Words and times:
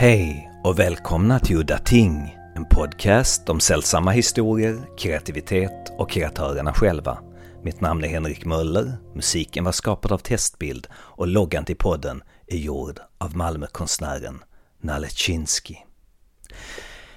Hej 0.00 0.50
och 0.64 0.78
välkomna 0.78 1.38
till 1.38 1.56
Udda 1.56 1.78
Ting, 1.78 2.36
en 2.54 2.64
podcast 2.64 3.48
om 3.48 3.60
sällsamma 3.60 4.10
historier, 4.10 4.88
kreativitet 4.98 5.92
och 5.98 6.10
kreatörerna 6.10 6.72
själva. 6.72 7.18
Mitt 7.62 7.80
namn 7.80 8.04
är 8.04 8.08
Henrik 8.08 8.44
Möller, 8.44 8.92
musiken 9.14 9.64
var 9.64 9.72
skapad 9.72 10.12
av 10.12 10.18
Testbild 10.18 10.86
och 10.92 11.26
loggan 11.26 11.64
till 11.64 11.76
podden 11.76 12.22
är 12.46 12.56
gjord 12.56 13.00
av 13.18 13.36
Malmökonstnären 13.36 14.42
Nalechinski. 14.80 15.78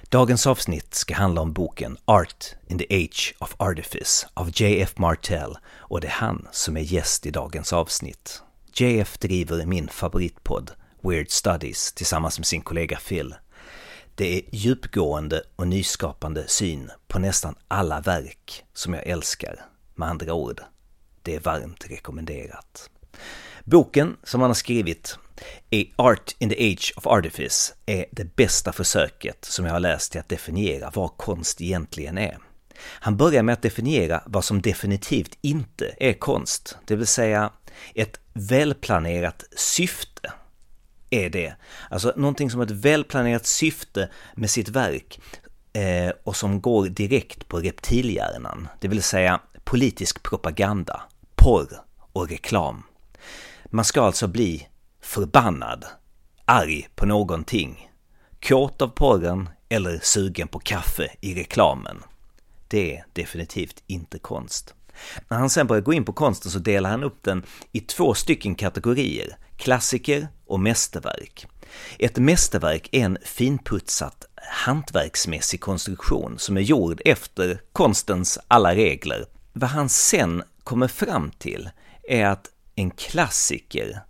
Dagens 0.08 0.46
avsnitt 0.46 0.94
ska 0.94 1.14
handla 1.14 1.40
om 1.40 1.52
boken 1.52 1.96
Art 2.04 2.46
in 2.66 2.78
the 2.78 3.04
Age 3.04 3.34
of 3.38 3.54
Artifice 3.58 4.26
av 4.34 4.50
J.F. 4.54 4.98
Martell 4.98 5.56
och 5.68 6.00
det 6.00 6.06
är 6.06 6.10
han 6.10 6.48
som 6.52 6.76
är 6.76 6.80
gäst 6.80 7.26
i 7.26 7.30
dagens 7.30 7.72
avsnitt. 7.72 8.42
JF 8.74 9.18
driver 9.18 9.66
min 9.66 9.88
favoritpodd 9.88 10.70
Weird 11.08 11.30
Studies 11.30 11.92
tillsammans 11.92 12.38
med 12.38 12.46
sin 12.46 12.60
kollega 12.60 12.98
Phil. 13.08 13.34
Det 14.14 14.38
är 14.38 14.42
djupgående 14.52 15.42
och 15.56 15.68
nyskapande 15.68 16.48
syn 16.48 16.90
på 17.08 17.18
nästan 17.18 17.54
alla 17.68 18.00
verk 18.00 18.64
som 18.74 18.94
jag 18.94 19.06
älskar. 19.06 19.64
Med 19.94 20.08
andra 20.08 20.34
ord, 20.34 20.60
det 21.22 21.34
är 21.34 21.40
varmt 21.40 21.90
rekommenderat. 21.90 22.90
Boken 23.64 24.16
som 24.22 24.40
han 24.40 24.50
har 24.50 24.54
skrivit 24.54 25.18
A 25.72 25.84
Art 25.96 26.36
in 26.38 26.48
the 26.48 26.72
Age 26.72 26.92
of 26.96 27.06
Artifice 27.06 27.74
är 27.86 28.06
det 28.10 28.36
bästa 28.36 28.72
försöket 28.72 29.44
som 29.44 29.64
jag 29.64 29.72
har 29.72 29.80
läst 29.80 30.12
till 30.12 30.20
att 30.20 30.28
definiera 30.28 30.90
vad 30.94 31.16
konst 31.16 31.60
egentligen 31.60 32.18
är. 32.18 32.38
Han 32.80 33.16
börjar 33.16 33.42
med 33.42 33.52
att 33.52 33.62
definiera 33.62 34.22
vad 34.26 34.44
som 34.44 34.62
definitivt 34.62 35.38
inte 35.40 35.94
är 35.98 36.12
konst, 36.12 36.76
det 36.84 36.96
vill 36.96 37.06
säga 37.06 37.50
ett 37.94 38.20
välplanerat 38.32 39.44
syfte 39.56 40.32
är 41.10 41.30
det. 41.30 41.54
Alltså 41.90 42.12
någonting 42.16 42.50
som 42.50 42.60
har 42.60 42.66
ett 42.66 42.72
välplanerat 42.72 43.46
syfte 43.46 44.10
med 44.34 44.50
sitt 44.50 44.68
verk 44.68 45.20
eh, 45.72 46.12
och 46.24 46.36
som 46.36 46.60
går 46.60 46.86
direkt 46.86 47.48
på 47.48 47.58
reptilhjärnan, 47.58 48.68
det 48.80 48.88
vill 48.88 49.02
säga 49.02 49.40
politisk 49.64 50.22
propaganda, 50.22 51.02
porr 51.34 51.68
och 52.12 52.28
reklam. 52.28 52.82
Man 53.66 53.84
ska 53.84 54.02
alltså 54.02 54.26
bli 54.26 54.68
förbannad, 55.00 55.84
arg 56.44 56.88
på 56.94 57.06
någonting, 57.06 57.90
kåt 58.40 58.82
av 58.82 58.88
porren 58.88 59.48
eller 59.68 59.98
sugen 60.02 60.48
på 60.48 60.58
kaffe 60.58 61.10
i 61.20 61.34
reklamen. 61.34 62.02
Det 62.68 62.96
är 62.96 63.04
definitivt 63.12 63.82
inte 63.86 64.18
konst. 64.18 64.74
När 65.28 65.38
han 65.38 65.50
sen 65.50 65.66
börjar 65.66 65.82
gå 65.82 65.92
in 65.92 66.04
på 66.04 66.12
konsten 66.12 66.50
så 66.50 66.58
delar 66.58 66.90
han 66.90 67.02
upp 67.02 67.22
den 67.22 67.42
i 67.72 67.80
två 67.80 68.14
stycken 68.14 68.54
kategorier, 68.54 69.36
klassiker 69.56 70.28
och 70.46 70.60
mästerverk. 70.60 71.46
Ett 71.98 72.18
mästerverk 72.18 72.88
är 72.92 73.04
en 73.04 73.18
finputsat 73.24 74.24
hantverksmässig 74.36 75.60
konstruktion 75.60 76.38
som 76.38 76.56
är 76.56 76.60
gjord 76.60 77.00
efter 77.04 77.60
konstens 77.72 78.38
alla 78.48 78.74
regler. 78.74 79.26
Vad 79.52 79.70
han 79.70 79.88
sen 79.88 80.42
kommer 80.64 80.88
fram 80.88 81.30
till 81.30 81.70
är 82.08 82.26
att 82.26 82.46
en 82.74 82.90
klassiker 82.90 84.02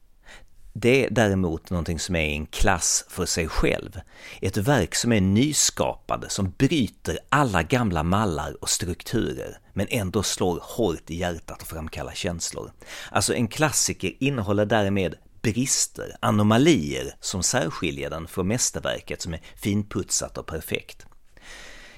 det 0.77 1.05
är 1.05 1.11
däremot 1.11 1.71
någonting 1.71 1.99
som 1.99 2.17
är 2.17 2.29
en 2.29 2.47
klass 2.47 3.05
för 3.09 3.27
sig 3.27 3.49
själv. 3.49 4.01
Ett 4.41 4.57
verk 4.57 4.95
som 4.95 5.13
är 5.13 5.21
nyskapande, 5.21 6.29
som 6.29 6.51
bryter 6.59 7.19
alla 7.29 7.63
gamla 7.63 8.03
mallar 8.03 8.63
och 8.63 8.69
strukturer, 8.69 9.59
men 9.73 9.87
ändå 9.91 10.23
slår 10.23 10.61
hårt 10.63 11.11
i 11.11 11.17
hjärtat 11.17 11.63
och 11.63 11.69
framkallar 11.69 12.13
känslor. 12.13 12.73
Alltså 13.11 13.35
en 13.35 13.49
klassiker 13.49 14.13
innehåller 14.21 14.67
därmed 14.67 15.15
brister, 15.45 16.17
anomalier 16.21 17.15
som 17.21 17.43
särskiljer 17.43 18.11
den 18.11 18.27
från 18.27 18.49
mästerverket 18.49 19.23
som 19.23 19.35
är 19.35 19.41
finputsat 19.57 20.39
och 20.39 20.47
perfekt. 20.47 21.07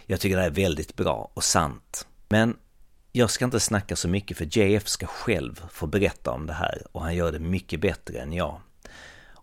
Jag 0.06 0.20
tycker 0.20 0.36
det 0.36 0.42
är 0.42 0.50
väldigt 0.50 0.96
bra 0.96 1.30
och 1.34 1.44
sant. 1.44 2.06
Men 2.28 2.56
jag 3.12 3.30
ska 3.30 3.44
inte 3.44 3.60
snacka 3.60 3.96
så 3.96 4.08
mycket 4.08 4.36
för 4.36 4.58
JF 4.58 4.88
ska 4.88 5.06
själv 5.06 5.62
få 5.70 5.86
berätta 5.86 6.30
om 6.30 6.46
det 6.46 6.52
här 6.52 6.82
och 6.92 7.02
han 7.02 7.14
gör 7.14 7.32
det 7.32 7.38
mycket 7.38 7.80
bättre 7.80 8.18
än 8.18 8.32
jag. 8.32 8.60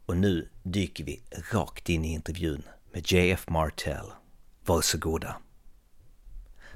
Och 0.05 0.17
nu 0.17 0.49
dyker 0.63 1.03
vi 1.03 1.21
rakt 1.51 1.89
in 1.89 2.05
i 2.05 2.13
intervjun 2.13 2.63
med 2.93 3.11
JF 3.11 3.49
Martell. 3.49 4.05
Varsågoda. 4.65 5.35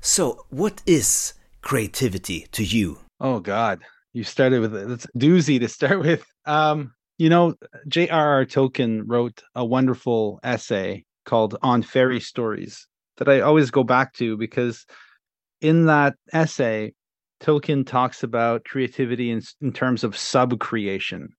So, 0.02 0.46
what 0.50 0.82
is 0.86 1.34
creativity 1.62 2.48
to 2.52 2.62
you? 2.62 2.96
Oh 3.20 3.40
God, 3.40 3.80
you 4.14 4.24
started 4.24 4.62
with 4.62 4.74
it's 4.74 5.06
a 5.06 5.10
doozy 5.14 5.60
to 5.60 5.68
start 5.68 6.06
with. 6.06 6.24
Um, 6.46 6.92
you 7.18 7.30
know, 7.30 7.56
J.R.R. 7.88 8.46
Tolkien 8.46 9.04
wrote 9.06 9.42
a 9.56 9.66
wonderful 9.66 10.40
essay 10.44 11.06
called 11.26 11.58
"On 11.62 11.82
Fairy 11.82 12.20
Stories" 12.20 12.88
that 13.18 13.28
I 13.28 13.42
always 13.42 13.72
go 13.72 13.84
back 13.84 14.14
to 14.14 14.38
because 14.38 14.86
in 15.62 15.86
that 15.88 16.16
essay, 16.32 16.94
Tolkien 17.42 17.86
talks 17.86 18.24
about 18.24 18.66
creativity 18.66 19.32
in, 19.32 19.42
in 19.62 19.74
terms 19.74 20.04
of 20.04 20.18
sub 20.18 20.60
creation. 20.60 21.30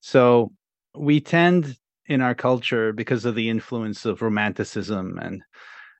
So 0.00 0.52
we 0.96 1.20
tend 1.20 1.76
in 2.06 2.20
our 2.20 2.34
culture 2.34 2.92
because 2.92 3.24
of 3.24 3.34
the 3.34 3.48
influence 3.48 4.04
of 4.04 4.22
romanticism 4.22 5.18
and 5.20 5.42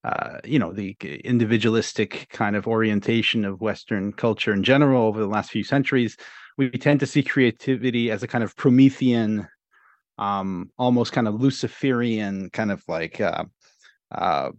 uh, 0.08 0.38
you 0.44 0.58
know 0.58 0.72
the 0.72 0.96
individualistic 1.24 2.28
kind 2.30 2.56
of 2.56 2.66
orientation 2.66 3.44
of 3.44 3.60
western 3.60 4.12
culture 4.12 4.52
in 4.52 4.62
general 4.62 5.04
over 5.06 5.20
the 5.20 5.26
last 5.26 5.50
few 5.50 5.62
centuries 5.62 6.16
we 6.56 6.70
tend 6.70 6.98
to 6.98 7.06
see 7.06 7.22
creativity 7.22 8.10
as 8.10 8.22
a 8.22 8.26
kind 8.26 8.42
of 8.42 8.56
promethean 8.56 9.46
um, 10.16 10.70
almost 10.78 11.12
kind 11.12 11.28
of 11.28 11.40
luciferian 11.40 12.48
kind 12.50 12.72
of 12.72 12.82
like 12.88 13.20
uh, 13.20 13.44
uh, 14.12 14.50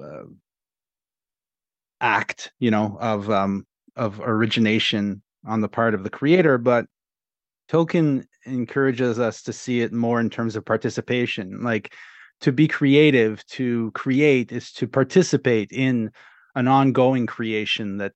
uh 0.00 0.22
act 2.00 2.52
you 2.58 2.70
know 2.70 2.96
of 3.00 3.28
um, 3.30 3.66
of 3.96 4.20
origination 4.20 5.20
on 5.46 5.60
the 5.60 5.68
part 5.68 5.94
of 5.94 6.04
the 6.04 6.10
creator 6.10 6.58
but 6.58 6.86
Tolkien 7.68 8.26
encourages 8.44 9.18
us 9.18 9.42
to 9.42 9.52
see 9.52 9.80
it 9.80 9.94
more 9.94 10.20
in 10.20 10.28
terms 10.28 10.56
of 10.56 10.64
participation. 10.64 11.62
Like 11.62 11.94
to 12.42 12.52
be 12.52 12.68
creative, 12.68 13.44
to 13.46 13.90
create 13.92 14.52
is 14.52 14.72
to 14.72 14.86
participate 14.86 15.70
in 15.72 16.10
an 16.54 16.68
ongoing 16.68 17.26
creation 17.26 17.98
that 17.98 18.12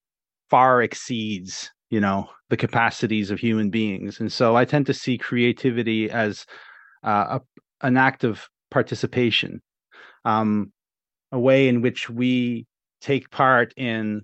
far 0.51 0.83
exceeds, 0.83 1.71
you 1.91 2.01
know, 2.01 2.29
the 2.51 2.57
capacities 2.57 3.31
of 3.31 3.39
human 3.39 3.71
beings. 3.71 4.21
And 4.21 4.31
so 4.31 4.57
I 4.57 4.65
tend 4.65 4.87
to 4.87 4.95
see 4.95 5.17
creativity 5.17 6.11
as 6.11 6.45
uh, 7.05 7.39
a, 7.39 7.87
an 7.87 7.97
act 7.97 8.25
of 8.25 8.49
participation, 8.71 9.63
um, 10.25 10.73
a 11.31 11.39
way 11.39 11.69
in 11.69 11.81
which 11.81 12.11
we 12.11 12.67
take 13.01 13.31
part 13.31 13.73
in 13.77 14.23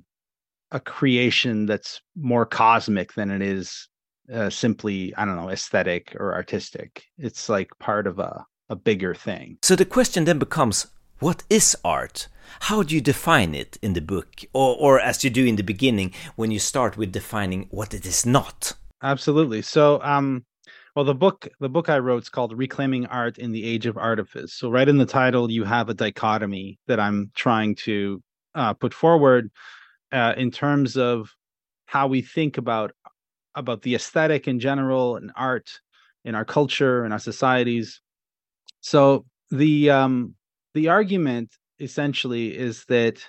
a 0.72 0.80
creation 0.80 1.66
that's 1.66 2.00
more 2.16 2.44
cosmic 2.44 3.12
than 3.12 3.30
it 3.30 3.42
is 3.42 3.88
uh, 4.32 4.48
simply 4.48 5.14
i 5.16 5.24
don't 5.24 5.36
know 5.36 5.50
aesthetic 5.50 6.16
or 6.18 6.32
artistic 6.32 7.04
it's 7.18 7.48
like 7.48 7.68
part 7.78 8.06
of 8.06 8.18
a, 8.18 8.44
a 8.72 8.76
bigger 8.76 9.14
thing. 9.14 9.58
So 9.62 9.76
the 9.76 9.84
question 9.84 10.24
then 10.24 10.38
becomes 10.38 10.86
what 11.18 11.44
is 11.50 11.76
art? 11.84 12.28
How 12.68 12.82
do 12.82 12.94
you 12.94 13.00
define 13.00 13.54
it 13.54 13.78
in 13.82 13.92
the 13.92 14.00
book? 14.00 14.28
Or, 14.52 14.76
or 14.78 15.00
as 15.00 15.22
you 15.22 15.30
do 15.30 15.44
in 15.44 15.56
the 15.56 15.62
beginning 15.62 16.12
when 16.36 16.50
you 16.50 16.58
start 16.58 16.96
with 16.96 17.12
defining 17.12 17.66
what 17.70 17.94
it 17.94 18.04
is 18.06 18.24
not? 18.26 18.72
Absolutely. 19.02 19.62
So 19.62 20.00
um 20.02 20.44
well 20.96 21.04
the 21.04 21.14
book 21.14 21.48
the 21.60 21.68
book 21.68 21.88
i 21.88 21.98
wrote 21.98 22.22
is 22.22 22.28
called 22.28 22.56
reclaiming 22.56 23.06
art 23.06 23.38
in 23.38 23.52
the 23.52 23.64
age 23.64 23.86
of 23.86 23.96
artifice. 23.98 24.54
So 24.54 24.70
right 24.70 24.88
in 24.88 24.98
the 24.98 25.12
title 25.20 25.50
you 25.50 25.64
have 25.64 25.88
a 25.88 25.94
dichotomy 25.94 26.78
that 26.88 26.98
i'm 26.98 27.30
trying 27.34 27.74
to 27.86 28.22
uh, 28.54 28.74
put 28.74 28.92
forward 28.92 29.50
uh, 30.12 30.34
in 30.36 30.50
terms 30.50 30.96
of 30.96 31.30
how 31.86 32.06
we 32.06 32.20
think 32.22 32.58
about 32.58 32.92
about 33.54 33.82
the 33.82 33.94
aesthetic 33.94 34.48
in 34.48 34.58
general 34.60 35.16
and 35.16 35.30
art 35.36 35.68
in 36.24 36.34
our 36.34 36.44
culture 36.44 37.04
and 37.04 37.12
our 37.12 37.18
societies. 37.18 38.00
So 38.82 39.24
the 39.50 39.90
um, 39.90 40.34
the 40.74 40.88
argument 40.88 41.50
essentially 41.80 42.56
is 42.56 42.84
that 42.86 43.26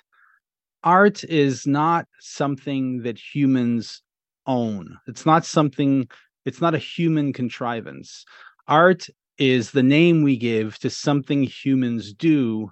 art 0.84 1.24
is 1.24 1.66
not 1.66 2.06
something 2.20 3.02
that 3.02 3.18
humans 3.18 4.02
own. 4.46 4.98
It's 5.08 5.26
not 5.26 5.44
something. 5.46 6.08
It's 6.44 6.60
not 6.60 6.74
a 6.74 6.78
human 6.78 7.32
contrivance. 7.32 8.24
Art 8.68 9.06
is 9.38 9.72
the 9.72 9.82
name 9.82 10.22
we 10.22 10.36
give 10.36 10.78
to 10.80 10.90
something 10.90 11.44
humans 11.44 12.12
do 12.14 12.70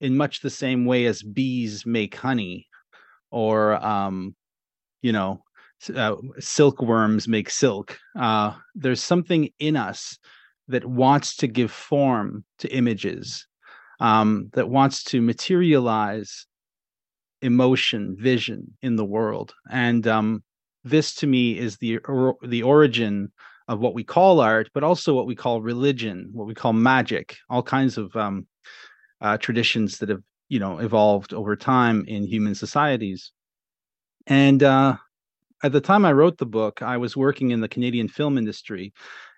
in 0.00 0.16
much 0.16 0.40
the 0.40 0.50
same 0.50 0.84
way 0.86 1.06
as 1.06 1.22
bees 1.22 1.86
make 1.86 2.16
honey 2.16 2.68
or 3.30 3.74
um, 3.84 4.34
you 5.02 5.12
know 5.12 5.42
uh, 5.94 6.16
silkworms 6.38 7.28
make 7.28 7.50
silk. 7.50 7.98
Uh, 8.18 8.54
there's 8.74 9.02
something 9.02 9.48
in 9.58 9.76
us 9.76 10.18
that 10.72 10.84
wants 10.84 11.36
to 11.36 11.46
give 11.46 11.70
form 11.70 12.44
to 12.58 12.68
images, 12.74 13.46
um, 14.00 14.50
that 14.54 14.68
wants 14.68 15.04
to 15.04 15.22
materialize 15.22 16.46
emotion, 17.42 18.16
vision 18.18 18.76
in 18.82 18.96
the 18.96 19.04
world. 19.04 19.54
And 19.70 20.06
um, 20.06 20.42
this, 20.84 21.14
to 21.16 21.26
me, 21.26 21.58
is 21.58 21.76
the 21.78 21.98
or- 21.98 22.36
the 22.42 22.62
origin 22.62 23.32
of 23.68 23.78
what 23.78 23.94
we 23.94 24.02
call 24.04 24.40
art, 24.40 24.70
but 24.74 24.82
also 24.82 25.14
what 25.14 25.26
we 25.26 25.36
call 25.36 25.62
religion, 25.62 26.30
what 26.32 26.46
we 26.48 26.54
call 26.54 26.72
magic, 26.72 27.36
all 27.48 27.62
kinds 27.62 27.96
of 27.96 28.14
um, 28.16 28.46
uh, 29.20 29.36
traditions 29.38 29.98
that 29.98 30.08
have 30.08 30.22
you 30.48 30.58
know 30.58 30.78
evolved 30.78 31.32
over 31.32 31.54
time 31.56 32.04
in 32.08 32.26
human 32.26 32.54
societies. 32.54 33.32
And 34.26 34.62
uh, 34.62 34.96
at 35.62 35.72
the 35.72 35.80
time 35.80 36.04
I 36.04 36.12
wrote 36.12 36.38
the 36.38 36.46
book, 36.46 36.82
I 36.82 36.96
was 36.96 37.16
working 37.16 37.50
in 37.50 37.60
the 37.60 37.68
Canadian 37.68 38.08
film 38.08 38.38
industry, 38.38 38.92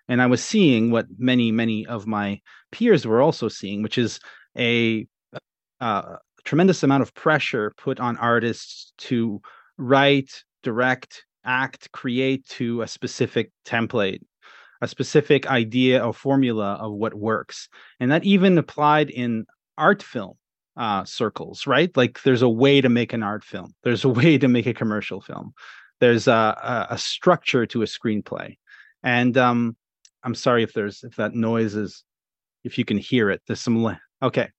and 0.07 0.21
I 0.21 0.27
was 0.27 0.43
seeing 0.43 0.91
what 0.91 1.07
many 1.17 1.51
many 1.51 1.85
of 1.85 2.07
my 2.07 2.39
peers 2.71 3.05
were 3.05 3.21
also 3.21 3.47
seeing, 3.47 3.81
which 3.81 3.97
is 3.97 4.19
a 4.57 5.07
uh, 5.79 6.17
tremendous 6.43 6.83
amount 6.83 7.03
of 7.03 7.13
pressure 7.13 7.73
put 7.77 7.99
on 7.99 8.17
artists 8.17 8.93
to 8.97 9.41
write, 9.77 10.43
direct, 10.63 11.25
act, 11.43 11.91
create 11.91 12.47
to 12.47 12.81
a 12.81 12.87
specific 12.87 13.51
template, 13.65 14.21
a 14.81 14.87
specific 14.87 15.47
idea 15.47 16.05
or 16.05 16.13
formula 16.13 16.77
of 16.79 16.93
what 16.93 17.13
works. 17.13 17.67
And 17.99 18.11
that 18.11 18.23
even 18.23 18.57
applied 18.57 19.09
in 19.09 19.45
art 19.77 20.03
film 20.03 20.35
uh, 20.77 21.03
circles, 21.05 21.67
right? 21.67 21.95
Like 21.95 22.21
there's 22.23 22.41
a 22.41 22.49
way 22.49 22.81
to 22.81 22.89
make 22.89 23.13
an 23.13 23.23
art 23.23 23.43
film, 23.43 23.73
there's 23.83 24.03
a 24.03 24.09
way 24.19 24.37
to 24.37 24.47
make 24.47 24.67
a 24.67 24.73
commercial 24.73 25.21
film, 25.21 25.53
there's 25.99 26.27
a, 26.27 26.31
a, 26.31 26.87
a 26.91 26.97
structure 26.97 27.65
to 27.67 27.81
a 27.81 27.85
screenplay. 27.85 28.57
And 29.03 29.37
um, 29.37 29.75
I'm 30.25 30.35
sorry 30.35 30.63
if 30.63 30.73
there's 30.73 31.03
if 31.03 31.15
that 31.15 31.35
noise 31.35 31.75
is 31.75 32.03
if 32.63 32.77
you 32.77 32.83
can 32.83 32.97
hear 32.97 33.29
it. 33.29 33.41
There's 33.47 33.61
some 33.61 33.97
okay. 34.21 34.49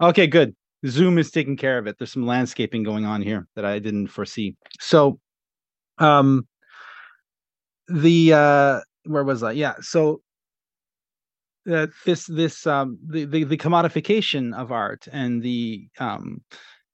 Okay, 0.00 0.26
good. 0.26 0.54
Zoom 0.86 1.18
is 1.18 1.30
taking 1.30 1.56
care 1.56 1.78
of 1.78 1.86
it. 1.86 1.96
There's 1.98 2.12
some 2.12 2.26
landscaping 2.26 2.82
going 2.82 3.06
on 3.06 3.22
here 3.22 3.48
that 3.56 3.64
I 3.64 3.78
didn't 3.78 4.08
foresee. 4.08 4.54
So 4.78 5.18
um 5.98 6.46
the 7.88 8.34
uh 8.34 8.80
where 9.04 9.24
was 9.24 9.42
I? 9.42 9.52
Yeah. 9.52 9.74
So 9.80 10.20
uh, 11.70 11.86
this 12.04 12.26
this 12.26 12.66
um 12.66 12.98
the, 13.04 13.24
the 13.24 13.44
the 13.44 13.56
commodification 13.56 14.54
of 14.54 14.70
art 14.70 15.08
and 15.10 15.42
the 15.42 15.88
um 15.98 16.42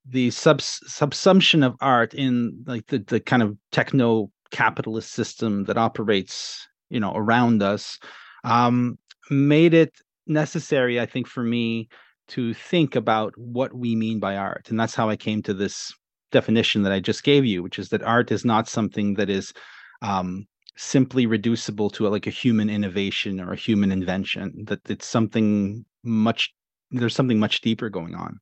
the 0.08 0.30
sub 0.30 0.60
subsumption 0.60 1.66
of 1.66 1.74
art 1.80 2.14
in 2.14 2.64
like 2.66 2.86
the, 2.86 2.98
the 3.00 3.20
kind 3.20 3.42
of 3.42 3.56
techno 3.72 4.30
capitalist 4.50 5.12
system 5.12 5.64
that 5.64 5.78
operates 5.78 6.68
you 6.92 7.00
know 7.00 7.12
around 7.14 7.62
us 7.62 7.98
um 8.44 8.98
made 9.30 9.74
it 9.74 9.92
necessary 10.26 11.00
i 11.00 11.06
think 11.06 11.26
for 11.26 11.42
me 11.42 11.88
to 12.28 12.54
think 12.54 12.94
about 12.94 13.32
what 13.36 13.74
we 13.74 13.96
mean 13.96 14.20
by 14.20 14.36
art 14.36 14.68
and 14.70 14.78
that's 14.78 14.94
how 14.94 15.08
i 15.08 15.16
came 15.16 15.42
to 15.42 15.54
this 15.54 15.92
definition 16.32 16.82
that 16.82 16.92
I 16.92 16.98
just 16.98 17.22
gave 17.22 17.44
you, 17.44 17.62
which 17.62 17.78
is 17.78 17.90
that 17.90 18.02
art 18.02 18.32
is 18.32 18.44
not 18.44 18.66
something 18.66 19.14
that 19.14 19.30
is 19.30 19.52
um, 20.00 20.46
simply 20.76 21.26
reducible 21.26 21.90
to 21.90 22.08
a, 22.08 22.10
like 22.10 22.26
a 22.26 22.30
human 22.30 22.68
innovation 22.68 23.40
or 23.40 23.52
a 23.52 23.56
human 23.56 23.92
invention. 23.92 24.64
That 24.66 24.80
it's 24.90 25.06
something 25.06 25.84
much 26.02 26.52
there's 26.90 27.14
something 27.14 27.38
much 27.38 27.60
deeper 27.60 27.88
going 27.88 28.14
on. 28.14 28.38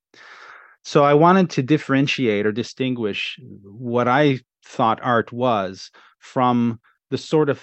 So 0.82 1.04
I 1.04 1.14
wanted 1.14 1.50
to 1.50 1.62
differentiate 1.62 2.46
or 2.46 2.52
distinguish 2.52 3.38
what 3.62 4.08
I 4.08 4.40
thought 4.64 4.98
art 5.02 5.30
was 5.30 5.90
from 6.18 6.80
the 7.10 7.18
sort 7.18 7.50
of 7.50 7.62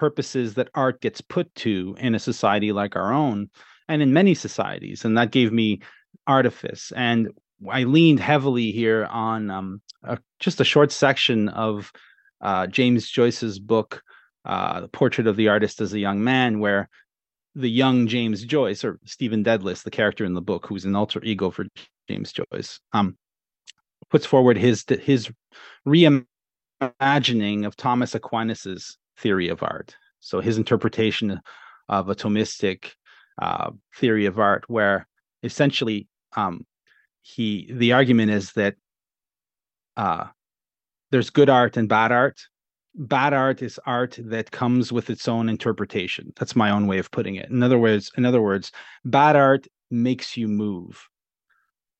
purposes 0.00 0.54
that 0.54 0.70
art 0.74 1.02
gets 1.02 1.20
put 1.20 1.54
to 1.54 1.94
in 1.98 2.14
a 2.14 2.18
society 2.18 2.72
like 2.72 2.96
our 2.96 3.12
own 3.12 3.50
and 3.86 4.00
in 4.00 4.14
many 4.14 4.34
societies 4.34 5.04
and 5.04 5.16
that 5.18 5.30
gave 5.30 5.52
me 5.52 5.80
artifice. 6.26 6.92
And 6.96 7.28
I 7.70 7.84
leaned 7.84 8.20
heavily 8.20 8.72
here 8.72 9.04
on 9.10 9.50
um, 9.50 9.82
a, 10.02 10.18
just 10.38 10.60
a 10.60 10.64
short 10.64 10.90
section 10.90 11.48
of 11.50 11.92
uh, 12.40 12.66
James 12.66 13.10
Joyce's 13.10 13.58
book, 13.58 14.02
uh, 14.46 14.80
"The 14.80 14.88
Portrait 14.88 15.26
of 15.26 15.36
the 15.36 15.48
Artist 15.48 15.82
as 15.82 15.92
a 15.92 15.98
Young 15.98 16.24
Man," 16.24 16.60
where 16.60 16.88
the 17.54 17.68
young 17.68 18.06
James 18.06 18.44
Joyce, 18.44 18.84
or 18.84 18.98
Stephen 19.04 19.42
Dedalus, 19.42 19.82
the 19.82 19.90
character 19.90 20.24
in 20.24 20.34
the 20.34 20.40
book, 20.40 20.66
who's 20.66 20.86
an 20.86 20.96
alter 20.96 21.20
ego 21.22 21.50
for 21.50 21.66
James 22.08 22.32
Joyce, 22.32 22.80
um, 22.94 23.18
puts 24.08 24.24
forward 24.24 24.56
his 24.56 24.84
his 25.02 25.30
reimagining 25.86 27.66
of 27.66 27.76
Thomas 27.76 28.14
Aquinas's 28.14 28.96
theory 29.20 29.48
of 29.48 29.62
art. 29.62 29.96
So 30.20 30.40
his 30.40 30.58
interpretation 30.58 31.40
of 31.88 32.08
a 32.08 32.14
Thomistic 32.14 32.92
uh, 33.40 33.70
theory 33.96 34.26
of 34.26 34.38
art, 34.38 34.64
where 34.68 35.06
essentially 35.42 36.08
um, 36.36 36.66
he 37.22 37.70
the 37.72 37.92
argument 37.92 38.30
is 38.30 38.52
that 38.52 38.74
uh, 39.96 40.26
there's 41.10 41.30
good 41.30 41.50
art 41.50 41.76
and 41.76 41.88
bad 41.88 42.12
art. 42.12 42.40
Bad 42.94 43.32
art 43.32 43.62
is 43.62 43.78
art 43.86 44.18
that 44.20 44.50
comes 44.50 44.92
with 44.92 45.10
its 45.10 45.28
own 45.28 45.48
interpretation. 45.48 46.32
That's 46.36 46.56
my 46.56 46.70
own 46.70 46.86
way 46.86 46.98
of 46.98 47.10
putting 47.10 47.36
it. 47.36 47.48
In 47.48 47.62
other 47.62 47.78
words, 47.78 48.10
in 48.16 48.24
other 48.24 48.42
words, 48.42 48.72
bad 49.04 49.36
art 49.36 49.66
makes 49.90 50.36
you 50.36 50.48
move. 50.48 51.08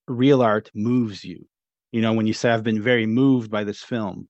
Real 0.08 0.42
art 0.42 0.70
moves 0.74 1.24
you. 1.24 1.46
You 1.92 2.00
know, 2.00 2.12
when 2.12 2.26
you 2.26 2.32
say 2.32 2.50
I've 2.50 2.64
been 2.64 2.82
very 2.82 3.06
moved 3.06 3.50
by 3.50 3.64
this 3.64 3.82
film, 3.82 4.28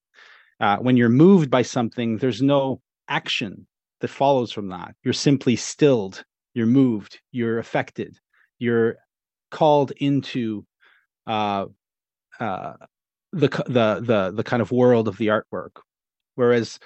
uh, 0.60 0.76
when 0.78 0.96
you're 0.96 1.08
moved 1.08 1.50
by 1.50 1.62
something, 1.62 2.18
there's 2.18 2.42
no 2.42 2.80
action 3.08 3.66
that 4.00 4.08
follows 4.08 4.52
from 4.52 4.68
that. 4.68 4.94
You're 5.02 5.14
simply 5.14 5.56
stilled. 5.56 6.24
You're 6.54 6.66
moved. 6.66 7.20
You're 7.32 7.58
affected. 7.58 8.18
You're 8.58 8.96
called 9.50 9.92
into 9.98 10.64
uh, 11.26 11.66
uh, 12.38 12.74
the 13.32 13.48
the 13.66 14.00
the 14.04 14.32
the 14.34 14.44
kind 14.44 14.62
of 14.62 14.72
world 14.72 15.08
of 15.08 15.16
the 15.16 15.28
artwork. 15.28 15.80
Whereas 16.34 16.78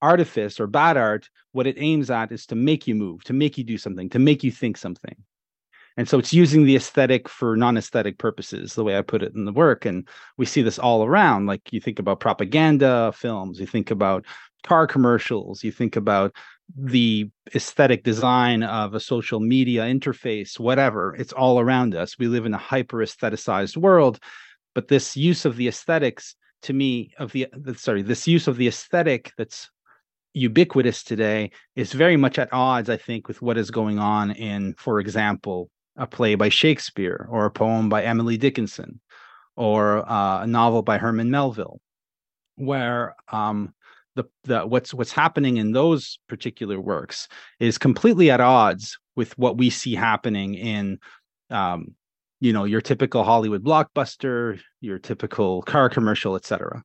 artifice 0.00 0.58
or 0.58 0.66
bad 0.66 0.96
art, 0.96 1.28
what 1.52 1.66
it 1.66 1.76
aims 1.78 2.10
at 2.10 2.32
is 2.32 2.46
to 2.46 2.54
make 2.54 2.86
you 2.86 2.94
move, 2.94 3.22
to 3.24 3.32
make 3.32 3.56
you 3.56 3.64
do 3.64 3.78
something, 3.78 4.08
to 4.10 4.18
make 4.18 4.42
you 4.42 4.50
think 4.50 4.76
something. 4.76 5.16
And 5.96 6.08
so 6.08 6.18
it's 6.18 6.32
using 6.32 6.64
the 6.64 6.76
aesthetic 6.76 7.28
for 7.28 7.56
non-aesthetic 7.56 8.18
purposes, 8.18 8.74
the 8.74 8.84
way 8.84 8.96
I 8.96 9.02
put 9.02 9.22
it 9.22 9.34
in 9.34 9.44
the 9.44 9.52
work. 9.52 9.84
And 9.84 10.08
we 10.38 10.46
see 10.46 10.62
this 10.62 10.78
all 10.78 11.04
around. 11.04 11.46
Like 11.46 11.72
you 11.72 11.80
think 11.80 11.98
about 11.98 12.20
propaganda 12.20 13.12
films, 13.14 13.60
you 13.60 13.66
think 13.66 13.90
about 13.90 14.24
car 14.64 14.86
commercials, 14.86 15.62
you 15.62 15.72
think 15.72 15.96
about 15.96 16.34
the 16.76 17.28
aesthetic 17.54 18.04
design 18.04 18.62
of 18.62 18.94
a 18.94 19.00
social 19.00 19.40
media 19.40 19.82
interface, 19.82 20.58
whatever, 20.58 21.14
it's 21.16 21.32
all 21.32 21.60
around 21.60 21.94
us. 21.94 22.18
We 22.18 22.28
live 22.28 22.46
in 22.46 22.54
a 22.54 22.58
hyper 22.58 22.98
aestheticized 22.98 23.76
world, 23.76 24.18
but 24.74 24.88
this 24.88 25.16
use 25.16 25.44
of 25.44 25.56
the 25.56 25.68
aesthetics 25.68 26.34
to 26.62 26.72
me 26.72 27.12
of 27.18 27.32
the 27.32 27.48
sorry, 27.76 28.02
this 28.02 28.26
use 28.26 28.46
of 28.46 28.56
the 28.56 28.68
aesthetic 28.68 29.32
that's 29.36 29.68
ubiquitous 30.32 31.02
today 31.02 31.50
is 31.76 31.92
very 31.92 32.16
much 32.16 32.38
at 32.38 32.52
odds, 32.52 32.88
I 32.88 32.96
think, 32.96 33.28
with 33.28 33.42
what 33.42 33.58
is 33.58 33.70
going 33.70 33.98
on 33.98 34.30
in, 34.30 34.74
for 34.78 35.00
example, 35.00 35.68
a 35.96 36.06
play 36.06 36.34
by 36.34 36.48
Shakespeare 36.48 37.26
or 37.30 37.44
a 37.44 37.50
poem 37.50 37.88
by 37.88 38.02
Emily 38.02 38.36
Dickinson 38.36 39.00
or 39.56 40.08
uh, 40.10 40.42
a 40.42 40.46
novel 40.46 40.82
by 40.82 40.98
Herman 40.98 41.30
Melville, 41.30 41.80
where 42.56 43.14
um, 43.30 43.74
the, 44.14 44.24
the 44.44 44.66
what's 44.66 44.94
what's 44.94 45.12
happening 45.12 45.56
in 45.56 45.72
those 45.72 46.18
particular 46.28 46.80
works 46.80 47.28
is 47.60 47.78
completely 47.78 48.30
at 48.30 48.40
odds 48.40 48.98
with 49.16 49.36
what 49.38 49.58
we 49.58 49.70
see 49.70 49.94
happening 49.94 50.54
in 50.54 50.98
um, 51.50 51.94
you 52.40 52.52
know 52.52 52.64
your 52.64 52.80
typical 52.80 53.24
hollywood 53.24 53.62
blockbuster 53.62 54.58
your 54.80 54.98
typical 54.98 55.62
car 55.62 55.88
commercial 55.88 56.34
etc 56.34 56.82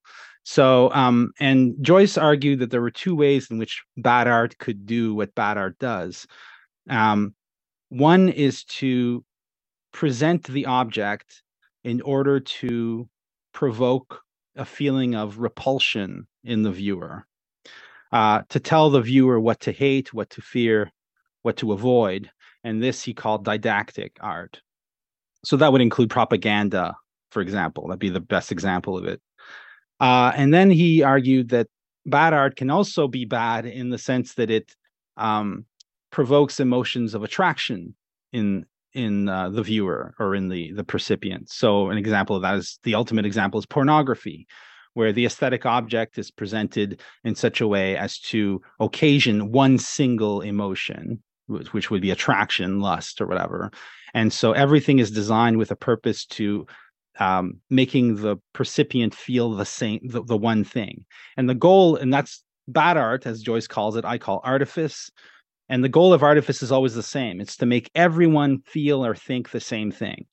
so 0.49 0.89
um, 0.93 1.33
and 1.41 1.75
joyce 1.81 2.17
argued 2.17 2.59
that 2.59 2.71
there 2.71 2.81
were 2.81 2.89
two 2.89 3.15
ways 3.15 3.51
in 3.51 3.57
which 3.57 3.83
bad 3.97 4.27
art 4.29 4.57
could 4.57 4.85
do 4.85 5.13
what 5.13 5.35
bad 5.35 5.57
art 5.57 5.77
does. 5.77 6.25
Um, 6.89 7.35
one 7.89 8.29
is 8.29 8.63
to 8.65 9.23
present 9.91 10.43
the 10.43 10.65
object 10.65 11.43
in 11.83 12.01
order 12.01 12.39
to 12.39 13.07
provoke 13.53 14.21
a 14.55 14.65
feeling 14.65 15.15
of 15.15 15.39
repulsion 15.39 16.27
in 16.43 16.63
the 16.63 16.71
viewer, 16.71 17.25
uh, 18.11 18.41
to 18.49 18.59
tell 18.59 18.89
the 18.89 19.01
viewer 19.01 19.39
what 19.39 19.59
to 19.61 19.71
hate, 19.71 20.13
what 20.13 20.29
to 20.31 20.41
fear, 20.41 20.91
what 21.43 21.57
to 21.57 21.71
avoid. 21.71 22.29
And 22.63 22.83
this 22.83 23.03
he 23.03 23.13
called 23.13 23.45
didactic 23.45 24.17
art. 24.19 24.61
So 25.45 25.57
that 25.57 25.71
would 25.71 25.81
include 25.81 26.09
propaganda, 26.09 26.95
for 27.31 27.41
example. 27.41 27.87
That'd 27.87 27.99
be 27.99 28.09
the 28.09 28.19
best 28.19 28.51
example 28.51 28.97
of 28.97 29.05
it. 29.05 29.21
Uh, 29.99 30.31
and 30.35 30.53
then 30.53 30.69
he 30.69 31.03
argued 31.03 31.49
that 31.49 31.67
bad 32.05 32.33
art 32.33 32.55
can 32.55 32.69
also 32.69 33.07
be 33.07 33.25
bad 33.25 33.65
in 33.65 33.89
the 33.89 33.97
sense 33.97 34.33
that 34.35 34.49
it 34.51 34.75
um, 35.15 35.65
provokes 36.11 36.59
emotions 36.59 37.13
of 37.13 37.23
attraction 37.23 37.95
in 38.33 38.65
in 38.93 39.29
uh, 39.29 39.49
the 39.49 39.61
viewer 39.61 40.13
or 40.19 40.35
in 40.35 40.49
the 40.49 40.71
the 40.71 40.83
percipient. 40.83 41.49
So 41.49 41.89
an 41.89 41.97
example 41.97 42.35
of 42.35 42.41
that 42.41 42.55
is 42.57 42.79
the 42.83 42.95
ultimate 42.95 43.25
example 43.25 43.59
is 43.59 43.65
pornography, 43.65 44.47
where 44.93 45.13
the 45.13 45.25
aesthetic 45.25 45.65
object 45.65 46.17
is 46.17 46.31
presented 46.31 47.01
in 47.23 47.35
such 47.35 47.61
a 47.61 47.67
way 47.67 47.97
as 47.97 48.19
to 48.19 48.61
occasion 48.79 49.51
one 49.51 49.77
single 49.77 50.41
emotion, 50.41 51.21
which 51.47 51.91
would 51.91 52.01
be 52.01 52.11
attraction, 52.11 52.79
lust, 52.79 53.21
or 53.21 53.27
whatever. 53.27 53.71
And 54.13 54.33
so 54.33 54.53
everything 54.53 54.99
is 54.99 55.11
designed 55.11 55.57
with 55.57 55.69
a 55.69 55.75
purpose 55.75 56.25
to 56.25 56.65
um, 57.19 57.57
making 57.69 58.15
the 58.15 58.37
percipient 58.53 59.13
feel 59.13 59.55
the 59.55 59.65
same, 59.65 59.99
the, 60.03 60.23
the 60.23 60.37
one 60.37 60.63
thing. 60.63 61.05
And 61.35 61.49
the 61.49 61.55
goal, 61.55 61.95
and 61.95 62.13
that's 62.13 62.43
bad 62.67 62.97
art, 62.97 63.25
as 63.25 63.41
Joyce 63.41 63.67
calls 63.67 63.95
it, 63.95 64.05
I 64.05 64.17
call 64.17 64.41
artifice. 64.43 65.11
And 65.69 65.83
the 65.83 65.89
goal 65.89 66.13
of 66.13 66.23
artifice 66.23 66.63
is 66.63 66.71
always 66.71 66.95
the 66.95 67.03
same. 67.03 67.41
It's 67.41 67.57
to 67.57 67.65
make 67.65 67.91
everyone 67.95 68.61
feel 68.61 69.05
or 69.05 69.15
think 69.15 69.51
the 69.51 69.59
same 69.59 69.91
thing. 69.91 70.25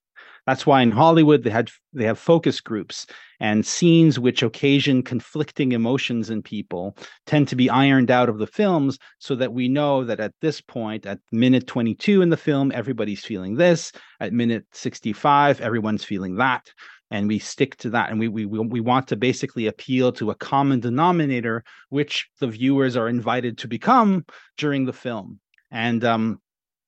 That's 0.47 0.67
why 0.67 0.83
in 0.83 0.91
Hollywood 0.91 1.43
they 1.43 1.51
had 1.51 1.71
they 1.95 2.05
have 2.05 2.19
focus 2.19 2.61
groups 2.61 3.07
and 3.41 3.65
scenes 3.65 4.19
which 4.19 4.43
occasion 4.43 5.03
conflicting 5.03 5.73
emotions 5.73 6.29
in 6.29 6.43
people 6.43 6.97
tend 7.25 7.49
to 7.49 7.57
be 7.57 7.71
ironed 7.71 8.11
out 8.11 8.29
of 8.29 8.39
the 8.39 8.47
films 8.47 8.99
so 9.19 9.35
that 9.37 9.55
we 9.55 9.69
know 9.69 10.05
that 10.05 10.21
at 10.21 10.35
this 10.43 10.61
point 10.61 11.07
at 11.07 11.19
minute 11.33 11.67
22 11.67 12.21
in 12.21 12.29
the 12.29 12.37
film 12.37 12.73
everybody's 12.75 13.25
feeling 13.25 13.55
this 13.55 13.91
at 14.21 14.33
minute 14.33 14.67
65 14.73 15.61
everyone's 15.63 16.05
feeling 16.05 16.37
that 16.37 16.71
and 17.11 17.29
we 17.29 17.39
stick 17.39 17.77
to 17.77 17.91
that 17.91 18.11
and 18.11 18.19
we 18.19 18.29
we 18.29 18.47
we 18.47 18.81
want 18.81 19.09
to 19.09 19.17
basically 19.17 19.67
appeal 19.67 20.13
to 20.13 20.31
a 20.31 20.35
common 20.35 20.81
denominator 20.81 21.65
which 21.91 22.29
the 22.41 22.47
viewers 22.47 22.97
are 22.97 23.09
invited 23.09 23.59
to 23.59 23.69
become 23.69 24.25
during 24.57 24.85
the 24.85 24.93
film. 24.93 25.41
And 25.71 26.05
um 26.05 26.41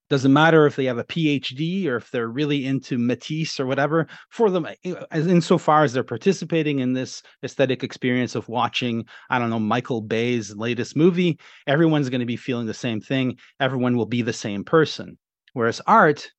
doesn't 0.09 0.33
matter 0.33 0.67
if 0.67 0.77
they 0.77 0.85
have 0.85 0.99
a 0.99 1.05
phd 1.05 1.87
or 1.87 1.97
if 1.97 2.11
they're 2.11 2.29
really 2.29 2.65
into 2.65 2.97
matisse 2.97 3.59
or 3.59 3.67
whatever 3.67 4.07
for 4.31 4.51
them 4.51 4.67
eh, 4.85 4.95
as 5.11 5.27
insofar 5.27 5.83
as 5.83 5.93
they're 5.93 6.05
participating 6.05 6.79
in 6.79 6.93
this 6.93 7.25
aesthetic 7.43 7.83
experience 7.83 8.37
of 8.37 8.49
watching 8.49 9.05
i 9.31 9.39
don't 9.39 9.51
know 9.51 9.59
michael 9.59 10.01
bay's 10.01 10.55
latest 10.55 10.95
movie 10.95 11.37
everyone's 11.67 12.09
going 12.09 12.21
to 12.21 12.27
be 12.27 12.37
feeling 12.37 12.67
the 12.67 12.75
same 12.75 13.01
thing. 13.01 13.37
Everyone 13.61 13.97
will 13.97 14.07
be 14.07 14.23
the 14.23 14.33
same 14.33 14.65
person. 14.65 15.19
Whereas 15.53 15.81
art 15.87 16.31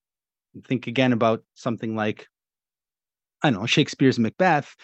think 0.65 0.87
again 0.87 1.13
about 1.13 1.43
something 1.55 1.95
like 1.95 2.27
i 3.43 3.49
don't 3.49 3.59
know 3.61 3.65
shakespeare's 3.65 4.19
macbeth 4.19 4.75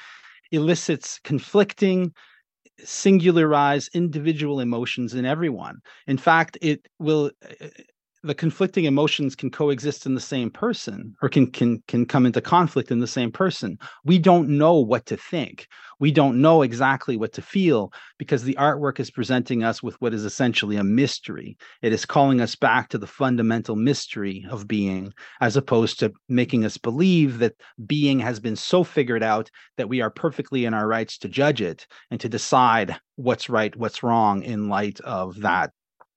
elicits 0.51 1.19
conflicting 1.23 2.11
singularized 2.81 3.89
individual 3.93 4.59
emotions 4.59 5.13
in 5.13 5.25
everyone. 5.25 5.77
In 6.07 6.17
fact 6.17 6.57
it 6.61 6.87
will 6.99 7.31
the 8.25 8.33
conflicting 8.33 8.85
emotions 8.85 9.35
can 9.35 9.51
coexist 9.51 10.05
in 10.05 10.15
the 10.15 10.21
same 10.21 10.49
person 10.49 11.13
or 11.21 11.27
can 11.27 11.51
can 11.51 11.83
can 11.87 12.05
come 12.05 12.25
into 12.25 12.39
conflict 12.39 12.89
in 12.89 12.99
the 12.99 13.07
same 13.07 13.31
person. 13.31 13.77
We 14.05 14.17
don't 14.17 14.47
know 14.49 14.79
what 14.79 15.05
to 15.07 15.17
think. 15.17 15.67
We 15.99 16.11
don't 16.11 16.41
know 16.41 16.61
exactly 16.61 17.17
what 17.17 17.33
to 17.33 17.41
feel 17.41 17.91
because 18.17 18.43
the 18.43 18.55
artwork 18.55 18.99
is 18.99 19.11
presenting 19.11 19.63
us 19.63 19.83
with 19.83 19.99
what 20.01 20.13
is 20.13 20.23
essentially 20.23 20.77
a 20.77 20.83
mystery. 20.83 21.57
It 21.81 21.91
is 21.91 22.05
calling 22.05 22.39
us 22.39 22.55
back 22.55 22.89
to 22.89 22.97
the 22.97 23.07
fundamental 23.07 23.75
mystery 23.75 24.45
of 24.49 24.67
being 24.67 25.13
as 25.41 25.57
opposed 25.57 25.99
to 25.99 26.13
making 26.29 26.63
us 26.63 26.77
believe 26.77 27.39
that 27.39 27.55
being 27.85 28.19
has 28.19 28.39
been 28.39 28.55
so 28.55 28.85
figured 28.85 29.23
out 29.23 29.49
that 29.77 29.89
we 29.89 30.01
are 30.01 30.09
perfectly 30.09 30.63
in 30.63 30.73
our 30.73 30.87
rights 30.87 31.17
to 31.19 31.27
judge 31.27 31.61
it 31.61 31.87
and 32.09 32.21
to 32.21 32.29
decide 32.29 32.95
what's 33.15 33.49
right 33.49 33.75
what's 33.75 34.01
wrong 34.01 34.43
in 34.43 34.69
light 34.69 34.99
of 35.01 35.41
that 35.41 35.71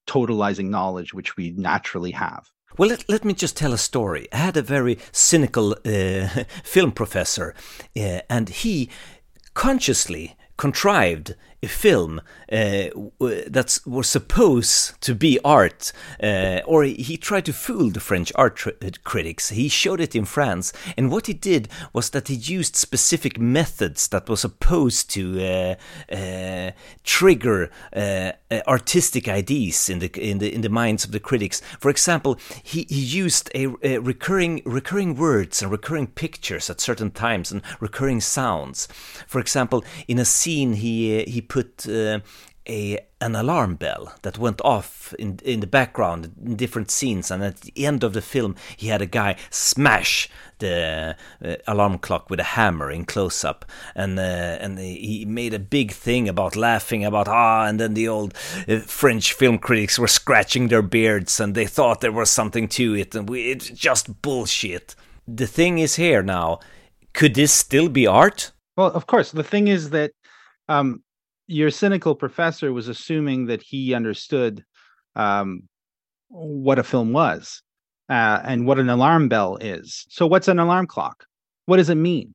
totalizing 0.07 0.69
knowledge 0.69 1.15
which 1.15 1.37
we 1.37 1.53
naturally 1.57 2.13
have. 2.13 2.51
Well, 2.79 2.91
let, 2.91 3.09
let 3.09 3.25
me 3.25 3.33
just 3.33 3.57
tell 3.57 3.73
a 3.73 3.79
story. 3.79 4.29
I 4.33 4.37
had 4.39 4.57
a 4.57 4.63
very 4.63 4.99
cynical 5.11 5.77
uh, 5.85 6.29
film 6.65 6.93
professor, 6.93 7.55
uh, 7.97 8.21
and 8.29 8.49
he 8.49 8.91
consciously 9.55 10.37
contrived 10.59 11.35
a 11.67 11.69
film 11.69 12.21
uh, 12.51 12.89
that 13.57 13.79
was 13.85 14.09
supposed 14.09 15.01
to 15.03 15.15
be 15.15 15.39
art, 15.45 15.93
uh, 16.23 16.61
or 16.65 16.85
he 16.85 17.17
tried 17.17 17.45
to 17.45 17.53
fool 17.53 17.91
the 17.91 18.01
French 18.01 18.33
art 18.35 18.65
critics. 19.05 19.51
He 19.51 19.69
showed 19.69 20.01
it 20.01 20.15
in 20.15 20.25
France, 20.25 20.73
and 20.97 21.11
what 21.11 21.27
he 21.27 21.35
did 21.35 21.69
was 21.93 22.11
that 22.11 22.29
he 22.29 22.35
used 22.35 22.77
specific 22.77 23.39
methods 23.39 24.09
that 24.09 24.29
were 24.29 24.37
supposed 24.37 25.11
to 25.11 25.23
uh, 25.41 25.75
uh 26.15 26.71
trigger 27.03 27.71
uh, 27.95 28.33
uh, 28.51 28.61
artistic 28.67 29.29
ideas 29.29 29.89
in 29.89 29.99
the 29.99 30.11
in 30.31 30.39
the 30.39 30.55
in 30.55 30.61
the 30.61 30.69
minds 30.69 31.05
of 31.05 31.11
the 31.11 31.21
critics. 31.21 31.61
For 31.81 31.91
example, 31.91 32.39
he, 32.63 32.87
he 32.89 33.01
used 33.01 33.51
a, 33.55 33.67
a 33.83 33.99
recurring 33.99 34.63
recurring 34.65 35.17
words 35.17 35.63
and 35.63 35.71
recurring 35.71 36.07
pictures 36.07 36.71
at 36.71 36.81
certain 36.81 37.11
times 37.11 37.51
and 37.53 37.63
recurring 37.81 38.21
sounds. 38.21 38.89
For 39.27 39.41
example, 39.41 39.85
in 40.07 40.19
a 40.19 40.25
scene, 40.25 40.75
he 40.75 41.25
he 41.25 41.41
put 41.57 41.89
uh, 41.89 42.21
a 42.69 42.99
an 43.21 43.35
alarm 43.35 43.77
bell 43.77 44.13
that 44.23 44.39
went 44.39 44.61
off 44.61 45.15
in 45.19 45.39
in 45.43 45.61
the 45.61 45.67
background 45.67 46.33
in 46.45 46.57
different 46.57 46.91
scenes, 46.91 47.31
and 47.31 47.43
at 47.43 47.61
the 47.63 47.73
end 47.87 48.05
of 48.05 48.13
the 48.13 48.21
film, 48.21 48.55
he 48.77 48.89
had 48.89 49.01
a 49.01 49.07
guy 49.21 49.37
smash 49.51 50.29
the 50.59 51.17
uh, 51.45 51.55
alarm 51.67 51.99
clock 51.99 52.29
with 52.29 52.41
a 52.41 52.51
hammer 52.57 52.91
in 52.91 53.05
close 53.05 53.49
up, 53.49 53.65
and 53.95 54.19
uh, 54.19 54.63
and 54.65 54.79
he 54.79 55.25
made 55.25 55.55
a 55.55 55.59
big 55.59 55.93
thing 55.93 56.29
about 56.29 56.57
laughing 56.57 57.05
about 57.05 57.29
ah, 57.29 57.67
and 57.67 57.81
then 57.81 57.95
the 57.95 58.09
old 58.09 58.35
uh, 58.69 58.81
French 58.81 59.33
film 59.33 59.59
critics 59.59 59.99
were 59.99 60.09
scratching 60.09 60.69
their 60.69 60.83
beards, 60.83 61.41
and 61.41 61.55
they 61.55 61.67
thought 61.67 62.01
there 62.01 62.21
was 62.21 62.31
something 62.31 62.69
to 62.69 62.95
it, 62.95 63.15
and 63.15 63.29
we, 63.31 63.51
it's 63.51 63.71
just 63.71 64.21
bullshit. 64.23 64.95
The 65.27 65.47
thing 65.47 65.79
is 65.79 65.97
here 65.97 66.23
now, 66.23 66.61
could 67.13 67.35
this 67.35 67.53
still 67.53 67.89
be 67.89 68.07
art? 68.07 68.53
Well, 68.77 68.93
of 68.93 69.07
course. 69.07 69.33
The 69.33 69.43
thing 69.43 69.69
is 69.69 69.91
that 69.91 70.13
um, 70.69 71.03
your 71.47 71.71
cynical 71.71 72.15
professor 72.15 72.73
was 72.73 72.89
assuming 72.89 73.47
that 73.47 73.63
he 73.63 73.95
understood 73.95 74.65
um, 75.15 75.63
what 76.29 76.79
a 76.79 76.85
film 76.85 77.13
was 77.13 77.63
uh, 78.09 78.41
and 78.45 78.67
what 78.67 78.79
an 78.79 78.89
alarm 78.89 79.29
bell 79.29 79.57
is. 79.61 80.07
So, 80.09 80.27
what's 80.27 80.49
an 80.49 80.59
alarm 80.59 80.87
clock? 80.87 81.27
What 81.67 81.79
does 81.79 81.91
it 81.91 81.97
mean? 81.97 82.35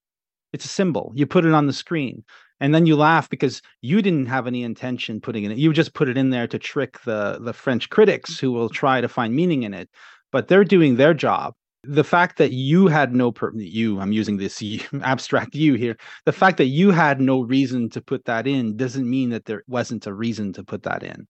It's 0.54 0.66
a 0.66 0.70
symbol. 0.70 1.12
You 1.16 1.26
put 1.26 1.46
it 1.46 1.54
on 1.54 1.68
the 1.68 1.74
screen, 1.74 2.24
and 2.60 2.76
then 2.76 2.86
you 2.86 2.96
laugh 2.96 3.30
because 3.30 3.62
you 3.82 4.02
didn't 4.02 4.26
have 4.26 4.48
any 4.48 4.64
intention 4.64 5.22
putting 5.22 5.44
it 5.44 5.52
in. 5.52 5.58
You 5.58 5.72
just 5.74 5.94
put 5.94 6.10
it 6.10 6.18
in 6.18 6.30
there 6.30 6.48
to 6.48 6.60
trick 6.60 7.02
the 7.04 7.40
the 7.42 7.54
French 7.54 7.90
critics 7.90 8.40
who 8.40 8.52
will 8.52 8.70
try 8.70 9.02
to 9.02 9.08
find 9.08 9.34
meaning 9.34 9.64
in 9.64 9.74
it. 9.74 9.90
But 10.32 10.48
they're 10.48 10.64
doing 10.64 10.96
their 10.96 11.14
job, 11.14 11.54
the 11.84 12.04
fact 12.04 12.38
that 12.38 12.52
you 12.52 12.88
had 12.88 13.16
no 13.16 13.32
per- 13.32 13.54
you 13.56 14.00
i'm 14.00 14.12
using 14.12 14.38
this 14.38 14.64
abstract 15.04 15.56
you 15.56 15.74
here. 15.76 15.98
The 16.26 16.32
fact 16.32 16.58
that 16.58 16.66
you 16.66 16.92
had 16.92 17.20
no 17.20 17.42
reason 17.42 17.90
to 17.92 18.02
put 18.02 18.26
that 18.26 18.48
in 18.48 18.78
doesn't 18.78 19.10
mean 19.10 19.30
that 19.32 19.46
there 19.46 19.64
wasn't 19.68 20.08
a 20.08 20.14
reason 20.14 20.54
to 20.54 20.64
put 20.64 20.84
that 20.84 21.04
in. 21.04 21.28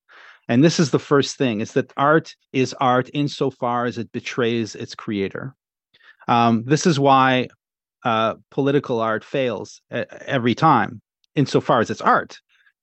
And 0.48 0.64
this 0.64 0.80
is 0.80 0.92
the 0.92 1.00
first 1.00 1.38
thing 1.38 1.62
is 1.62 1.74
that 1.74 1.94
art 1.96 2.36
is 2.52 2.74
art 2.80 3.10
insofar 3.14 3.86
as 3.86 3.98
it 3.98 4.12
betrays 4.12 4.76
its 4.76 4.96
creator. 4.96 5.56
Um, 6.28 6.64
this 6.66 6.86
is 6.86 7.00
why 7.00 7.48
uh, 8.04 8.36
political 8.50 9.00
art 9.00 9.24
fails 9.24 9.82
every 9.90 10.56
time 10.56 11.02
insofar 11.36 11.80
as 11.80 11.90
it's 11.90 12.02
art. 12.02 12.40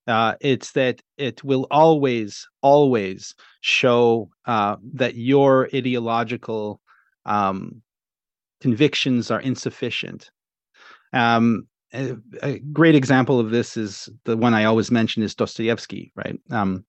Uh, 0.06 0.34
it's 0.40 0.72
that 0.72 1.02
it 1.18 1.44
will 1.44 1.66
always 1.70 2.48
always 2.62 3.34
show 3.60 4.30
uh, 4.46 4.76
that 4.94 5.16
your 5.16 5.68
ideological 5.74 6.80
um, 7.28 7.82
convictions 8.60 9.30
are 9.30 9.40
insufficient. 9.40 10.30
Um, 11.12 11.68
a, 11.94 12.16
a, 12.42 12.58
great 12.58 12.94
example 12.94 13.40
of 13.40 13.50
this 13.50 13.76
is 13.76 14.08
the 14.24 14.36
one 14.36 14.54
I 14.54 14.64
always 14.64 14.90
mention 14.90 15.22
is 15.22 15.34
Dostoevsky, 15.34 16.12
right? 16.16 16.38
Um, 16.50 16.84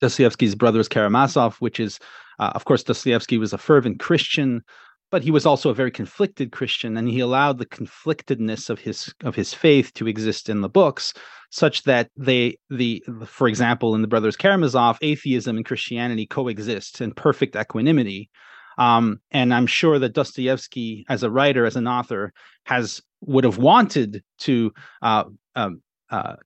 Dostoevsky's 0.00 0.54
Brothers 0.54 0.88
Karamazov, 0.88 1.56
which 1.56 1.80
is, 1.80 1.98
uh, 2.38 2.52
of 2.54 2.64
course, 2.64 2.82
Dostoevsky 2.84 3.38
was 3.38 3.52
a 3.52 3.58
fervent 3.58 3.98
Christian, 3.98 4.62
but 5.10 5.22
he 5.22 5.30
was 5.30 5.46
also 5.46 5.70
a 5.70 5.74
very 5.74 5.90
conflicted 5.90 6.52
Christian, 6.52 6.96
and 6.96 7.08
he 7.08 7.20
allowed 7.20 7.58
the 7.58 7.66
conflictedness 7.66 8.70
of 8.70 8.78
his 8.78 9.12
of 9.24 9.34
his 9.34 9.52
faith 9.52 9.92
to 9.94 10.06
exist 10.06 10.48
in 10.48 10.60
the 10.60 10.68
books, 10.68 11.12
such 11.50 11.82
that 11.82 12.10
they 12.16 12.56
the 12.70 13.02
for 13.26 13.48
example 13.48 13.94
in 13.94 14.02
the 14.02 14.08
Brothers 14.08 14.36
Karamazov, 14.36 14.98
atheism 15.02 15.56
and 15.56 15.66
Christianity 15.66 16.26
coexist 16.26 17.00
in 17.00 17.12
perfect 17.12 17.56
equanimity. 17.56 18.30
Um, 18.80 19.20
and 19.30 19.52
I'm 19.52 19.66
sure 19.66 19.98
that 19.98 20.14
Dostoevsky, 20.14 21.04
as 21.10 21.22
a 21.22 21.30
writer, 21.30 21.66
as 21.66 21.76
an 21.76 21.86
author, 21.86 22.32
has 22.64 23.00
would 23.20 23.44
have 23.44 23.58
wanted 23.58 24.24
to 24.38 24.72
uh, 25.02 25.24
um, 25.54 25.82
uh, 26.08 26.36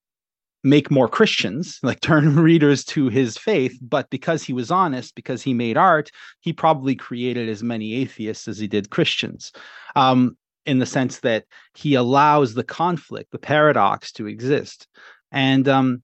make 0.65 0.91
more 0.91 1.09
Christians, 1.09 1.79
like 1.85 2.01
turn 2.01 2.35
readers 2.43 2.85
to 2.87 3.09
his 3.09 3.39
faith. 3.39 3.79
But 3.81 4.11
because 4.11 4.43
he 4.43 4.53
was 4.53 4.73
honest, 4.73 5.15
because 5.15 5.43
he 5.43 5.55
made 5.55 5.77
art, 5.77 6.11
he 6.41 6.53
probably 6.53 6.97
created 6.97 7.49
as 7.49 7.63
many 7.63 7.95
atheists 7.95 8.49
as 8.49 8.59
he 8.59 8.67
did 8.67 8.91
Christians. 8.91 9.53
Um, 9.95 10.37
in 10.67 10.79
the 10.79 10.87
sense 10.87 11.21
that 11.21 11.45
he 11.75 11.95
allows 11.95 12.55
the 12.55 12.65
conflict, 12.65 13.31
the 13.31 13.39
paradox 13.39 14.11
to 14.13 14.27
exist. 14.27 14.89
And 15.31 15.69
um, 15.69 16.03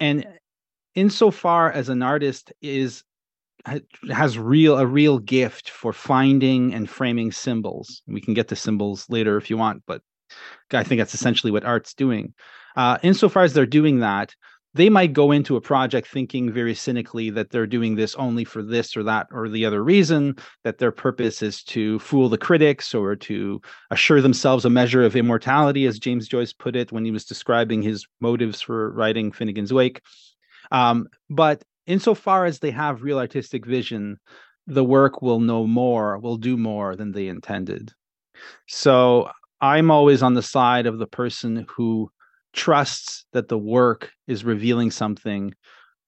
and 0.00 0.26
insofar 0.94 1.70
as 1.70 1.88
an 1.88 2.02
artist 2.02 2.52
is 2.60 3.04
has 4.10 4.38
real 4.38 4.78
a 4.78 4.86
real 4.86 5.18
gift 5.18 5.70
for 5.70 5.92
finding 5.92 6.74
and 6.74 6.88
framing 6.88 7.32
symbols. 7.32 8.02
We 8.06 8.20
can 8.20 8.34
get 8.34 8.48
to 8.48 8.56
symbols 8.56 9.06
later 9.08 9.36
if 9.36 9.50
you 9.50 9.56
want, 9.56 9.82
but 9.86 10.02
I 10.72 10.84
think 10.84 11.00
that's 11.00 11.14
essentially 11.14 11.50
what 11.50 11.64
art's 11.64 11.94
doing. 11.94 12.34
Uh, 12.76 12.98
insofar 13.02 13.44
as 13.44 13.52
they're 13.52 13.66
doing 13.66 14.00
that, 14.00 14.34
they 14.74 14.88
might 14.88 15.12
go 15.12 15.30
into 15.30 15.54
a 15.54 15.60
project 15.60 16.08
thinking 16.08 16.52
very 16.52 16.74
cynically 16.74 17.30
that 17.30 17.50
they're 17.50 17.66
doing 17.66 17.94
this 17.94 18.16
only 18.16 18.44
for 18.44 18.60
this 18.60 18.96
or 18.96 19.04
that 19.04 19.28
or 19.30 19.48
the 19.48 19.64
other 19.64 19.82
reason, 19.84 20.34
that 20.64 20.78
their 20.78 20.90
purpose 20.90 21.42
is 21.42 21.62
to 21.62 22.00
fool 22.00 22.28
the 22.28 22.36
critics 22.36 22.92
or 22.92 23.14
to 23.14 23.60
assure 23.92 24.20
themselves 24.20 24.64
a 24.64 24.70
measure 24.70 25.04
of 25.04 25.14
immortality, 25.14 25.86
as 25.86 26.00
James 26.00 26.26
Joyce 26.26 26.52
put 26.52 26.74
it 26.74 26.90
when 26.90 27.04
he 27.04 27.12
was 27.12 27.24
describing 27.24 27.82
his 27.82 28.04
motives 28.20 28.60
for 28.60 28.90
writing 28.90 29.30
Finnegans 29.30 29.70
Wake. 29.70 30.02
Um, 30.72 31.06
but 31.30 31.62
insofar 31.86 32.44
as 32.44 32.58
they 32.58 32.70
have 32.70 33.02
real 33.02 33.18
artistic 33.18 33.66
vision, 33.66 34.18
the 34.66 34.84
work 34.84 35.22
will 35.22 35.40
know 35.40 35.66
more, 35.66 36.18
will 36.18 36.36
do 36.36 36.56
more 36.56 36.96
than 36.96 37.12
they 37.12 37.28
intended. 37.28 37.92
So 38.66 39.30
I'm 39.60 39.90
always 39.90 40.22
on 40.22 40.34
the 40.34 40.42
side 40.42 40.86
of 40.86 40.98
the 40.98 41.06
person 41.06 41.66
who 41.68 42.10
trusts 42.52 43.26
that 43.32 43.48
the 43.48 43.58
work 43.58 44.12
is 44.26 44.44
revealing 44.44 44.90
something, 44.90 45.54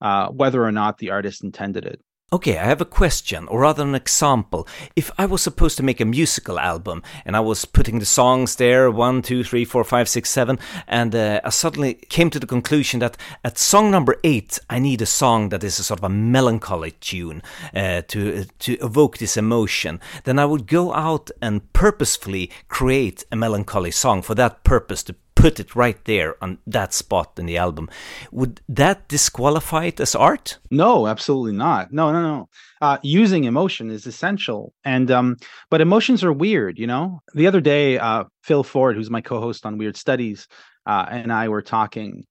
uh, 0.01 0.29
whether 0.29 0.65
or 0.65 0.73
not 0.73 0.99
the 0.99 1.11
artist 1.11 1.45
intended 1.45 1.85
it. 1.85 2.01
Okay, 2.33 2.59
I 2.59 2.65
have 2.65 2.81
a 2.81 2.85
question, 2.85 3.47
or 3.47 3.61
rather 3.61 3.85
an 3.85 3.95
example. 3.95 4.67
If 4.97 5.13
I 5.17 5.27
was 5.27 5.43
supposed 5.43 5.77
to 5.77 5.85
make 5.85 6.01
a 6.01 6.05
musical 6.05 6.59
album 6.59 7.05
and 7.25 7.37
I 7.37 7.41
was 7.41 7.65
putting 7.65 8.01
the 8.01 8.05
songs 8.05 8.57
there, 8.57 8.91
one, 8.91 9.23
two, 9.23 9.45
three, 9.45 9.65
four, 9.65 9.85
five, 9.85 10.09
six, 10.09 10.29
seven, 10.29 10.59
and 10.89 11.15
uh, 11.15 11.41
I 11.45 11.51
suddenly 11.51 11.95
came 11.95 12.31
to 12.31 12.41
the 12.41 12.47
conclusion 12.49 12.99
that 12.99 13.17
at 13.45 13.59
song 13.59 13.93
number 13.93 14.17
eight, 14.25 14.59
I 14.69 14.81
need 14.81 15.03
a 15.03 15.07
song 15.07 15.51
that 15.51 15.63
is 15.63 15.79
a 15.79 15.85
sort 15.85 16.01
of 16.01 16.05
a 16.05 16.09
melancholy 16.09 16.97
tune 17.01 17.45
uh, 17.73 18.03
to, 18.09 18.41
uh, 18.41 18.45
to 18.59 18.73
evoke 18.79 19.19
this 19.19 19.37
emotion, 19.37 20.01
then 20.25 20.41
I 20.41 20.47
would 20.47 20.67
go 20.67 20.93
out 20.95 21.31
and 21.41 21.73
purposefully 21.75 22.51
create 22.67 23.23
a 23.31 23.37
melancholy 23.37 23.93
song 23.93 24.23
for 24.23 24.35
that 24.35 24.65
purpose 24.65 25.05
to 25.05 25.15
put 25.37 25.61
it 25.61 25.77
right 25.77 26.03
there 26.07 26.43
on 26.43 26.59
that 26.67 26.93
spot 26.93 27.39
in 27.39 27.47
the 27.47 27.59
album. 27.59 27.89
Would 28.33 28.61
that 28.69 29.07
disqualify 29.07 29.85
it 29.85 30.01
as 30.01 30.17
art? 30.17 30.59
No, 30.71 31.07
absolutely 31.07 31.53
not. 31.53 31.93
No, 31.93 32.11
no, 32.11 32.23
no. 32.23 32.49
Uh, 32.81 32.99
using 33.03 33.45
emotion 33.45 33.91
is 33.91 34.07
essential, 34.07 34.73
and 34.85 35.11
um, 35.11 35.37
but 35.71 35.81
emotions 35.81 36.25
are 36.25 36.33
weird. 36.33 36.79
You 36.79 36.89
know, 36.89 37.21
the 37.35 37.47
other 37.47 37.61
day, 37.61 37.99
uh, 37.99 38.25
Phil 38.43 38.65
Ford, 38.65 38.97
who's 38.97 39.11
my 39.11 39.21
co-host 39.21 39.65
on 39.65 39.79
Weird 39.79 39.97
Studies, 39.97 40.49
uh, 40.87 41.07
and 41.09 41.33
I 41.33 41.49
were 41.49 41.63
talking, 41.63 42.25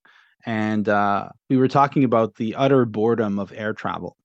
and 0.45 0.89
uh, 0.89 1.29
we 1.49 1.57
were 1.57 1.69
talking 1.69 2.03
about 2.03 2.35
the 2.35 2.55
utter 2.55 2.85
boredom 2.85 3.39
of 3.39 3.53
air 3.55 3.73
travel 3.73 4.17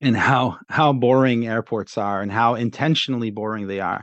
and 0.00 0.16
how 0.16 0.58
how 0.68 0.92
boring 0.92 1.46
airports 1.46 1.96
are 1.98 2.22
and 2.22 2.32
how 2.32 2.54
intentionally 2.54 3.30
boring 3.30 3.66
they 3.66 3.80
are 3.80 4.02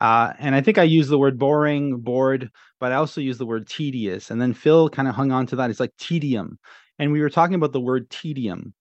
uh, 0.00 0.34
and 0.38 0.54
I 0.54 0.60
think 0.60 0.76
I 0.76 0.82
used 0.82 1.08
the 1.08 1.18
word 1.18 1.38
boring, 1.38 2.00
bored, 2.00 2.50
but 2.84 2.92
I 2.92 2.96
also 2.96 3.22
use 3.22 3.38
the 3.38 3.46
word 3.46 3.66
tedious. 3.66 4.30
And 4.30 4.42
then 4.42 4.52
Phil 4.52 4.90
kind 4.90 5.08
of 5.08 5.14
hung 5.14 5.32
on 5.32 5.46
to 5.46 5.56
that. 5.56 5.70
It's 5.70 5.80
like 5.80 5.96
tedium. 5.96 6.58
And 6.98 7.12
we 7.12 7.22
were 7.22 7.30
talking 7.30 7.54
about 7.54 7.72
the 7.72 7.80
word 7.80 8.10
tedium, 8.10 8.74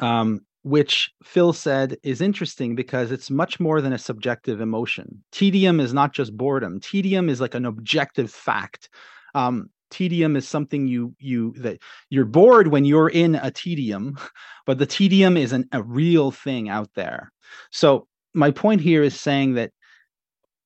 um, 0.00 0.40
which 0.62 1.12
Phil 1.22 1.52
said 1.52 1.98
is 2.02 2.22
interesting 2.22 2.74
because 2.74 3.12
it's 3.12 3.30
much 3.30 3.60
more 3.60 3.82
than 3.82 3.92
a 3.92 3.98
subjective 3.98 4.62
emotion. 4.62 5.22
Tedium 5.32 5.80
is 5.80 5.92
not 5.92 6.14
just 6.14 6.34
boredom. 6.34 6.80
Tedium 6.80 7.28
is 7.28 7.42
like 7.42 7.54
an 7.54 7.66
objective 7.66 8.30
fact. 8.30 8.88
Um, 9.34 9.68
tedium 9.90 10.34
is 10.34 10.48
something 10.48 10.86
you 10.86 11.14
you 11.18 11.52
that 11.58 11.82
you're 12.08 12.24
bored 12.24 12.68
when 12.68 12.86
you're 12.86 13.10
in 13.10 13.34
a 13.34 13.50
tedium, 13.50 14.16
but 14.64 14.78
the 14.78 14.86
tedium 14.86 15.36
is 15.36 15.52
an, 15.52 15.68
a 15.72 15.82
real 15.82 16.30
thing 16.30 16.70
out 16.70 16.88
there. 16.94 17.30
So 17.70 18.06
my 18.32 18.50
point 18.50 18.80
here 18.80 19.02
is 19.02 19.20
saying 19.20 19.56
that 19.56 19.72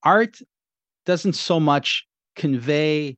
art 0.04 0.38
doesn't 1.04 1.32
so 1.32 1.58
much 1.58 2.04
convey 2.38 3.16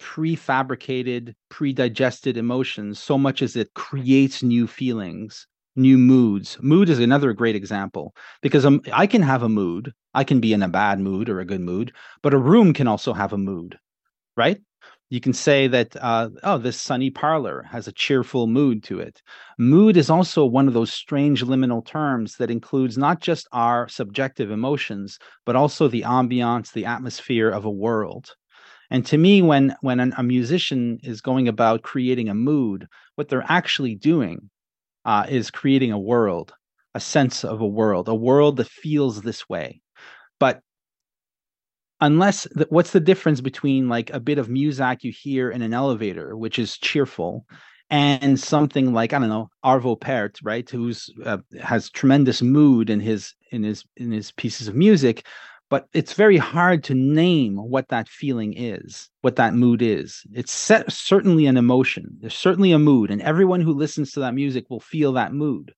prefabricated, 0.00 1.34
predigested 1.48 2.36
emotions 2.36 2.98
so 2.98 3.16
much 3.16 3.42
as 3.42 3.56
it 3.56 3.72
creates 3.74 4.42
new 4.42 4.66
feelings, 4.66 5.46
new 5.76 5.96
moods. 5.96 6.58
Mood 6.60 6.88
is 6.88 6.98
another 6.98 7.32
great 7.32 7.56
example 7.56 8.14
because 8.42 8.66
um, 8.66 8.80
I 8.92 9.06
can 9.06 9.22
have 9.22 9.42
a 9.42 9.48
mood. 9.48 9.92
I 10.14 10.24
can 10.24 10.40
be 10.40 10.52
in 10.52 10.62
a 10.62 10.68
bad 10.68 11.00
mood 11.00 11.28
or 11.28 11.40
a 11.40 11.46
good 11.46 11.60
mood, 11.60 11.92
but 12.22 12.34
a 12.34 12.38
room 12.38 12.74
can 12.74 12.86
also 12.86 13.12
have 13.12 13.32
a 13.32 13.38
mood, 13.38 13.78
right? 14.36 14.60
you 15.10 15.20
can 15.20 15.32
say 15.32 15.66
that 15.66 15.96
uh, 15.96 16.28
oh 16.42 16.58
this 16.58 16.80
sunny 16.80 17.10
parlor 17.10 17.62
has 17.62 17.88
a 17.88 17.92
cheerful 17.92 18.46
mood 18.46 18.82
to 18.82 18.98
it 18.98 19.22
mood 19.58 19.96
is 19.96 20.10
also 20.10 20.44
one 20.44 20.68
of 20.68 20.74
those 20.74 20.92
strange 20.92 21.42
liminal 21.42 21.84
terms 21.84 22.36
that 22.36 22.50
includes 22.50 22.98
not 22.98 23.20
just 23.20 23.48
our 23.52 23.88
subjective 23.88 24.50
emotions 24.50 25.18
but 25.46 25.56
also 25.56 25.88
the 25.88 26.02
ambiance 26.02 26.72
the 26.72 26.84
atmosphere 26.84 27.50
of 27.50 27.64
a 27.64 27.70
world 27.70 28.34
and 28.90 29.04
to 29.06 29.18
me 29.18 29.42
when 29.42 29.74
when 29.80 30.00
an, 30.00 30.14
a 30.16 30.22
musician 30.22 30.98
is 31.02 31.20
going 31.20 31.48
about 31.48 31.82
creating 31.82 32.28
a 32.28 32.34
mood 32.34 32.86
what 33.16 33.28
they're 33.28 33.44
actually 33.48 33.94
doing 33.94 34.50
uh, 35.04 35.26
is 35.28 35.50
creating 35.50 35.92
a 35.92 35.98
world 35.98 36.52
a 36.94 37.00
sense 37.00 37.44
of 37.44 37.60
a 37.60 37.66
world 37.66 38.08
a 38.08 38.14
world 38.14 38.56
that 38.56 38.68
feels 38.68 39.22
this 39.22 39.48
way. 39.48 39.80
But 40.40 40.60
unless 42.00 42.46
the, 42.52 42.66
what's 42.70 42.92
the 42.92 43.00
difference 43.00 43.40
between 43.40 43.88
like 43.88 44.10
a 44.10 44.20
bit 44.20 44.38
of 44.38 44.48
music 44.48 45.02
you 45.02 45.12
hear 45.12 45.50
in 45.50 45.62
an 45.62 45.74
elevator 45.74 46.36
which 46.36 46.58
is 46.58 46.78
cheerful 46.78 47.44
and 47.90 48.38
something 48.38 48.92
like 48.92 49.12
i 49.12 49.18
don't 49.18 49.28
know 49.28 49.48
arvo 49.64 49.98
pärt 49.98 50.38
right 50.42 50.70
who's 50.70 51.10
uh, 51.24 51.38
has 51.60 51.90
tremendous 51.90 52.40
mood 52.42 52.88
in 52.90 53.00
his 53.00 53.34
in 53.50 53.64
his 53.64 53.84
in 53.96 54.12
his 54.12 54.30
pieces 54.32 54.68
of 54.68 54.74
music 54.76 55.26
but 55.70 55.86
it's 55.92 56.14
very 56.14 56.36
hard 56.38 56.82
to 56.84 56.94
name 56.94 57.56
what 57.56 57.88
that 57.88 58.08
feeling 58.08 58.54
is 58.56 59.08
what 59.22 59.36
that 59.36 59.54
mood 59.54 59.82
is 59.82 60.22
it's 60.32 60.52
set, 60.52 60.90
certainly 60.90 61.46
an 61.46 61.56
emotion 61.56 62.16
there's 62.20 62.36
certainly 62.36 62.72
a 62.72 62.78
mood 62.78 63.10
and 63.10 63.22
everyone 63.22 63.60
who 63.60 63.72
listens 63.72 64.12
to 64.12 64.20
that 64.20 64.34
music 64.34 64.64
will 64.70 64.80
feel 64.80 65.12
that 65.12 65.32
mood 65.32 65.74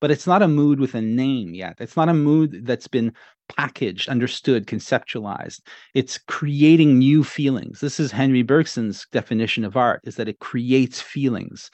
but 0.00 0.10
it's 0.10 0.26
not 0.26 0.42
a 0.42 0.48
mood 0.48 0.80
with 0.80 0.94
a 0.94 1.02
name 1.02 1.54
yet. 1.54 1.76
It's 1.78 1.96
not 1.96 2.08
a 2.08 2.14
mood 2.14 2.66
that's 2.66 2.88
been 2.88 3.12
packaged, 3.56 4.08
understood, 4.08 4.66
conceptualized. 4.66 5.60
It's 5.94 6.18
creating 6.18 6.98
new 6.98 7.22
feelings. 7.22 7.80
This 7.80 8.00
is 8.00 8.10
Henri 8.10 8.42
Bergson's 8.42 9.06
definition 9.12 9.64
of 9.64 9.76
art 9.76 10.00
is 10.04 10.16
that 10.16 10.28
it 10.28 10.38
creates 10.38 11.00
feelings. 11.00 11.70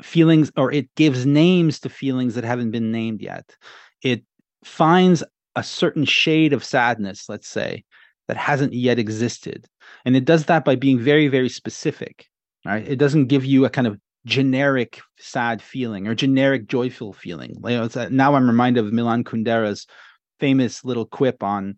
Feelings 0.00 0.52
or 0.56 0.72
it 0.72 0.94
gives 0.94 1.26
names 1.26 1.80
to 1.80 1.88
feelings 1.88 2.34
that 2.34 2.44
haven't 2.44 2.70
been 2.70 2.92
named 2.92 3.20
yet. 3.20 3.56
It 4.02 4.22
finds 4.62 5.24
a 5.56 5.62
certain 5.62 6.04
shade 6.04 6.52
of 6.52 6.64
sadness, 6.64 7.28
let's 7.28 7.48
say, 7.48 7.84
that 8.28 8.36
hasn't 8.36 8.72
yet 8.72 8.98
existed. 8.98 9.66
And 10.04 10.16
it 10.16 10.24
does 10.24 10.44
that 10.46 10.64
by 10.64 10.76
being 10.76 10.98
very, 10.98 11.28
very 11.28 11.48
specific. 11.48 12.26
Right? 12.64 12.86
It 12.86 12.96
doesn't 12.96 13.26
give 13.26 13.44
you 13.44 13.64
a 13.64 13.70
kind 13.70 13.86
of 13.86 13.98
generic 14.26 15.00
sad 15.18 15.62
feeling 15.62 16.06
or 16.06 16.14
generic 16.14 16.66
joyful 16.66 17.12
feeling. 17.12 17.56
Like, 17.60 18.10
now 18.10 18.34
I'm 18.34 18.46
reminded 18.46 18.84
of 18.84 18.92
Milan 18.92 19.24
Kundera's 19.24 19.86
famous 20.38 20.84
little 20.84 21.06
quip 21.06 21.42
on 21.42 21.76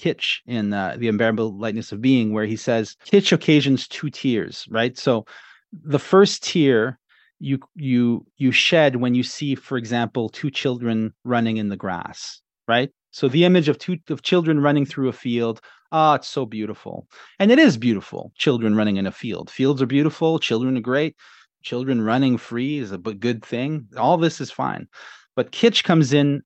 kitsch 0.00 0.38
in 0.46 0.72
uh, 0.72 0.96
the 0.98 1.08
unbearable 1.08 1.56
lightness 1.58 1.92
of 1.92 2.00
being 2.00 2.32
where 2.32 2.46
he 2.46 2.56
says 2.56 2.96
kitsch 3.04 3.32
occasions 3.32 3.86
two 3.86 4.08
tears 4.08 4.66
right 4.70 4.96
so 4.96 5.26
the 5.72 5.98
first 5.98 6.42
tear 6.42 6.98
you 7.38 7.58
you 7.76 8.26
you 8.38 8.50
shed 8.50 8.96
when 8.96 9.14
you 9.14 9.22
see 9.22 9.54
for 9.54 9.76
example 9.76 10.30
two 10.30 10.50
children 10.50 11.12
running 11.24 11.58
in 11.58 11.68
the 11.68 11.76
grass 11.76 12.40
right 12.66 12.90
so 13.10 13.28
the 13.28 13.44
image 13.44 13.68
of 13.68 13.78
two 13.78 13.98
of 14.08 14.22
children 14.22 14.60
running 14.60 14.86
through 14.86 15.08
a 15.08 15.12
field 15.12 15.60
ah 15.92 16.14
it's 16.14 16.28
so 16.28 16.46
beautiful 16.46 17.06
and 17.38 17.50
it 17.50 17.58
is 17.58 17.76
beautiful 17.76 18.32
children 18.36 18.74
running 18.76 18.96
in 18.96 19.06
a 19.06 19.12
field 19.12 19.50
fields 19.50 19.82
are 19.82 19.86
beautiful 19.86 20.38
children 20.38 20.76
are 20.76 20.80
great 20.80 21.16
children 21.62 22.02
running 22.02 22.38
free 22.38 22.78
is 22.78 22.92
a 22.92 22.98
good 22.98 23.44
thing. 23.44 23.86
All 23.96 24.16
this 24.16 24.40
is 24.40 24.50
fine. 24.50 24.88
But 25.36 25.52
kitsch 25.52 25.84
comes 25.84 26.12
in 26.12 26.42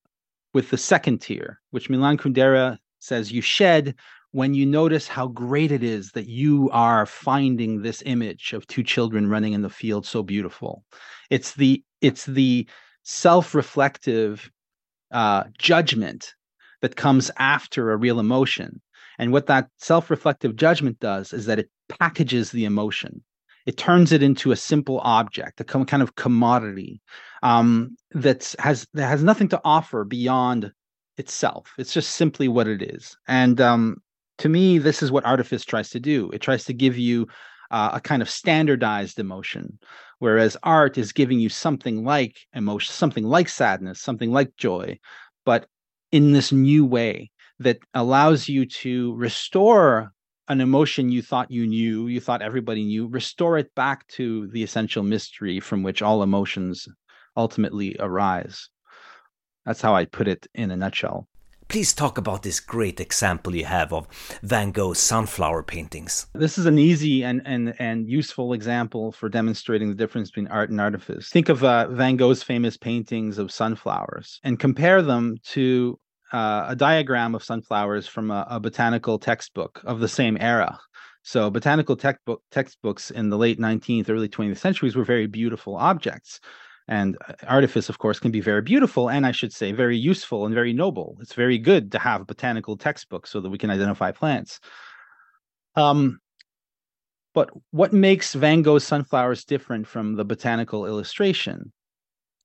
with 0.53 0.71
the 0.71 0.79
second 0.79 1.21
tear, 1.21 1.61
which 1.71 1.91
Milan 1.91 2.19
Kundera 2.19 2.79
says 2.99 3.33
you 3.33 3.41
shed 3.41 3.95
when 4.33 4.55
you 4.55 4.67
notice 4.67 5.07
how 5.07 5.29
great 5.29 5.71
it 5.71 5.83
is 5.83 6.11
that 6.13 6.27
you 6.27 6.69
are 6.73 7.07
finding 7.07 7.83
this 7.83 8.03
image 8.05 8.53
of 8.53 8.67
two 8.67 8.83
children 8.83 9.29
running 9.29 9.53
in 9.53 9.63
the 9.63 9.71
field 9.71 10.07
so 10.07 10.23
beautiful. 10.23 10.85
It's 11.31 11.55
the 11.55 11.83
it's 12.01 12.27
the 12.27 12.69
self-reflective 13.05 14.51
uh, 15.13 15.45
judgment 15.59 16.35
that 16.85 16.97
comes 16.97 17.31
after 17.39 17.91
a 17.91 17.97
real 17.97 18.21
emotion. 18.21 18.81
And 19.19 19.33
what 19.33 19.47
that 19.47 19.69
self-reflective 19.79 20.55
judgment 20.55 21.01
does 21.01 21.33
is 21.33 21.47
that 21.47 21.59
it 21.59 21.71
packages 21.89 22.51
the 22.51 22.67
emotion 22.67 23.23
it 23.67 23.79
turns 23.79 24.13
it 24.13 24.23
into 24.23 24.53
a 24.53 24.57
simple 24.57 25.01
object, 25.01 25.61
a 25.61 25.65
kind 25.65 26.03
of 26.03 26.15
commodity 26.17 27.01
um, 27.43 27.97
that 28.13 28.55
has 28.59 28.87
that 28.95 29.09
has 29.09 29.23
nothing 29.23 29.49
to 29.49 29.61
offer 29.65 30.05
beyond 30.05 30.73
itself. 31.17 31.73
It's 31.79 31.93
just 31.93 32.11
simply 32.13 32.49
what 32.49 32.69
it 32.69 32.83
is. 32.83 33.17
And 33.27 33.61
um, 33.61 33.97
to 34.39 34.49
me, 34.49 34.79
this 34.79 35.03
is 35.03 35.11
what 35.11 35.25
artifice 35.25 35.65
tries 35.65 35.91
to 35.91 36.01
do. 36.01 36.31
It 36.33 36.43
tries 36.43 36.65
to 36.65 36.75
give 36.75 36.99
you 36.99 37.27
uh, 37.71 37.93
a 37.95 38.01
kind 38.01 38.21
of 38.21 38.29
standardized 38.29 39.19
emotion, 39.19 39.79
whereas 40.19 40.57
art 40.63 40.99
is 40.99 41.13
giving 41.13 41.41
you 41.41 41.49
something 41.49 42.05
like 42.05 42.37
emotion, 42.53 42.93
something 42.93 43.25
like 43.25 43.49
sadness, 43.49 44.01
something 44.01 44.31
like 44.31 44.55
joy, 44.59 44.99
but 45.47 45.67
in 46.15 46.31
this 46.31 46.53
new 46.53 46.87
way 46.87 47.29
that 47.59 47.81
allows 47.93 48.49
you 48.49 48.65
to 48.65 49.13
restore 49.17 50.13
an 50.47 50.61
emotion 50.61 51.11
you 51.11 51.21
thought 51.21 51.51
you 51.51 51.67
knew, 51.67 52.07
you 52.07 52.21
thought 52.21 52.41
everybody 52.41 52.85
knew, 52.85 53.09
restore 53.09 53.59
it 53.59 53.75
back 53.75 54.07
to 54.07 54.47
the 54.53 54.63
essential 54.63 55.03
mystery 55.03 55.59
from 55.59 55.83
which 55.83 56.03
all 56.03 56.23
emotions 56.23 56.87
ultimately 57.37 57.97
arise. 57.99 58.69
That's 59.67 59.81
how 59.81 59.97
I 59.97 60.05
put 60.05 60.29
it 60.29 60.47
in 60.55 60.71
a 60.71 60.77
nutshell. 60.77 61.27
Please 61.67 61.93
talk 61.93 62.17
about 62.17 62.45
this 62.45 62.61
great 62.61 63.01
example 63.01 63.57
you 63.57 63.65
have 63.65 63.93
of 63.93 64.07
Van 64.43 64.71
Gogh's 64.71 65.01
sunflower 65.01 65.65
paintings. 65.65 66.29
This 66.35 66.59
is 66.59 66.67
an 66.67 66.79
easy 66.79 67.25
and 67.25 67.43
and 67.45 67.75
and 67.81 68.09
useful 68.09 68.53
example 68.53 69.11
for 69.11 69.29
demonstrating 69.29 69.89
the 69.89 69.97
difference 69.97 70.31
between 70.31 70.47
art 70.49 70.71
and 70.71 70.81
artifice. 70.81 71.31
Think 71.31 71.49
of 71.49 71.65
uh, 71.65 71.89
Van 71.89 72.17
Gogh's 72.17 72.43
famous 72.43 72.77
paintings 72.77 73.39
of 73.39 73.51
sunflowers 73.51 74.41
and 74.45 74.61
compare 74.61 75.03
them 75.03 75.39
to 75.47 75.99
uh, 76.35 76.67
a 76.69 76.75
diagram 76.75 77.37
of 77.37 77.45
sunflowers 77.45 78.09
from 78.09 78.33
a, 78.33 78.45
a, 78.51 78.59
botanical 78.59 79.21
textbook 79.21 79.81
of 79.85 80.01
the 80.01 80.09
same 80.09 80.37
era. 80.41 80.77
So, 81.23 81.49
botanical 81.49 81.95
textbook, 81.97 82.43
textbooks 82.51 83.13
in 83.13 83.31
the 83.31 83.39
late 83.39 83.61
19th, 83.61 84.11
early 84.11 84.29
20th 84.29 84.59
centuries 84.59 84.97
were 84.97 85.05
very 85.05 85.29
beautiful 85.29 85.77
objects. 85.77 86.41
And 86.89 87.17
uh, 87.29 87.35
artifice, 87.47 87.89
of 87.89 87.99
course, 87.99 88.19
can 88.19 88.33
be 88.33 88.41
very 88.41 88.63
beautiful 88.63 89.09
and 89.09 89.25
I 89.25 89.31
should 89.31 89.53
say 89.53 89.71
very 89.71 89.97
useful 89.97 90.45
and 90.45 90.53
very 90.53 90.73
noble. 90.73 91.17
It's 91.21 91.35
very 91.35 91.57
good 91.57 91.93
to 91.93 92.01
have 92.01 92.27
botanical 92.27 92.77
textbooks 92.77 93.31
so 93.31 93.41
that 93.41 93.51
we 93.51 93.59
can 93.59 93.71
identify 93.71 94.11
plants. 94.11 94.59
Um, 95.77 96.19
but 97.33 97.51
what 97.71 97.93
makes 97.93 98.35
Van 98.35 98.63
Gogh's 98.63 98.85
sunflowers 98.85 99.45
different 99.45 99.87
from 99.87 100.17
the 100.17 100.25
botanical 100.25 100.85
illustration? 100.85 101.73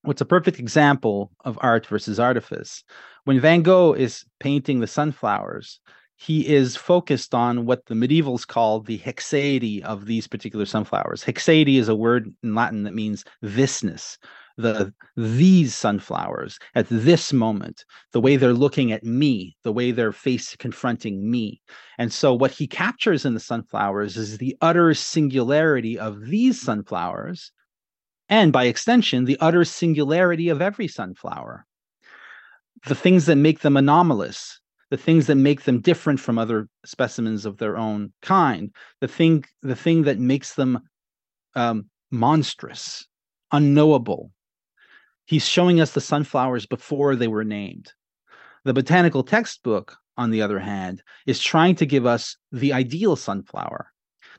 What's 0.03 0.21
a 0.21 0.25
perfect 0.25 0.59
example 0.59 1.31
of 1.43 1.59
art 1.61 1.85
versus 1.85 2.19
artifice? 2.19 2.83
When 3.25 3.39
Van 3.39 3.61
Gogh 3.61 3.93
is 3.93 4.25
painting 4.39 4.79
the 4.79 4.87
sunflowers, 4.87 5.79
he 6.15 6.47
is 6.47 6.75
focused 6.75 7.33
on 7.33 7.65
what 7.65 7.85
the 7.85 7.95
medievals 7.95 8.45
called 8.45 8.85
the 8.85 8.97
haecceity 8.97 9.81
of 9.83 10.05
these 10.05 10.27
particular 10.27 10.65
sunflowers. 10.65 11.23
Haecceity 11.23 11.77
is 11.77 11.87
a 11.87 11.95
word 11.95 12.33
in 12.43 12.55
Latin 12.55 12.83
that 12.83 12.93
means 12.93 13.23
thisness. 13.43 14.17
The 14.57 14.93
these 15.15 15.73
sunflowers 15.73 16.59
at 16.75 16.87
this 16.89 17.31
moment, 17.31 17.85
the 18.11 18.19
way 18.19 18.35
they're 18.35 18.51
looking 18.51 18.91
at 18.91 19.05
me, 19.05 19.55
the 19.63 19.71
way 19.71 19.91
their 19.91 20.11
face 20.11 20.53
confronting 20.57 21.31
me. 21.31 21.61
And 21.97 22.11
so 22.11 22.33
what 22.33 22.51
he 22.51 22.67
captures 22.67 23.23
in 23.23 23.33
the 23.33 23.39
sunflowers 23.39 24.17
is 24.17 24.37
the 24.37 24.57
utter 24.59 24.93
singularity 24.93 25.97
of 25.97 26.25
these 26.25 26.59
sunflowers, 26.59 27.53
and 28.29 28.53
by 28.53 28.65
extension, 28.65 29.25
the 29.25 29.37
utter 29.39 29.65
singularity 29.65 30.49
of 30.49 30.61
every 30.61 30.87
sunflower. 30.87 31.65
The 32.85 32.95
things 32.95 33.25
that 33.25 33.35
make 33.35 33.59
them 33.59 33.75
anomalous, 33.75 34.61
the 34.91 34.97
things 34.97 35.27
that 35.27 35.35
make 35.35 35.63
them 35.63 35.81
different 35.81 36.19
from 36.19 36.37
other 36.37 36.69
specimens 36.85 37.45
of 37.45 37.57
their 37.57 37.77
own 37.77 38.13
kind, 38.21 38.71
the 39.01 39.07
thing 39.07 39.43
the 39.61 39.75
thing 39.75 40.03
that 40.03 40.19
makes 40.19 40.53
them 40.53 40.79
um, 41.55 41.89
monstrous, 42.11 43.05
unknowable. 43.51 44.31
He's 45.25 45.47
showing 45.47 45.81
us 45.81 45.91
the 45.91 46.01
sunflowers 46.01 46.65
before 46.65 47.15
they 47.15 47.27
were 47.27 47.43
named. 47.43 47.93
The 48.63 48.73
botanical 48.73 49.23
textbook, 49.23 49.97
on 50.17 50.31
the 50.31 50.41
other 50.41 50.59
hand, 50.59 51.03
is 51.25 51.39
trying 51.39 51.75
to 51.75 51.85
give 51.85 52.05
us 52.05 52.37
the 52.51 52.73
ideal 52.73 53.15
sunflower, 53.15 53.91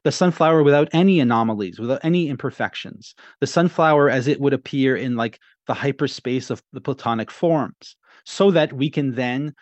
the 0.05 0.13
sunflower 0.13 0.63
without 0.63 0.89
any 0.93 1.21
anomalies, 1.21 1.79
without 1.79 2.01
any 2.03 2.29
imperfections, 2.29 3.15
the 3.41 3.47
sunflower 3.47 4.09
as 4.09 4.27
it 4.27 4.41
would 4.41 4.53
appear 4.53 4.97
in 4.97 5.17
like 5.17 5.39
the 5.67 5.75
hyperspace 5.75 6.51
of 6.51 6.63
the 6.73 6.81
Platonic 6.81 7.31
forms, 7.31 7.97
so 8.25 8.51
that 8.51 8.73
we 8.73 8.91
can 8.91 9.15
then 9.15 9.55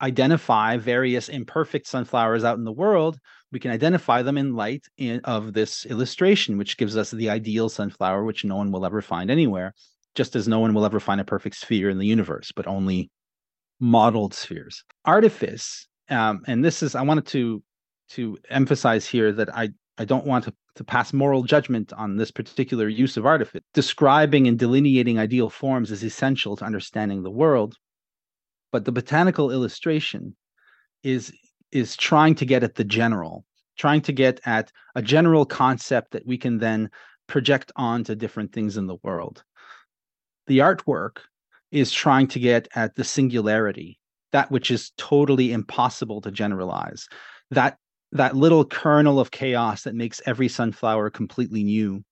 identify 0.00 0.76
various 0.76 1.28
imperfect 1.28 1.86
sunflowers 1.86 2.42
out 2.42 2.58
in 2.58 2.64
the 2.64 2.72
world, 2.72 3.18
we 3.52 3.60
can 3.60 3.70
identify 3.70 4.22
them 4.22 4.36
in 4.36 4.54
light 4.54 4.84
in, 4.96 5.20
of 5.24 5.52
this 5.52 5.86
illustration, 5.86 6.58
which 6.58 6.76
gives 6.76 6.96
us 6.96 7.10
the 7.10 7.30
ideal 7.30 7.68
sunflower, 7.68 8.24
which 8.24 8.44
no 8.44 8.56
one 8.56 8.72
will 8.72 8.84
ever 8.84 9.00
find 9.00 9.30
anywhere, 9.30 9.74
just 10.14 10.34
as 10.34 10.48
no 10.48 10.58
one 10.58 10.74
will 10.74 10.84
ever 10.84 10.98
find 10.98 11.20
a 11.20 11.24
perfect 11.24 11.56
sphere 11.56 11.90
in 11.90 11.98
the 11.98 12.06
universe, 12.06 12.50
but 12.56 12.66
only 12.66 13.10
modeled 13.78 14.34
spheres. 14.34 14.84
Artifice, 15.04 15.86
um, 16.08 16.42
and 16.46 16.64
this 16.64 16.82
is 16.82 16.94
I 16.94 17.02
wanted 17.02 17.26
to 17.26 17.62
to 18.10 18.38
emphasize 18.50 19.06
here 19.06 19.32
that 19.32 19.54
I 19.54 19.70
I 19.98 20.04
don't 20.04 20.26
want 20.26 20.44
to, 20.44 20.54
to 20.76 20.84
pass 20.84 21.12
moral 21.12 21.42
judgment 21.42 21.92
on 21.92 22.16
this 22.16 22.30
particular 22.30 22.88
use 22.88 23.16
of 23.16 23.26
artifice. 23.26 23.62
Describing 23.74 24.48
and 24.48 24.58
delineating 24.58 25.18
ideal 25.18 25.50
forms 25.50 25.90
is 25.90 26.02
essential 26.02 26.56
to 26.56 26.64
understanding 26.64 27.22
the 27.22 27.30
world 27.30 27.76
but 28.72 28.86
the 28.86 28.92
botanical 28.92 29.52
illustration 29.52 30.34
is 31.04 31.32
is 31.70 31.96
trying 31.96 32.34
to 32.34 32.44
get 32.44 32.64
at 32.64 32.74
the 32.74 32.84
general 32.84 33.44
trying 33.78 34.00
to 34.00 34.12
get 34.12 34.40
at 34.44 34.72
a 34.94 35.02
general 35.02 35.46
concept 35.46 36.10
that 36.12 36.26
we 36.26 36.36
can 36.36 36.58
then 36.58 36.90
project 37.28 37.70
onto 37.76 38.14
different 38.14 38.52
things 38.52 38.76
in 38.76 38.86
the 38.86 38.96
world 39.04 39.44
the 40.48 40.58
artwork 40.58 41.18
is 41.70 41.92
trying 41.92 42.26
to 42.26 42.40
get 42.40 42.66
at 42.74 42.96
the 42.96 43.04
singularity 43.04 43.98
that 44.32 44.50
which 44.50 44.70
is 44.70 44.90
totally 44.96 45.52
impossible 45.52 46.20
to 46.20 46.30
generalize 46.30 47.06
that 47.50 47.78
that 48.12 48.36
little 48.36 48.64
kernel 48.64 49.18
of 49.18 49.30
chaos 49.30 49.82
that 49.82 49.94
makes 49.94 50.20
every 50.26 50.48
sunflower 50.48 51.10
completely 51.10 51.64
new. 51.64 52.04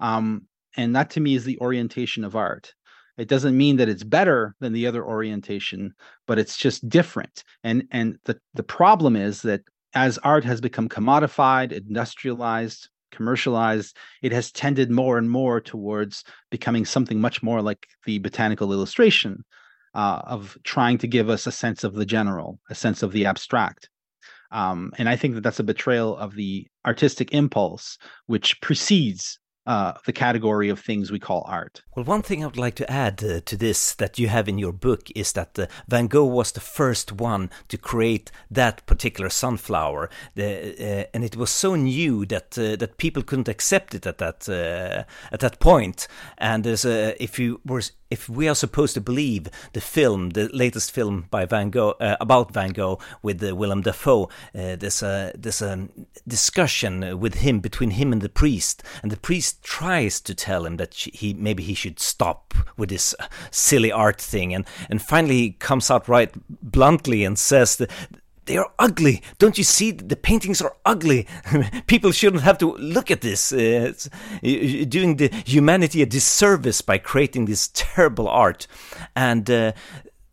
Um, 0.00 0.46
and 0.76 0.96
that 0.96 1.10
to 1.10 1.20
me 1.20 1.34
is 1.34 1.44
the 1.44 1.58
orientation 1.60 2.24
of 2.24 2.36
art. 2.36 2.74
It 3.18 3.28
doesn't 3.28 3.56
mean 3.56 3.76
that 3.76 3.88
it's 3.88 4.04
better 4.04 4.54
than 4.60 4.72
the 4.72 4.86
other 4.86 5.04
orientation 5.04 5.94
but 6.26 6.38
it's 6.38 6.56
just 6.56 6.88
different. 6.88 7.44
And 7.64 7.84
and 7.90 8.18
the 8.24 8.38
the 8.54 8.62
problem 8.62 9.16
is 9.16 9.42
that 9.42 9.62
as 9.94 10.18
art 10.18 10.44
has 10.44 10.60
become 10.60 10.88
commodified 10.88 11.72
industrialized 11.72 12.88
commercialized 13.10 13.96
it 14.22 14.32
has 14.32 14.52
tended 14.52 14.90
more 14.90 15.16
and 15.16 15.30
more 15.30 15.60
towards 15.60 16.24
becoming 16.50 16.84
something 16.84 17.20
much 17.20 17.42
more 17.42 17.62
like 17.62 17.86
the 18.04 18.18
botanical 18.18 18.70
illustration 18.72 19.44
uh, 19.94 20.20
of 20.24 20.58
trying 20.62 20.98
to 20.98 21.06
give 21.08 21.30
us 21.30 21.46
a 21.46 21.52
sense 21.52 21.84
of 21.84 21.94
the 21.94 22.04
general 22.04 22.60
a 22.68 22.74
sense 22.74 23.02
of 23.02 23.12
the 23.12 23.24
abstract 23.24 23.88
um, 24.50 24.92
and 24.98 25.08
i 25.08 25.16
think 25.16 25.34
that 25.34 25.42
that's 25.42 25.60
a 25.60 25.64
betrayal 25.64 26.16
of 26.16 26.34
the 26.34 26.66
artistic 26.86 27.32
impulse 27.32 27.98
which 28.26 28.60
precedes 28.60 29.38
uh, 29.68 29.92
the 30.06 30.12
category 30.14 30.70
of 30.70 30.80
things 30.80 31.12
we 31.12 31.18
call 31.18 31.44
art. 31.46 31.82
Well, 31.94 32.06
one 32.06 32.22
thing 32.22 32.42
I 32.42 32.46
would 32.46 32.56
like 32.56 32.74
to 32.76 32.90
add 32.90 33.22
uh, 33.22 33.40
to 33.44 33.56
this 33.56 33.94
that 33.96 34.18
you 34.18 34.28
have 34.28 34.48
in 34.48 34.56
your 34.56 34.72
book 34.72 35.10
is 35.14 35.32
that 35.32 35.58
uh, 35.58 35.66
Van 35.86 36.06
Gogh 36.06 36.24
was 36.24 36.52
the 36.52 36.60
first 36.60 37.12
one 37.12 37.50
to 37.68 37.76
create 37.76 38.32
that 38.50 38.86
particular 38.86 39.28
sunflower, 39.28 40.08
uh, 40.38 40.40
and 40.40 41.22
it 41.22 41.36
was 41.36 41.50
so 41.50 41.74
new 41.74 42.24
that 42.24 42.56
uh, 42.58 42.76
that 42.76 42.96
people 42.96 43.22
couldn't 43.22 43.48
accept 43.48 43.94
it 43.94 44.06
at 44.06 44.16
that 44.16 44.48
uh, 44.48 45.04
at 45.30 45.40
that 45.40 45.60
point. 45.60 46.08
And 46.38 46.66
if 46.66 47.38
you 47.38 47.60
were 47.66 47.82
if 48.10 48.28
we 48.28 48.48
are 48.48 48.54
supposed 48.54 48.94
to 48.94 49.00
believe 49.00 49.48
the 49.72 49.80
film, 49.80 50.30
the 50.30 50.48
latest 50.48 50.92
film 50.92 51.26
by 51.30 51.44
Van 51.44 51.70
Gogh 51.70 51.94
uh, 52.00 52.16
about 52.20 52.52
Van 52.52 52.70
Gogh 52.70 52.98
with 53.22 53.42
uh, 53.42 53.54
Willem 53.54 53.82
Dafoe, 53.82 54.24
uh, 54.54 54.76
there's 54.76 55.02
a 55.02 55.32
there's 55.36 55.62
a 55.62 55.88
discussion 56.26 57.18
with 57.18 57.34
him 57.34 57.60
between 57.60 57.90
him 57.90 58.12
and 58.12 58.22
the 58.22 58.28
priest, 58.28 58.82
and 59.02 59.12
the 59.12 59.16
priest 59.16 59.62
tries 59.62 60.20
to 60.20 60.34
tell 60.34 60.64
him 60.64 60.76
that 60.76 60.94
he 60.94 61.34
maybe 61.34 61.62
he 61.62 61.74
should 61.74 62.00
stop 62.00 62.54
with 62.76 62.88
this 62.88 63.14
silly 63.50 63.92
art 63.92 64.20
thing, 64.20 64.54
and 64.54 64.64
and 64.88 65.02
finally 65.02 65.36
he 65.36 65.50
comes 65.50 65.90
out 65.90 66.08
right 66.08 66.32
bluntly 66.62 67.24
and 67.24 67.38
says 67.38 67.76
that 67.76 67.90
they 68.48 68.56
are 68.56 68.72
ugly. 68.78 69.22
Don't 69.38 69.58
you 69.58 69.64
see? 69.64 69.92
The 69.92 70.16
paintings 70.16 70.60
are 70.60 70.74
ugly. 70.84 71.26
People 71.86 72.12
shouldn't 72.12 72.42
have 72.42 72.58
to 72.58 72.74
look 72.76 73.10
at 73.10 73.20
this. 73.20 73.52
Uh, 73.52 73.92
doing 74.42 75.16
the 75.16 75.28
humanity 75.44 76.02
a 76.02 76.06
disservice 76.06 76.80
by 76.80 76.98
creating 76.98 77.44
this 77.44 77.68
terrible 77.74 78.26
art. 78.26 78.66
And 79.14 79.48
uh, 79.50 79.72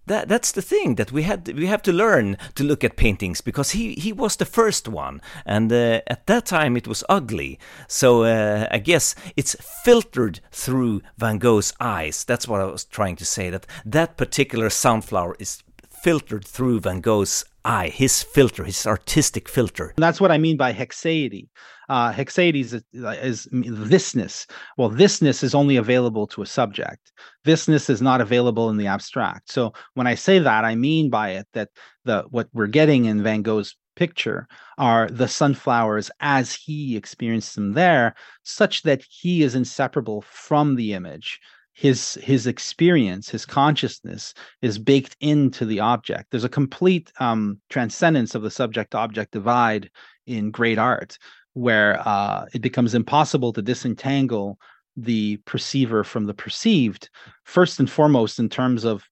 that 0.08 0.28
that's 0.28 0.52
the 0.52 0.62
thing 0.62 0.96
that 0.96 1.12
we 1.12 1.24
had 1.24 1.48
we 1.58 1.66
have 1.66 1.82
to 1.82 1.92
learn 1.92 2.38
to 2.54 2.64
look 2.64 2.84
at 2.84 2.96
paintings 2.96 3.42
because 3.42 3.72
he 3.72 3.96
he 3.96 4.14
was 4.14 4.36
the 4.36 4.46
first 4.46 4.88
one 4.88 5.20
and 5.46 5.72
uh, 5.72 6.00
at 6.08 6.28
that 6.28 6.46
time 6.46 6.78
it 6.78 6.88
was 6.88 7.04
ugly 7.10 7.58
so 7.88 8.24
uh, 8.24 8.68
i 8.70 8.78
guess 8.78 9.16
it's 9.36 9.56
filtered 9.84 10.40
through 10.52 11.02
van 11.18 11.40
gogh's 11.40 11.74
eyes 11.80 12.24
that's 12.24 12.48
what 12.48 12.62
i 12.62 12.66
was 12.66 12.86
trying 12.86 13.16
to 13.16 13.26
say 13.26 13.50
that 13.50 13.66
that 13.84 14.16
particular 14.16 14.70
sunflower 14.70 15.36
is 15.40 15.64
filtered 16.06 16.46
through 16.46 16.80
van 16.80 17.02
gogh's 17.02 17.44
eye, 17.66 17.88
his 17.88 18.22
filter, 18.22 18.64
his 18.64 18.86
artistic 18.86 19.50
filter. 19.50 19.92
And 19.98 20.04
that's 20.04 20.22
what 20.22 20.30
I 20.30 20.38
mean 20.38 20.56
by 20.56 20.72
haecceity. 20.72 21.48
Uh, 21.90 22.14
is, 22.16 22.78
is 22.94 23.48
thisness. 23.48 24.46
Well, 24.78 24.92
thisness 24.92 25.44
is 25.44 25.56
only 25.56 25.78
available 25.78 26.28
to 26.28 26.44
a 26.44 26.46
subject. 26.46 27.12
Thisness 27.44 27.90
is 27.90 28.04
not 28.04 28.22
available 28.22 28.70
in 28.70 28.78
the 28.78 28.86
abstract. 28.86 29.52
So 29.52 29.74
when 29.96 30.06
I 30.06 30.14
say 30.14 30.38
that, 30.38 30.64
I 30.64 30.76
mean 30.76 31.10
by 31.10 31.32
it 31.32 31.48
that 31.54 31.70
the 32.04 32.26
what 32.30 32.50
we're 32.54 32.68
getting 32.68 33.06
in 33.06 33.24
Van 33.24 33.42
Gogh's 33.42 33.76
picture 33.96 34.48
are 34.78 35.10
the 35.10 35.28
sunflowers 35.28 36.12
as 36.20 36.54
he 36.54 36.96
experienced 36.96 37.56
them 37.56 37.74
there, 37.74 38.14
such 38.44 38.84
that 38.84 39.04
he 39.10 39.42
is 39.42 39.56
inseparable 39.56 40.22
from 40.22 40.76
the 40.76 40.94
image 40.94 41.40
his 41.76 42.16
his 42.24 42.48
experience 42.48 43.30
his 43.30 43.46
consciousness 43.46 44.34
is 44.62 44.80
baked 44.80 45.16
into 45.20 45.66
the 45.66 45.82
object. 45.82 46.32
There's 46.32 46.46
a 46.46 46.50
complete 46.50 47.12
um, 47.20 47.60
transcendence 47.70 48.34
of 48.34 48.42
the 48.42 48.50
subject 48.50 48.96
object 48.96 49.34
divide 49.34 49.92
in 50.26 50.52
great 50.52 50.80
art 50.80 51.18
where 51.54 52.02
uh, 52.08 52.46
it 52.54 52.62
becomes 52.62 52.96
impossible 52.96 53.54
to 53.54 53.62
disentangle 53.62 54.58
the 54.96 55.38
perceiver 55.46 56.04
from 56.06 56.26
the 56.26 56.34
perceived 56.34 57.10
first 57.44 57.80
and 57.80 57.90
foremost 57.90 58.40
in 58.40 58.48
terms 58.48 58.86
of 58.86 59.04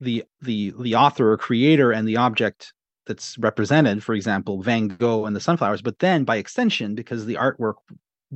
the 0.00 0.24
the 0.40 0.72
the 0.80 0.94
author 0.94 1.32
or 1.32 1.36
creator 1.36 1.90
and 1.90 2.06
the 2.06 2.16
object 2.16 2.72
that's 3.06 3.36
represented, 3.38 4.02
for 4.02 4.14
example, 4.14 4.62
Van 4.62 4.88
Gogh 4.88 5.26
and 5.26 5.34
the 5.34 5.40
sunflowers, 5.40 5.82
but 5.82 5.98
then 5.98 6.24
by 6.24 6.36
extension, 6.36 6.94
because 6.94 7.26
the 7.26 7.34
artwork 7.34 7.74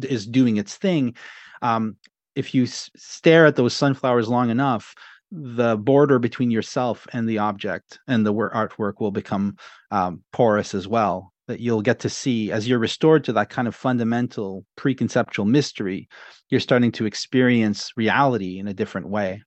is 0.03 0.27
doing 0.27 0.59
its 0.59 0.77
thing, 0.77 1.14
um, 1.62 1.97
if 2.38 2.55
you 2.55 2.62
s- 2.62 2.88
stare 2.96 3.46
at 3.46 3.57
those 3.57 3.74
sunflowers 3.74 4.29
long 4.29 4.48
enough, 4.48 4.94
the 5.33 5.77
border 5.77 6.20
between 6.20 6.53
yourself 6.53 7.07
and 7.12 7.29
the 7.29 7.38
object 7.38 7.98
and 8.07 8.24
the 8.24 8.33
artwork 8.33 8.94
will 9.01 9.11
become 9.11 9.57
um, 9.90 10.22
porous 10.33 10.72
as 10.72 10.87
well. 10.87 11.33
That 11.48 11.61
you'll 11.61 11.83
get 11.83 11.98
to 12.01 12.09
see 12.11 12.53
as 12.53 12.68
you're 12.68 12.79
restored 12.79 13.24
to 13.24 13.33
that 13.33 13.51
kind 13.51 13.66
of 13.66 13.74
fundamental 13.74 14.64
preconceptual 14.77 15.46
mystery, 15.46 16.09
you're 16.48 16.61
starting 16.61 16.92
to 16.92 17.07
experience 17.07 17.90
reality 17.96 18.59
in 18.59 18.68
a 18.68 18.74
different 18.74 19.09
way. 19.09 19.42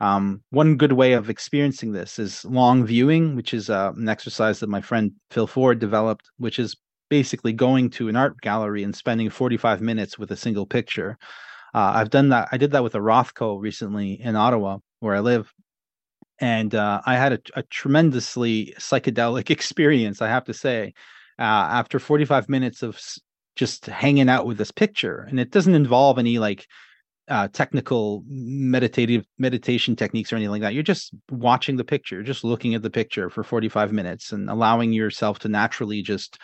Um, 0.00 0.42
one 0.50 0.76
good 0.76 0.92
way 0.92 1.12
of 1.12 1.28
experiencing 1.28 1.92
this 1.92 2.18
is 2.18 2.44
long 2.44 2.86
viewing, 2.86 3.36
which 3.36 3.52
is 3.52 3.68
uh, 3.68 3.92
an 3.94 4.08
exercise 4.08 4.60
that 4.60 4.68
my 4.68 4.80
friend 4.80 5.12
Phil 5.30 5.46
Ford 5.46 5.78
developed, 5.80 6.30
which 6.38 6.58
is 6.58 6.76
basically 7.10 7.52
going 7.52 7.90
to 7.90 8.08
an 8.08 8.16
art 8.16 8.40
gallery 8.40 8.82
and 8.84 8.96
spending 8.96 9.28
45 9.28 9.80
minutes 9.80 10.18
with 10.18 10.30
a 10.30 10.36
single 10.36 10.64
picture. 10.66 11.18
Uh, 11.74 11.92
I've 11.94 12.10
done 12.10 12.30
that. 12.30 12.48
I 12.52 12.56
did 12.56 12.72
that 12.72 12.82
with 12.82 12.94
a 12.94 12.98
Rothko 12.98 13.60
recently 13.60 14.20
in 14.20 14.36
Ottawa, 14.36 14.78
where 15.00 15.14
I 15.14 15.20
live, 15.20 15.52
and 16.38 16.74
uh, 16.74 17.00
I 17.06 17.16
had 17.16 17.32
a, 17.32 17.38
a, 17.56 17.62
tremendously 17.64 18.74
psychedelic 18.78 19.50
experience. 19.50 20.20
I 20.20 20.28
have 20.28 20.44
to 20.44 20.54
say, 20.54 20.92
uh, 21.38 21.42
after 21.42 21.98
45 21.98 22.48
minutes 22.48 22.82
of 22.82 23.00
just 23.56 23.86
hanging 23.86 24.28
out 24.28 24.46
with 24.46 24.58
this 24.58 24.70
picture, 24.70 25.26
and 25.28 25.40
it 25.40 25.50
doesn't 25.50 25.74
involve 25.74 26.18
any 26.18 26.38
like 26.38 26.66
uh, 27.28 27.48
technical 27.48 28.24
meditative 28.26 29.24
meditation 29.38 29.96
techniques 29.96 30.32
or 30.32 30.36
anything 30.36 30.50
like 30.50 30.62
that. 30.62 30.74
You're 30.74 30.82
just 30.82 31.14
watching 31.30 31.76
the 31.76 31.84
picture, 31.84 32.22
just 32.22 32.44
looking 32.44 32.74
at 32.74 32.82
the 32.82 32.90
picture 32.90 33.30
for 33.30 33.42
45 33.42 33.92
minutes 33.92 34.32
and 34.32 34.50
allowing 34.50 34.92
yourself 34.92 35.38
to 35.40 35.48
naturally 35.48 36.02
just 36.02 36.38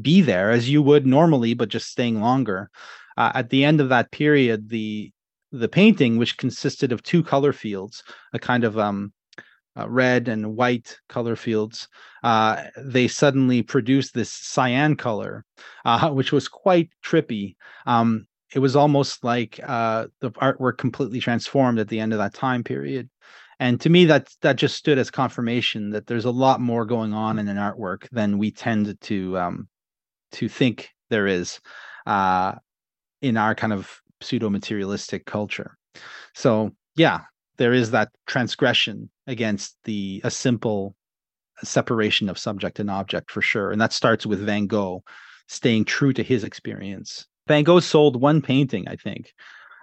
be 0.00 0.22
there 0.22 0.50
as 0.50 0.70
you 0.70 0.80
would 0.82 1.06
normally, 1.06 1.54
but 1.54 1.68
just 1.68 1.88
staying 1.88 2.20
longer. 2.20 2.70
Uh, 3.16 3.32
at 3.34 3.50
the 3.50 3.64
end 3.64 3.80
of 3.80 3.88
that 3.88 4.10
period, 4.10 4.68
the 4.68 5.10
the 5.54 5.68
painting, 5.68 6.16
which 6.16 6.38
consisted 6.38 6.92
of 6.92 7.02
two 7.02 7.22
color 7.22 7.52
fields, 7.52 8.02
a 8.32 8.38
kind 8.38 8.64
of 8.64 8.78
um, 8.78 9.12
uh, 9.78 9.86
red 9.88 10.28
and 10.28 10.56
white 10.56 10.98
color 11.10 11.36
fields, 11.36 11.88
uh, 12.22 12.64
they 12.78 13.06
suddenly 13.06 13.62
produced 13.62 14.14
this 14.14 14.32
cyan 14.32 14.96
color, 14.96 15.44
uh, 15.84 16.08
which 16.10 16.32
was 16.32 16.48
quite 16.48 16.90
trippy. 17.04 17.56
Um, 17.84 18.26
it 18.54 18.60
was 18.60 18.76
almost 18.76 19.24
like 19.24 19.60
uh, 19.62 20.06
the 20.20 20.30
artwork 20.32 20.78
completely 20.78 21.20
transformed 21.20 21.78
at 21.78 21.88
the 21.88 22.00
end 22.00 22.12
of 22.12 22.18
that 22.18 22.34
time 22.34 22.64
period 22.64 23.08
and 23.62 23.80
to 23.80 23.88
me 23.88 24.04
that 24.06 24.28
that 24.40 24.56
just 24.56 24.76
stood 24.76 24.98
as 24.98 25.08
confirmation 25.08 25.90
that 25.90 26.08
there's 26.08 26.24
a 26.24 26.30
lot 26.32 26.60
more 26.60 26.84
going 26.84 27.14
on 27.14 27.38
in 27.38 27.46
an 27.46 27.56
artwork 27.56 28.08
than 28.10 28.36
we 28.36 28.50
tend 28.50 29.00
to 29.00 29.38
um, 29.38 29.68
to 30.32 30.48
think 30.48 30.90
there 31.10 31.28
is 31.28 31.60
uh, 32.06 32.54
in 33.22 33.36
our 33.36 33.54
kind 33.54 33.72
of 33.72 34.00
pseudo 34.20 34.50
materialistic 34.50 35.24
culture. 35.24 35.78
So 36.34 36.72
yeah 36.94 37.20
there 37.56 37.72
is 37.72 37.90
that 37.90 38.10
transgression 38.26 39.10
against 39.26 39.76
the 39.84 40.20
a 40.24 40.30
simple 40.30 40.94
separation 41.62 42.28
of 42.28 42.38
subject 42.38 42.80
and 42.80 42.90
object 42.90 43.30
for 43.30 43.42
sure. 43.42 43.70
And 43.70 43.80
that 43.80 43.92
starts 43.92 44.26
with 44.26 44.40
van 44.40 44.66
gogh 44.66 45.04
staying 45.48 45.84
true 45.84 46.12
to 46.14 46.22
his 46.22 46.44
experience. 46.44 47.26
Van 47.46 47.64
Gogh 47.64 47.80
sold 47.80 48.20
one 48.20 48.40
painting, 48.40 48.88
I 48.88 48.96
think, 48.96 49.34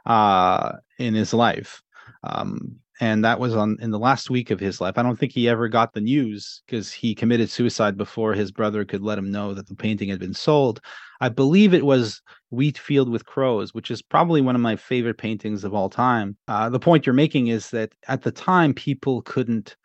uh, 0.06 0.74
in 0.98 1.14
his 1.14 1.34
life. 1.34 1.82
Um, 2.24 2.80
and 3.00 3.24
that 3.24 3.40
was 3.40 3.56
on 3.56 3.78
in 3.80 3.92
the 3.92 4.00
last 4.00 4.30
week 4.30 4.52
of 4.52 4.60
his 4.60 4.82
life. 4.82 4.98
I 4.98 5.04
don't 5.04 5.18
think 5.18 5.32
he 5.32 5.48
ever 5.48 5.70
got 5.70 5.94
the 5.94 6.02
news 6.02 6.62
because 6.66 6.92
he 6.92 7.16
committed 7.16 7.50
suicide 7.50 7.98
before 7.98 8.34
his 8.34 8.52
brother 8.52 8.84
could 8.84 9.02
let 9.02 9.18
him 9.18 9.32
know 9.32 9.54
that 9.54 9.68
the 9.68 9.76
painting 9.76 10.10
had 10.10 10.20
been 10.20 10.34
sold. 10.34 10.82
I 11.22 11.30
believe 11.30 11.74
it 11.74 11.86
was 11.86 12.22
Wheat 12.50 12.78
Field 12.78 13.10
with 13.10 13.26
Crows, 13.26 13.74
which 13.74 13.90
is 13.90 14.02
probably 14.02 14.42
one 14.42 14.56
of 14.56 14.62
my 14.62 14.76
favorite 14.76 15.18
paintings 15.18 15.64
of 15.64 15.74
all 15.74 15.90
time. 15.90 16.38
Uh, 16.48 16.70
the 16.70 16.80
point 16.80 17.06
you're 17.06 17.14
making 17.14 17.48
is 17.48 17.70
that 17.72 17.94
at 18.08 18.24
the 18.24 18.32
time 18.32 18.74
people 18.74 19.22
couldn't 19.22 19.78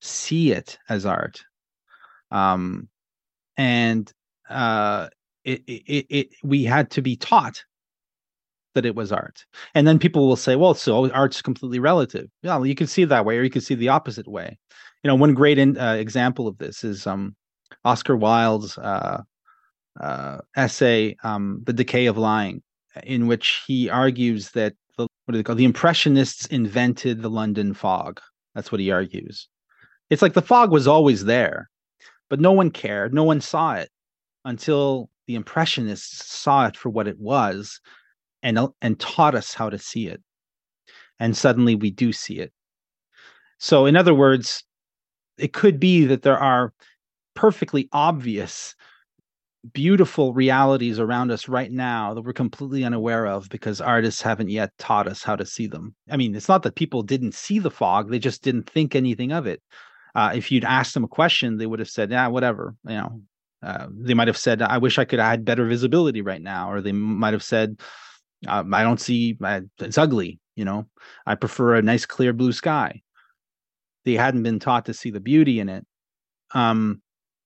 see 0.00 0.52
it 0.52 0.78
as 0.88 1.04
art, 1.04 1.42
um, 2.30 2.88
and 3.56 4.12
uh, 4.48 5.08
it, 5.44 5.62
it, 5.66 6.06
it 6.08 6.28
we 6.44 6.64
had 6.64 6.90
to 6.90 7.02
be 7.02 7.16
taught 7.16 7.64
that 8.74 8.86
it 8.86 8.94
was 8.94 9.12
art. 9.12 9.44
And 9.74 9.86
then 9.86 9.98
people 9.98 10.26
will 10.26 10.36
say, 10.36 10.56
well, 10.56 10.74
so 10.74 11.10
art's 11.10 11.42
completely 11.42 11.78
relative. 11.78 12.28
Yeah, 12.42 12.62
you 12.62 12.74
can 12.74 12.86
see 12.86 13.02
it 13.02 13.08
that 13.08 13.24
way, 13.24 13.38
or 13.38 13.42
you 13.42 13.50
can 13.50 13.62
see 13.62 13.74
the 13.74 13.88
opposite 13.88 14.28
way. 14.28 14.58
You 15.02 15.08
know, 15.08 15.14
one 15.14 15.34
great 15.34 15.58
in, 15.58 15.78
uh, 15.78 15.94
example 15.94 16.46
of 16.46 16.58
this 16.58 16.84
is 16.84 17.06
um, 17.06 17.34
Oscar 17.84 18.16
Wilde's 18.16 18.76
uh, 18.78 19.22
uh, 20.00 20.38
essay, 20.56 21.16
um, 21.22 21.62
"The 21.64 21.72
Decay 21.72 22.06
of 22.06 22.18
Lying," 22.18 22.62
in 23.02 23.26
which 23.26 23.62
he 23.66 23.88
argues 23.88 24.50
that 24.52 24.74
the 24.96 25.08
what 25.24 25.32
do 25.32 25.38
they 25.38 25.42
call 25.42 25.56
the 25.56 25.64
Impressionists 25.64 26.46
invented 26.46 27.22
the 27.22 27.30
London 27.30 27.74
fog. 27.74 28.20
That's 28.54 28.70
what 28.70 28.80
he 28.80 28.90
argues. 28.90 29.48
It's 30.10 30.22
like 30.22 30.34
the 30.34 30.42
fog 30.42 30.70
was 30.70 30.86
always 30.86 31.24
there, 31.24 31.70
but 32.28 32.40
no 32.40 32.52
one 32.52 32.70
cared, 32.70 33.14
no 33.14 33.24
one 33.24 33.40
saw 33.40 33.74
it 33.74 33.90
until 34.44 35.08
the 35.26 35.36
impressionists 35.36 36.26
saw 36.26 36.66
it 36.66 36.76
for 36.76 36.90
what 36.90 37.06
it 37.06 37.18
was 37.18 37.80
and 38.42 38.58
and 38.80 38.98
taught 38.98 39.34
us 39.34 39.54
how 39.54 39.70
to 39.70 39.78
see 39.78 40.06
it. 40.06 40.22
And 41.18 41.36
suddenly 41.36 41.74
we 41.74 41.90
do 41.90 42.12
see 42.12 42.38
it. 42.38 42.52
So 43.58 43.86
in 43.86 43.96
other 43.96 44.14
words 44.14 44.64
it 45.38 45.52
could 45.52 45.80
be 45.80 46.04
that 46.04 46.22
there 46.22 46.38
are 46.38 46.72
perfectly 47.34 47.88
obvious 47.92 48.74
beautiful 49.72 50.32
realities 50.32 50.98
around 50.98 51.30
us 51.30 51.46
right 51.46 51.70
now 51.70 52.14
that 52.14 52.22
we're 52.22 52.32
completely 52.32 52.82
unaware 52.82 53.26
of 53.26 53.48
because 53.50 53.80
artists 53.80 54.22
haven't 54.22 54.48
yet 54.48 54.70
taught 54.78 55.06
us 55.06 55.22
how 55.22 55.36
to 55.36 55.44
see 55.44 55.66
them. 55.66 55.94
I 56.10 56.16
mean 56.16 56.34
it's 56.34 56.48
not 56.48 56.62
that 56.62 56.76
people 56.76 57.02
didn't 57.02 57.34
see 57.34 57.58
the 57.58 57.70
fog 57.70 58.10
they 58.10 58.18
just 58.18 58.42
didn't 58.42 58.68
think 58.68 58.94
anything 58.94 59.32
of 59.32 59.46
it. 59.46 59.62
Uh, 60.14 60.32
if 60.34 60.50
you'd 60.50 60.64
asked 60.64 60.94
them 60.94 61.04
a 61.04 61.08
question 61.08 61.58
they 61.58 61.66
would 61.66 61.78
have 61.78 61.90
said 61.90 62.10
yeah 62.10 62.26
whatever 62.28 62.74
you 62.86 62.94
know. 62.94 63.22
Uh, 63.62 63.88
they 63.90 64.14
might 64.14 64.26
have 64.26 64.38
said, 64.38 64.62
"I 64.62 64.78
wish 64.78 64.98
I 64.98 65.04
could 65.04 65.20
add 65.20 65.44
better 65.44 65.66
visibility 65.66 66.22
right 66.22 66.40
now," 66.40 66.72
or 66.72 66.80
they 66.80 66.92
might 66.92 67.34
have 67.34 67.42
said, 67.42 67.78
um, 68.46 68.72
"I 68.74 68.82
don't 68.82 69.00
see 69.00 69.36
it's 69.78 69.98
ugly." 69.98 70.40
You 70.56 70.64
know, 70.64 70.86
I 71.26 71.34
prefer 71.34 71.76
a 71.76 71.82
nice 71.82 72.06
clear 72.06 72.32
blue 72.32 72.52
sky. 72.52 73.02
They 74.04 74.14
hadn't 74.14 74.42
been 74.42 74.58
taught 74.58 74.86
to 74.86 74.94
see 74.94 75.10
the 75.10 75.20
beauty 75.20 75.60
in 75.60 75.68
it, 75.68 75.86
um, 76.54 77.02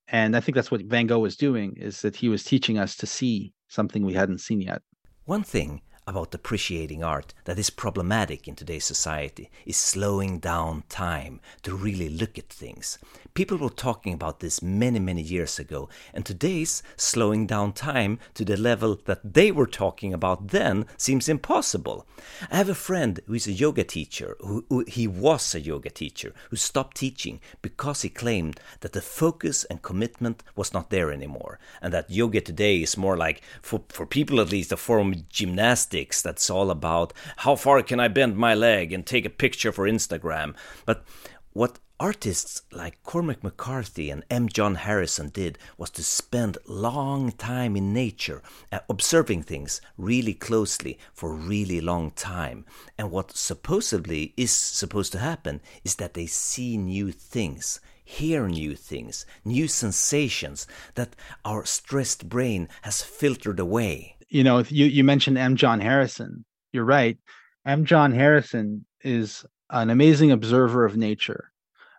and 0.09 0.37
I 0.37 0.41
think 0.41 0.55
that's 0.55 0.71
what 0.71 0.83
Van 0.83 1.07
Gogh 1.07 1.21
was 1.21 1.37
doing: 1.37 1.77
is 1.77 2.03
that 2.03 2.17
he 2.17 2.29
was 2.29 2.45
teaching 2.45 2.79
us 2.79 2.97
to 2.97 3.07
see 3.07 3.53
something 3.69 4.05
we 4.05 4.15
hadn't 4.15 4.39
seen 4.39 4.61
yet. 4.61 4.83
One 5.25 5.43
thing 5.43 5.81
about 6.07 6.35
appreciating 6.35 7.03
art 7.03 7.33
that 7.45 7.59
is 7.59 7.71
problematic 7.71 8.47
in 8.47 8.55
today's 8.55 8.85
society 8.85 9.51
is 9.65 9.77
slowing 9.77 10.39
down 10.39 10.83
time 10.89 11.41
to 11.63 11.75
really 11.75 12.09
look 12.09 12.39
at 12.39 12.49
things. 12.49 12.99
People 13.33 13.57
were 13.57 13.71
talking 13.71 14.13
about 14.13 14.41
this 14.41 14.63
many, 14.63 14.99
many 14.99 15.23
years 15.23 15.59
ago, 15.59 15.89
and 16.13 16.25
today's 16.25 16.83
slowing 16.97 17.47
down 17.47 17.73
time 17.73 18.19
to 18.35 18.45
the 18.45 18.57
level 18.57 19.01
that 19.07 19.35
they 19.35 19.51
were 19.51 19.67
talking 19.67 20.13
about 20.13 20.49
then 20.49 20.87
seems 20.97 21.29
impossible. 21.29 22.07
I 22.51 22.57
have 22.57 22.69
a 22.69 22.75
friend 22.75 23.21
who 23.27 23.35
is 23.35 23.47
a 23.47 23.53
yoga 23.53 23.83
teacher, 23.83 24.37
who, 24.41 24.65
who 24.69 24.85
he 24.87 25.09
was 25.09 25.55
a 25.55 25.61
yoga 25.61 25.91
teacher, 25.91 26.33
who 26.51 26.57
stopped 26.57 26.97
teaching 26.97 27.41
because 27.63 28.03
he 28.03 28.09
claimed 28.09 28.61
that 28.81 28.93
the 28.93 29.01
focus 29.01 29.65
and 29.65 29.83
commitment 29.83 30.43
was 30.55 30.73
not 30.73 30.91
there 30.91 31.11
anymore, 31.11 31.59
and 31.81 31.93
that 31.93 32.11
yoga 32.11 32.41
today 32.41 32.83
is 32.83 32.97
more 32.97 33.17
like, 33.17 33.43
for, 33.63 33.83
for 33.89 34.07
people 34.07 34.41
at 34.41 34.51
least, 34.53 34.71
a 34.71 34.77
form 34.77 35.13
of 35.13 35.29
gymnastics 35.29 35.94
statistics 35.95 36.23
that's 36.23 36.51
all 36.51 36.71
about 36.71 37.13
how 37.39 37.55
far 37.55 37.83
can 37.83 38.01
I 38.01 38.09
bend 38.09 38.37
my 38.37 38.55
leg 38.55 38.93
and 38.93 39.07
take 39.07 39.25
a 39.25 39.31
picture 39.31 39.71
for 39.73 39.89
Instagram. 39.89 40.55
But 40.85 41.05
what 41.53 41.79
artists 42.01 42.63
like 42.73 43.01
Cormac 43.05 43.45
McCarthy 43.45 44.11
and 44.11 44.25
M. 44.29 44.49
John 44.49 44.75
Harrison 44.75 45.29
did 45.29 45.57
was 45.79 45.91
to 45.91 46.03
spend 46.03 46.59
long 46.67 47.31
time 47.31 47.77
in 47.77 47.93
nature, 47.93 48.43
uh, 48.73 48.81
observing 48.89 49.45
things 49.45 49.81
really 49.97 50.35
closely 50.35 50.99
for 51.13 51.33
really 51.33 51.81
long 51.81 52.11
time. 52.11 52.65
And 52.99 53.13
what 53.13 53.37
supposedly 53.37 54.35
is 54.37 54.51
supposed 54.51 55.13
to 55.13 55.19
happen 55.19 55.61
is 55.85 55.95
that 55.97 56.15
they 56.15 56.27
see 56.27 56.77
new 56.77 57.13
things, 57.13 57.81
hear 58.05 58.49
new 58.49 58.75
things, 58.75 59.27
new 59.45 59.69
sensations 59.69 60.67
that 60.97 61.15
our 61.45 61.65
stressed 61.65 62.29
brain 62.29 62.69
has 62.83 63.01
filtered 63.03 63.61
away 63.61 64.14
you 64.35 64.43
know, 64.43 64.65
you 64.69 64.87
you 64.87 65.05
mentioned 65.05 65.39
M. 65.39 65.55
John 65.55 65.79
Harrison. 65.79 66.45
You're 66.73 66.85
right. 66.85 67.17
M. 67.65 67.85
John 67.85 68.13
Harrison 68.13 68.85
is 69.03 69.47
an 69.71 69.91
amazing 69.91 70.33
observer 70.33 70.85
of 70.85 70.97
nature, 70.97 71.53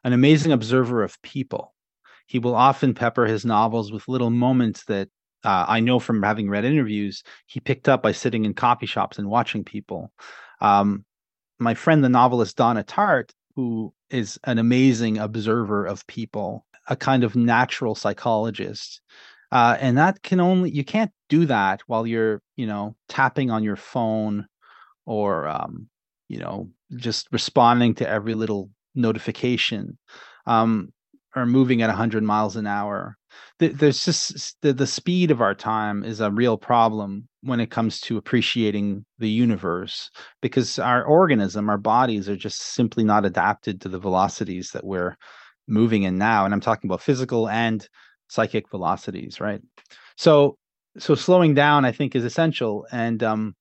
an 0.03 0.11
amazing 0.11 0.51
observer 0.51 1.01
of 1.01 1.21
people. 1.21 1.73
He 2.27 2.39
will 2.39 2.53
often 2.53 2.93
pepper 2.93 3.25
his 3.25 3.45
novels 3.45 3.89
with 3.89 4.09
little 4.09 4.31
moments 4.31 4.83
that 4.85 5.07
uh, 5.45 5.63
I 5.65 5.79
know 5.79 5.97
from 5.97 6.21
having 6.21 6.49
read 6.49 6.65
interviews 6.65 7.23
he 7.45 7.61
picked 7.61 7.87
up 7.87 8.03
by 8.03 8.11
sitting 8.11 8.43
in 8.43 8.53
coffee 8.53 8.85
shops 8.85 9.17
and 9.17 9.29
watching 9.29 9.63
people. 9.63 10.11
Um, 10.59 11.05
my 11.57 11.73
friend, 11.73 12.03
the 12.03 12.09
novelist 12.09 12.57
Donna 12.57 12.83
Tartt, 12.83 13.31
who 13.55 13.93
is 14.09 14.37
an 14.43 14.59
amazing 14.59 15.19
observer 15.19 15.85
of 15.85 16.05
people, 16.07 16.65
a 16.89 16.97
kind 16.97 17.23
of 17.23 17.37
natural 17.37 17.95
psychologist. 17.95 18.99
Uh, 19.55 19.77
and 19.79 19.97
that 19.97 20.21
can 20.21 20.41
only 20.41 20.69
you 20.69 20.83
can't 20.83 21.11
do 21.29 21.45
that 21.45 21.79
while 21.87 22.05
you're 22.05 22.41
you 22.57 22.67
know 22.67 22.93
tapping 23.07 23.49
on 23.49 23.63
your 23.63 23.77
phone 23.77 24.45
or 25.05 25.47
um, 25.47 25.87
you 26.27 26.37
know 26.37 26.67
just 26.97 27.29
responding 27.31 27.95
to 27.95 28.05
every 28.05 28.33
little 28.33 28.69
notification 28.95 29.97
um, 30.45 30.91
or 31.37 31.45
moving 31.45 31.81
at 31.81 31.87
100 31.87 32.21
miles 32.21 32.57
an 32.57 32.67
hour. 32.67 33.15
There's 33.57 34.03
just 34.03 34.57
the, 34.61 34.73
the 34.73 34.85
speed 34.85 35.31
of 35.31 35.39
our 35.39 35.55
time 35.55 36.03
is 36.03 36.19
a 36.19 36.31
real 36.31 36.57
problem 36.57 37.29
when 37.41 37.61
it 37.61 37.71
comes 37.71 38.01
to 38.01 38.17
appreciating 38.17 39.05
the 39.19 39.29
universe 39.29 40.11
because 40.41 40.79
our 40.79 41.05
organism 41.05 41.69
our 41.69 41.77
bodies 41.77 42.27
are 42.27 42.35
just 42.35 42.59
simply 42.59 43.05
not 43.05 43.23
adapted 43.23 43.79
to 43.81 43.87
the 43.87 43.99
velocities 43.99 44.71
that 44.71 44.83
we're 44.83 45.15
moving 45.65 46.03
in 46.03 46.17
now. 46.17 46.43
And 46.43 46.53
i'm 46.53 46.59
talking 46.59 46.89
about 46.89 47.01
physical 47.01 47.47
and 47.47 47.87
psychic 48.27 48.69
velocities 48.69 49.39
right? 49.39 49.61
So 50.17 50.57
so 50.97 51.13
slowing 51.13 51.53
down 51.53 51.83
i 51.83 51.91
think 51.91 52.15
is 52.15 52.23
essential 52.23 52.85
and 52.91 53.21
um 53.21 53.55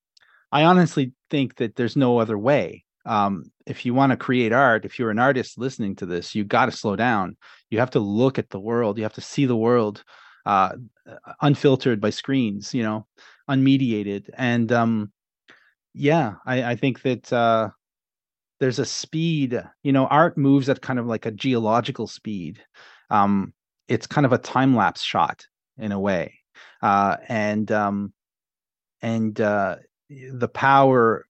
i 0.52 0.62
honestly 0.64 1.12
think 1.30 1.56
that 1.56 1.74
there's 1.76 1.96
no 1.96 2.18
other 2.18 2.38
way. 2.38 2.84
Um 3.06 3.44
if 3.66 3.84
you 3.84 3.92
want 3.94 4.10
to 4.12 4.16
create 4.16 4.52
art 4.52 4.84
if 4.84 4.98
you're 4.98 5.10
an 5.10 5.18
artist 5.18 5.58
listening 5.58 5.96
to 5.96 6.06
this 6.06 6.34
you 6.34 6.44
got 6.44 6.66
to 6.66 6.72
slow 6.72 6.96
down. 6.96 7.36
You 7.70 7.80
have 7.80 7.90
to 7.90 8.00
look 8.00 8.38
at 8.38 8.50
the 8.50 8.60
world. 8.60 8.98
You 8.98 9.02
have 9.02 9.14
to 9.14 9.20
see 9.20 9.46
the 9.46 9.56
world 9.56 10.04
uh 10.46 10.72
unfiltered 11.40 12.00
by 12.00 12.10
screens 12.10 12.72
you 12.72 12.82
know 12.82 13.06
unmediated. 13.50 14.30
And 14.38 14.70
um 14.72 15.12
yeah 15.92 16.34
i 16.46 16.62
i 16.72 16.76
think 16.76 17.02
that 17.02 17.32
uh 17.32 17.70
there's 18.60 18.78
a 18.78 18.86
speed 18.86 19.60
you 19.82 19.92
know 19.92 20.06
art 20.06 20.38
moves 20.38 20.68
at 20.68 20.80
kind 20.80 20.98
of 20.98 21.06
like 21.06 21.26
a 21.26 21.30
geological 21.32 22.06
speed. 22.06 22.62
Um 23.10 23.52
it's 23.88 24.06
kind 24.06 24.24
of 24.24 24.32
a 24.32 24.38
time 24.38 24.74
lapse 24.74 25.02
shot 25.02 25.46
in 25.78 25.92
a 25.92 26.00
way. 26.00 26.34
Uh 26.82 27.16
and 27.28 27.70
um 27.72 28.12
and 29.02 29.40
uh 29.40 29.76
the 30.10 30.48
power 30.48 31.26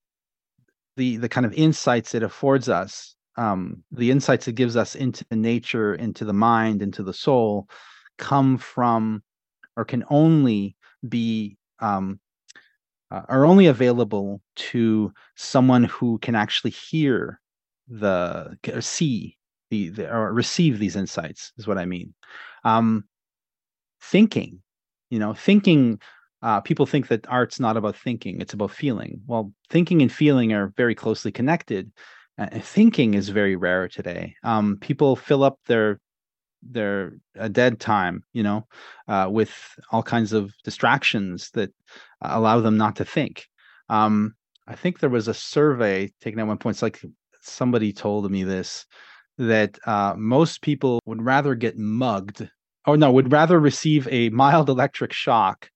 the 0.96 1.16
the 1.16 1.28
kind 1.28 1.46
of 1.46 1.52
insights 1.54 2.14
it 2.14 2.22
affords 2.22 2.68
us 2.68 3.14
um 3.36 3.82
the 3.90 4.10
insights 4.10 4.46
it 4.46 4.54
gives 4.54 4.76
us 4.76 4.94
into 4.94 5.24
nature 5.30 5.94
into 5.94 6.24
the 6.24 6.32
mind 6.32 6.82
into 6.82 7.02
the 7.02 7.12
soul 7.12 7.68
come 8.18 8.56
from 8.58 9.22
or 9.76 9.84
can 9.84 10.04
only 10.08 10.76
be 11.08 11.56
um 11.80 12.20
uh, 13.10 13.22
are 13.28 13.44
only 13.44 13.66
available 13.66 14.40
to 14.56 15.12
someone 15.36 15.84
who 15.84 16.18
can 16.18 16.34
actually 16.34 16.70
hear 16.70 17.40
the 17.88 18.56
see 18.80 19.36
the, 19.74 19.88
the 19.88 20.14
or 20.14 20.32
receive 20.32 20.78
these 20.78 20.96
insights 20.96 21.52
is 21.58 21.66
what 21.66 21.78
i 21.78 21.84
mean. 21.84 22.14
Um 22.64 23.04
thinking 24.00 24.60
you 25.10 25.18
know 25.18 25.34
thinking 25.34 25.98
uh, 26.42 26.60
people 26.60 26.84
think 26.84 27.08
that 27.08 27.26
art's 27.30 27.58
not 27.58 27.76
about 27.76 27.96
thinking 27.96 28.40
it's 28.40 28.54
about 28.54 28.70
feeling. 28.70 29.20
Well 29.26 29.52
thinking 29.70 30.02
and 30.02 30.12
feeling 30.12 30.52
are 30.52 30.72
very 30.76 30.94
closely 30.94 31.32
connected 31.32 31.90
uh, 32.36 32.46
thinking 32.60 33.14
is 33.14 33.28
very 33.28 33.56
rare 33.56 33.88
today. 33.88 34.34
Um, 34.42 34.76
people 34.80 35.16
fill 35.16 35.42
up 35.44 35.58
their 35.66 36.00
their 36.66 37.12
dead 37.52 37.78
time 37.78 38.24
you 38.32 38.42
know 38.42 38.66
uh, 39.08 39.28
with 39.30 39.52
all 39.90 40.02
kinds 40.02 40.32
of 40.32 40.52
distractions 40.64 41.50
that 41.54 41.70
allow 42.22 42.60
them 42.60 42.76
not 42.76 42.96
to 42.96 43.04
think. 43.04 43.46
Um, 43.88 44.34
i 44.66 44.74
think 44.74 44.98
there 44.98 45.10
was 45.10 45.28
a 45.28 45.34
survey 45.34 46.10
taken 46.20 46.40
at 46.40 46.46
one 46.46 46.58
point 46.58 46.74
it's 46.74 46.82
like 46.82 47.00
somebody 47.42 47.92
told 47.92 48.30
me 48.30 48.44
this 48.44 48.86
that 49.38 49.78
uh, 49.86 50.14
most 50.16 50.62
people 50.62 51.00
would 51.06 51.22
rather 51.22 51.54
get 51.54 51.76
mugged 51.76 52.48
or 52.86 52.96
no 52.96 53.10
would 53.10 53.32
rather 53.32 53.58
receive 53.58 54.06
a 54.10 54.28
mild 54.30 54.68
electric 54.68 55.12
shock 55.12 55.70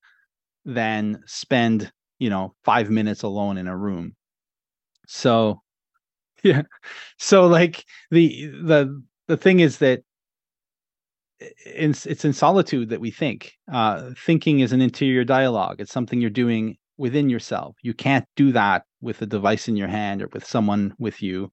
than 0.65 1.21
spend 1.27 1.93
you 2.19 2.31
know 2.31 2.55
five 2.65 2.91
minutes 2.91 3.23
alone 3.23 3.59
in 3.59 3.67
a 3.67 3.77
room. 3.77 4.15
So 5.07 5.63
yeah 6.45 6.63
so 7.19 7.47
like 7.47 7.85
the 8.11 8.47
the 8.63 9.03
the 9.27 9.37
thing 9.37 9.61
is 9.61 9.79
that 9.79 10.03
it's 11.41 12.07
it's 12.07 12.25
in 12.25 12.33
solitude 12.33 12.89
that 12.91 13.01
we 13.01 13.11
think. 13.11 13.53
Uh 13.73 14.11
thinking 14.17 14.61
is 14.61 14.73
an 14.73 14.81
interior 14.81 15.25
dialogue. 15.25 15.77
It's 15.81 15.93
something 15.93 16.21
you're 16.21 16.31
doing 16.31 16.77
within 16.97 17.29
yourself. 17.29 17.77
You 17.83 17.95
can't 17.95 18.27
do 18.37 18.53
that 18.53 18.85
with 19.01 19.23
a 19.23 19.27
device 19.27 19.69
in 19.69 19.77
your 19.77 19.89
hand 19.89 20.23
or 20.23 20.29
with 20.33 20.45
someone 20.45 20.95
with 20.99 21.23
you. 21.23 21.51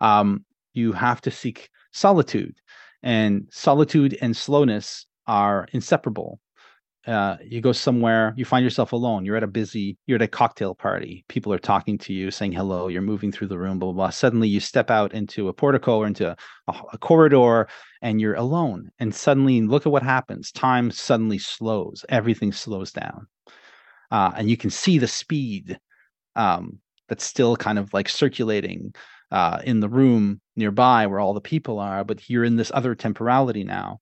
Um 0.00 0.44
you 0.72 0.92
have 0.92 1.20
to 1.22 1.30
seek 1.30 1.70
solitude 1.92 2.56
and 3.02 3.48
solitude 3.50 4.16
and 4.20 4.36
slowness 4.36 5.06
are 5.26 5.66
inseparable 5.72 6.40
uh, 7.06 7.36
you 7.42 7.62
go 7.62 7.72
somewhere, 7.72 8.34
you 8.36 8.44
find 8.44 8.62
yourself 8.62 8.92
alone. 8.92 9.24
You're 9.24 9.36
at 9.36 9.42
a 9.42 9.48
busy, 9.48 9.96
you're 10.06 10.16
at 10.16 10.22
a 10.22 10.28
cocktail 10.28 10.74
party. 10.74 11.24
People 11.28 11.52
are 11.52 11.58
talking 11.58 11.96
to 11.98 12.12
you, 12.12 12.30
saying 12.30 12.52
hello. 12.52 12.88
You're 12.88 13.00
moving 13.00 13.32
through 13.32 13.48
the 13.48 13.58
room, 13.58 13.78
blah, 13.78 13.86
blah, 13.92 14.04
blah. 14.04 14.10
Suddenly 14.10 14.48
you 14.48 14.60
step 14.60 14.90
out 14.90 15.14
into 15.14 15.48
a 15.48 15.52
portico 15.52 15.98
or 15.98 16.06
into 16.06 16.36
a, 16.68 16.74
a 16.92 16.98
corridor 16.98 17.68
and 18.02 18.20
you're 18.20 18.34
alone. 18.34 18.90
And 18.98 19.14
suddenly 19.14 19.62
look 19.62 19.86
at 19.86 19.92
what 19.92 20.02
happens. 20.02 20.52
Time 20.52 20.90
suddenly 20.90 21.38
slows, 21.38 22.04
everything 22.10 22.52
slows 22.52 22.92
down. 22.92 23.26
Uh, 24.10 24.32
and 24.36 24.50
you 24.50 24.58
can 24.58 24.70
see 24.70 24.98
the 24.98 25.08
speed 25.08 25.80
um, 26.36 26.80
that's 27.08 27.24
still 27.24 27.56
kind 27.56 27.78
of 27.78 27.94
like 27.94 28.10
circulating 28.10 28.94
uh, 29.30 29.60
in 29.64 29.80
the 29.80 29.88
room 29.88 30.40
nearby 30.56 31.06
where 31.06 31.20
all 31.20 31.34
the 31.34 31.40
people 31.40 31.78
are, 31.78 32.04
but 32.04 32.28
you're 32.28 32.44
in 32.44 32.56
this 32.56 32.72
other 32.74 32.94
temporality 32.94 33.64
now. 33.64 34.00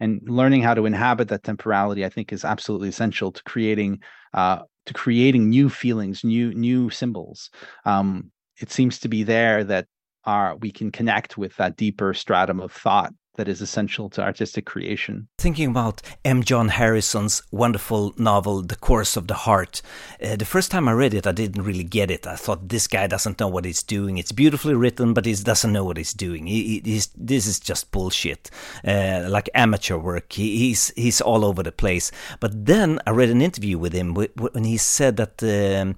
And 0.00 0.20
learning 0.26 0.62
how 0.62 0.74
to 0.74 0.86
inhabit 0.86 1.28
that 1.28 1.42
temporality 1.42 2.04
i 2.04 2.08
think 2.08 2.32
is 2.32 2.44
absolutely 2.44 2.88
essential 2.88 3.32
to 3.32 3.42
creating 3.42 4.00
uh, 4.32 4.60
to 4.86 4.94
creating 4.94 5.50
new 5.50 5.68
feelings 5.68 6.22
new 6.22 6.54
new 6.54 6.90
symbols. 6.90 7.50
Um, 7.84 8.30
it 8.60 8.70
seems 8.70 9.00
to 9.00 9.08
be 9.08 9.24
there 9.24 9.64
that 9.64 9.86
our 10.24 10.56
we 10.56 10.70
can 10.70 10.92
connect 10.92 11.36
with 11.36 11.56
that 11.56 11.76
deeper 11.76 12.14
stratum 12.14 12.60
of 12.60 12.72
thought 12.72 13.12
that 13.36 13.48
is 13.48 13.60
essential 13.60 14.08
to 14.10 14.22
artistic 14.22 14.66
creation. 14.66 15.28
Thinking 15.38 15.70
about 15.70 16.02
M. 16.24 16.42
John 16.42 16.68
Harrison's 16.68 17.42
wonderful 17.50 18.14
novel, 18.16 18.62
The 18.62 18.76
Course 18.76 19.16
of 19.16 19.26
the 19.26 19.34
Heart, 19.34 19.82
uh, 20.22 20.36
the 20.36 20.44
first 20.44 20.70
time 20.70 20.88
I 20.88 20.92
read 20.92 21.14
it, 21.14 21.26
I 21.26 21.32
didn't 21.32 21.62
really 21.62 21.84
get 21.84 22.10
it. 22.10 22.26
I 22.26 22.36
thought 22.36 22.68
this 22.68 22.86
guy 22.86 23.06
doesn't 23.06 23.40
know 23.40 23.48
what 23.48 23.64
he's 23.64 23.82
doing. 23.82 24.18
It's 24.18 24.32
beautifully 24.32 24.74
written, 24.74 25.14
but 25.14 25.26
he 25.26 25.34
doesn't 25.34 25.72
know 25.72 25.84
what 25.84 25.96
he's 25.96 26.12
doing. 26.12 26.46
He, 26.46 26.80
he's, 26.84 27.08
this 27.16 27.46
is 27.46 27.60
just 27.60 27.90
bullshit, 27.90 28.50
uh, 28.84 29.26
like 29.28 29.50
amateur 29.54 29.96
work. 29.96 30.32
He, 30.32 30.56
he's 30.58 30.92
he's 30.96 31.20
all 31.20 31.44
over 31.44 31.62
the 31.62 31.72
place. 31.72 32.10
But 32.40 32.66
then 32.66 33.00
I 33.06 33.10
read 33.10 33.30
an 33.30 33.42
interview 33.42 33.78
with 33.78 33.92
him 33.92 34.14
when 34.14 34.64
he 34.64 34.76
said 34.76 35.16
that 35.16 35.42
um, 35.42 35.96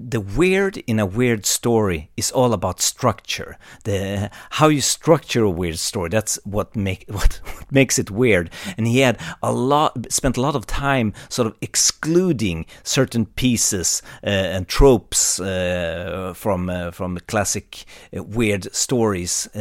the 0.00 0.20
weird 0.20 0.78
in 0.78 0.98
a 0.98 1.04
weird 1.04 1.44
story 1.44 2.10
is 2.16 2.30
all 2.30 2.54
about 2.54 2.80
structure. 2.80 3.58
The 3.84 4.30
how 4.50 4.68
you 4.68 4.80
structure 4.80 5.44
a 5.44 5.50
weird 5.50 5.78
story. 5.78 6.08
That's 6.08 6.38
what 6.44 6.74
make 6.74 7.04
what, 7.08 7.40
what 7.44 7.70
makes 7.70 7.98
it 7.98 8.10
weird. 8.10 8.50
And 8.78 8.86
he 8.86 9.00
had 9.00 9.20
a 9.42 9.52
lot 9.52 10.10
spent 10.10 10.38
a 10.38 10.40
lot 10.40 10.56
of 10.56 10.66
time 10.66 11.12
sort 11.28 11.46
of 11.46 11.56
excluding 11.60 12.64
certain 12.82 13.26
pieces 13.26 14.02
uh, 14.24 14.30
and 14.30 14.66
tropes 14.66 15.38
uh, 15.38 16.32
from 16.34 16.70
uh, 16.70 16.92
from 16.92 17.18
classic 17.28 17.84
uh, 18.16 18.22
weird 18.22 18.74
stories 18.74 19.48
uh, 19.54 19.60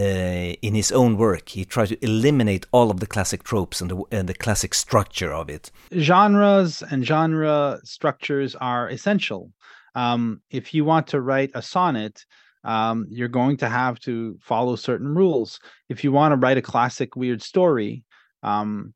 in 0.62 0.74
his 0.74 0.92
own 0.92 1.18
work. 1.18 1.50
He 1.50 1.66
tried 1.66 1.90
to 1.90 2.04
eliminate 2.04 2.66
all 2.72 2.92
of 2.92 3.02
the 3.02 3.08
classic 3.08 3.44
tropes 3.44 3.82
and 3.82 3.92
the, 3.92 4.04
and 4.12 4.30
the 4.30 4.34
classic 4.34 4.74
structure 4.74 5.34
of 5.34 5.50
it. 5.50 5.72
Genres 5.94 6.82
and 6.90 7.06
genre 7.06 7.80
structures 7.84 8.56
are 8.56 8.90
essential 8.90 9.52
um, 9.96 10.42
if 10.50 10.74
you 10.74 10.86
want 10.86 11.08
to 11.08 11.22
write 11.22 11.52
a 11.54 11.62
sonnet, 11.62 12.26
um, 12.64 13.08
you're 13.10 13.28
going 13.28 13.58
to 13.58 13.70
have 13.70 14.00
to 14.02 14.38
follow 14.42 14.76
certain 14.76 15.16
rules. 15.16 15.60
If 15.88 16.04
you 16.04 16.12
want 16.12 16.34
to 16.34 16.38
write 16.38 16.58
a 16.58 16.62
classic 16.62 17.16
weird 17.16 17.42
story, 17.42 18.04
um, 18.44 18.94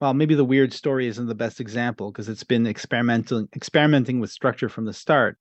well, 0.00 0.14
maybe 0.14 0.34
the 0.34 0.44
weird 0.44 0.72
story 0.72 1.06
isn't 1.08 1.26
the 1.26 1.34
best 1.34 1.60
example 1.60 2.12
because 2.12 2.28
it's 2.28 2.44
been 2.44 2.66
experimenting 2.66 3.48
experimenting 3.54 4.20
with 4.20 4.30
structure 4.30 4.68
from 4.68 4.84
the 4.84 4.92
start. 4.92 5.38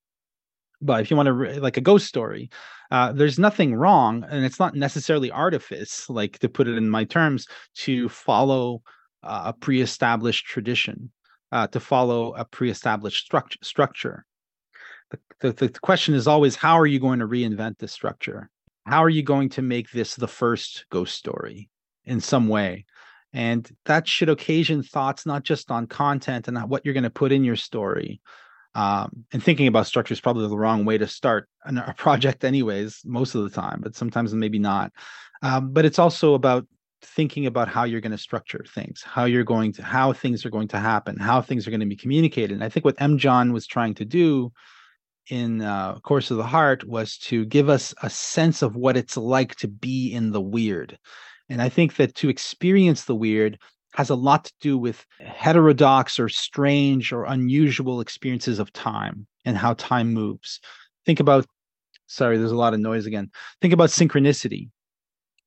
But 0.81 1.01
if 1.01 1.11
you 1.11 1.17
want 1.17 1.27
to 1.27 1.59
like 1.59 1.77
a 1.77 1.81
ghost 1.81 2.07
story, 2.07 2.49
uh, 2.91 3.11
there's 3.11 3.39
nothing 3.39 3.75
wrong, 3.75 4.23
and 4.29 4.45
it's 4.45 4.59
not 4.59 4.75
necessarily 4.75 5.31
artifice, 5.31 6.09
like 6.09 6.39
to 6.39 6.49
put 6.49 6.67
it 6.67 6.77
in 6.77 6.89
my 6.89 7.03
terms, 7.03 7.47
to 7.77 8.07
follow 8.09 8.81
uh, 9.23 9.43
a 9.45 9.53
pre-established 9.53 10.45
tradition, 10.45 11.11
uh, 11.51 11.67
to 11.67 11.79
follow 11.79 12.33
a 12.35 12.45
pre-established 12.45 13.29
struct- 13.29 13.63
structure 13.63 14.25
the, 15.11 15.19
the, 15.39 15.51
the 15.53 15.69
question 15.79 16.13
is 16.13 16.27
always 16.27 16.55
how 16.55 16.79
are 16.79 16.87
you 16.87 16.99
going 16.99 17.19
to 17.19 17.27
reinvent 17.27 17.77
this 17.77 17.91
structure? 17.91 18.49
How 18.85 19.03
are 19.03 19.09
you 19.09 19.23
going 19.23 19.49
to 19.49 19.61
make 19.61 19.91
this 19.91 20.15
the 20.15 20.27
first 20.27 20.85
ghost 20.89 21.15
story 21.15 21.69
in 22.05 22.19
some 22.21 22.47
way? 22.47 22.85
And 23.33 23.69
that 23.85 24.07
should 24.07 24.29
occasion 24.29 24.83
thoughts 24.83 25.25
not 25.25 25.43
just 25.43 25.71
on 25.71 25.87
content 25.87 26.47
and 26.47 26.57
what 26.69 26.85
you're 26.85 26.93
going 26.93 27.03
to 27.03 27.09
put 27.09 27.31
in 27.31 27.43
your 27.43 27.57
story, 27.57 28.21
Um, 28.75 29.25
and 29.33 29.43
thinking 29.43 29.67
about 29.67 29.87
structure 29.87 30.13
is 30.13 30.21
probably 30.21 30.47
the 30.47 30.57
wrong 30.57 30.85
way 30.85 30.97
to 30.99 31.07
start 31.07 31.49
a 31.65 31.93
project, 31.93 32.43
anyways, 32.43 33.01
most 33.03 33.35
of 33.35 33.43
the 33.43 33.49
time, 33.49 33.79
but 33.81 33.95
sometimes 33.95 34.33
maybe 34.33 34.59
not. 34.59 34.91
Um, 35.41 35.73
but 35.73 35.83
it's 35.83 35.99
also 35.99 36.35
about 36.35 36.67
thinking 37.01 37.45
about 37.47 37.67
how 37.67 37.85
you're 37.85 38.01
going 38.01 38.17
to 38.17 38.17
structure 38.29 38.63
things, 38.75 39.03
how 39.03 39.25
you're 39.25 39.43
going 39.43 39.73
to, 39.73 39.83
how 39.83 40.13
things 40.13 40.45
are 40.45 40.51
going 40.51 40.67
to 40.69 40.79
happen, 40.79 41.17
how 41.17 41.41
things 41.41 41.65
are 41.65 41.71
going 41.71 41.87
to 41.87 41.95
be 41.95 42.03
communicated. 42.03 42.53
And 42.53 42.63
I 42.63 42.69
think 42.69 42.85
what 42.85 43.01
M. 43.01 43.17
John 43.17 43.51
was 43.51 43.67
trying 43.67 43.95
to 43.95 44.05
do 44.05 44.51
in 45.29 45.61
uh, 45.61 45.99
Course 45.99 46.31
of 46.31 46.37
the 46.37 46.45
Heart 46.45 46.87
was 46.87 47.17
to 47.19 47.45
give 47.45 47.69
us 47.69 47.93
a 48.01 48.09
sense 48.09 48.61
of 48.61 48.75
what 48.75 48.97
it's 48.97 49.17
like 49.17 49.55
to 49.57 49.67
be 49.67 50.11
in 50.11 50.31
the 50.31 50.41
weird. 50.41 50.97
And 51.49 51.61
I 51.61 51.69
think 51.69 51.95
that 51.95 52.15
to 52.15 52.29
experience 52.29 53.05
the 53.05 53.15
weird 53.15 53.57
has 53.93 54.09
a 54.09 54.15
lot 54.15 54.45
to 54.45 54.53
do 54.61 54.77
with 54.77 55.05
heterodox 55.19 56.19
or 56.19 56.29
strange 56.29 57.11
or 57.11 57.25
unusual 57.25 57.99
experiences 57.99 58.59
of 58.59 58.71
time 58.73 59.25
and 59.45 59.57
how 59.57 59.73
time 59.73 60.13
moves. 60.13 60.59
Think 61.05 61.19
about, 61.19 61.45
sorry, 62.05 62.37
there's 62.37 62.51
a 62.51 62.57
lot 62.57 62.73
of 62.73 62.79
noise 62.79 63.05
again. 63.05 63.31
Think 63.61 63.73
about 63.73 63.89
synchronicity. 63.89 64.69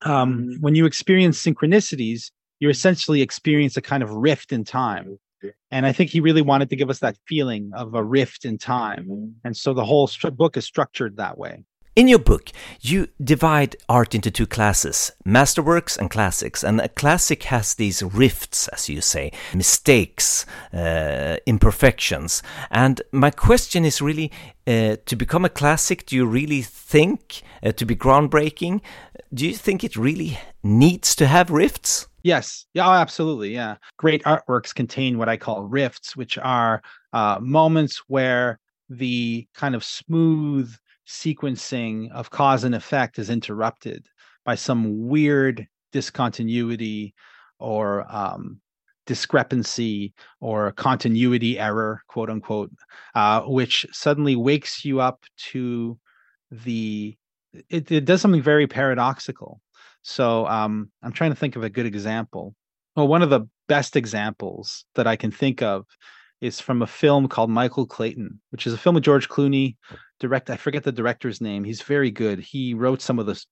Um, 0.03 0.33
mm-hmm. 0.33 0.61
when 0.61 0.75
you 0.75 0.85
experience 0.85 1.41
synchronicities, 1.41 2.31
you 2.59 2.69
essentially 2.69 3.21
experience 3.21 3.77
a 3.77 3.81
kind 3.81 4.03
of 4.03 4.09
rift 4.09 4.51
in 4.51 4.63
time. 4.63 5.17
And 5.71 5.85
I 5.85 5.91
think 5.91 6.09
he 6.09 6.19
really 6.19 6.41
wanted 6.41 6.69
to 6.69 6.75
give 6.75 6.89
us 6.89 6.99
that 6.99 7.17
feeling 7.27 7.71
of 7.73 7.93
a 7.93 8.03
rift 8.03 8.45
in 8.45 8.57
time. 8.57 9.05
Mm-hmm. 9.05 9.27
And 9.43 9.57
so 9.57 9.73
the 9.73 9.85
whole 9.85 10.09
book 10.35 10.57
is 10.57 10.65
structured 10.65 11.17
that 11.17 11.37
way. 11.37 11.63
In 11.93 12.07
your 12.07 12.19
book, 12.19 12.51
you 12.79 13.09
divide 13.21 13.75
art 13.89 14.15
into 14.15 14.31
two 14.31 14.47
classes 14.47 15.11
masterworks 15.27 15.97
and 15.97 16.09
classics. 16.09 16.63
And 16.63 16.79
a 16.79 16.87
classic 16.87 17.43
has 17.43 17.75
these 17.75 18.01
rifts, 18.01 18.69
as 18.69 18.87
you 18.87 19.01
say, 19.01 19.33
mistakes, 19.53 20.45
uh, 20.73 21.35
imperfections. 21.45 22.41
And 22.69 23.01
my 23.11 23.29
question 23.29 23.83
is 23.83 24.01
really 24.01 24.31
uh, 24.65 24.95
to 25.05 25.15
become 25.17 25.43
a 25.43 25.49
classic, 25.49 26.05
do 26.05 26.15
you 26.15 26.25
really 26.25 26.61
think, 26.61 27.41
uh, 27.61 27.73
to 27.73 27.85
be 27.85 27.97
groundbreaking, 27.97 28.79
do 29.33 29.45
you 29.45 29.53
think 29.53 29.83
it 29.83 29.97
really 29.97 30.39
needs 30.63 31.13
to 31.17 31.27
have 31.27 31.51
rifts? 31.51 32.07
Yes. 32.23 32.67
Yeah, 32.73 32.87
oh, 32.87 32.93
absolutely. 32.93 33.53
Yeah. 33.53 33.75
Great 33.97 34.23
artworks 34.23 34.73
contain 34.73 35.17
what 35.17 35.27
I 35.27 35.35
call 35.35 35.63
rifts, 35.63 36.15
which 36.15 36.37
are 36.37 36.81
uh, 37.11 37.39
moments 37.41 38.03
where 38.07 38.59
the 38.89 39.45
kind 39.55 39.75
of 39.75 39.83
smooth 39.83 40.73
sequencing 41.11 42.09
of 42.11 42.29
cause 42.29 42.63
and 42.63 42.73
effect 42.73 43.19
is 43.19 43.29
interrupted 43.29 44.07
by 44.45 44.55
some 44.55 45.07
weird 45.07 45.67
discontinuity 45.91 47.13
or 47.59 48.05
um, 48.09 48.61
discrepancy 49.05 50.13
or 50.39 50.71
continuity 50.71 51.59
error, 51.59 52.01
quote 52.07 52.29
unquote, 52.29 52.71
uh, 53.13 53.41
which 53.41 53.85
suddenly 53.91 54.35
wakes 54.35 54.85
you 54.85 55.01
up 55.01 55.25
to 55.37 55.99
the. 56.49 57.15
It, 57.69 57.91
it 57.91 58.05
does 58.05 58.21
something 58.21 58.41
very 58.41 58.65
paradoxical. 58.65 59.59
So 60.03 60.47
um, 60.47 60.89
I'm 61.03 61.11
trying 61.11 61.31
to 61.31 61.35
think 61.35 61.57
of 61.57 61.63
a 61.63 61.69
good 61.69 61.85
example. 61.85 62.55
Well, 62.95 63.09
one 63.09 63.21
of 63.21 63.29
the 63.29 63.47
best 63.67 63.97
examples 63.97 64.85
that 64.95 65.05
I 65.05 65.17
can 65.17 65.31
think 65.31 65.61
of 65.61 65.85
is 66.41 66.59
from 66.59 66.81
a 66.81 66.87
film 66.87 67.27
called 67.27 67.49
Michael 67.49 67.85
Clayton, 67.85 68.41
which 68.49 68.67
is 68.67 68.73
a 68.73 68.77
film 68.77 68.95
with 68.95 69.03
George 69.03 69.29
Clooney. 69.29 69.77
Direct, 70.19 70.49
I 70.49 70.57
forget 70.57 70.83
the 70.83 70.91
director's 70.91 71.39
name. 71.39 71.63
He's 71.63 71.81
very 71.81 72.11
good. 72.11 72.39
He 72.39 72.73
wrote 72.73 73.01
some 73.01 73.19
of 73.19 73.25
the. 73.25 73.43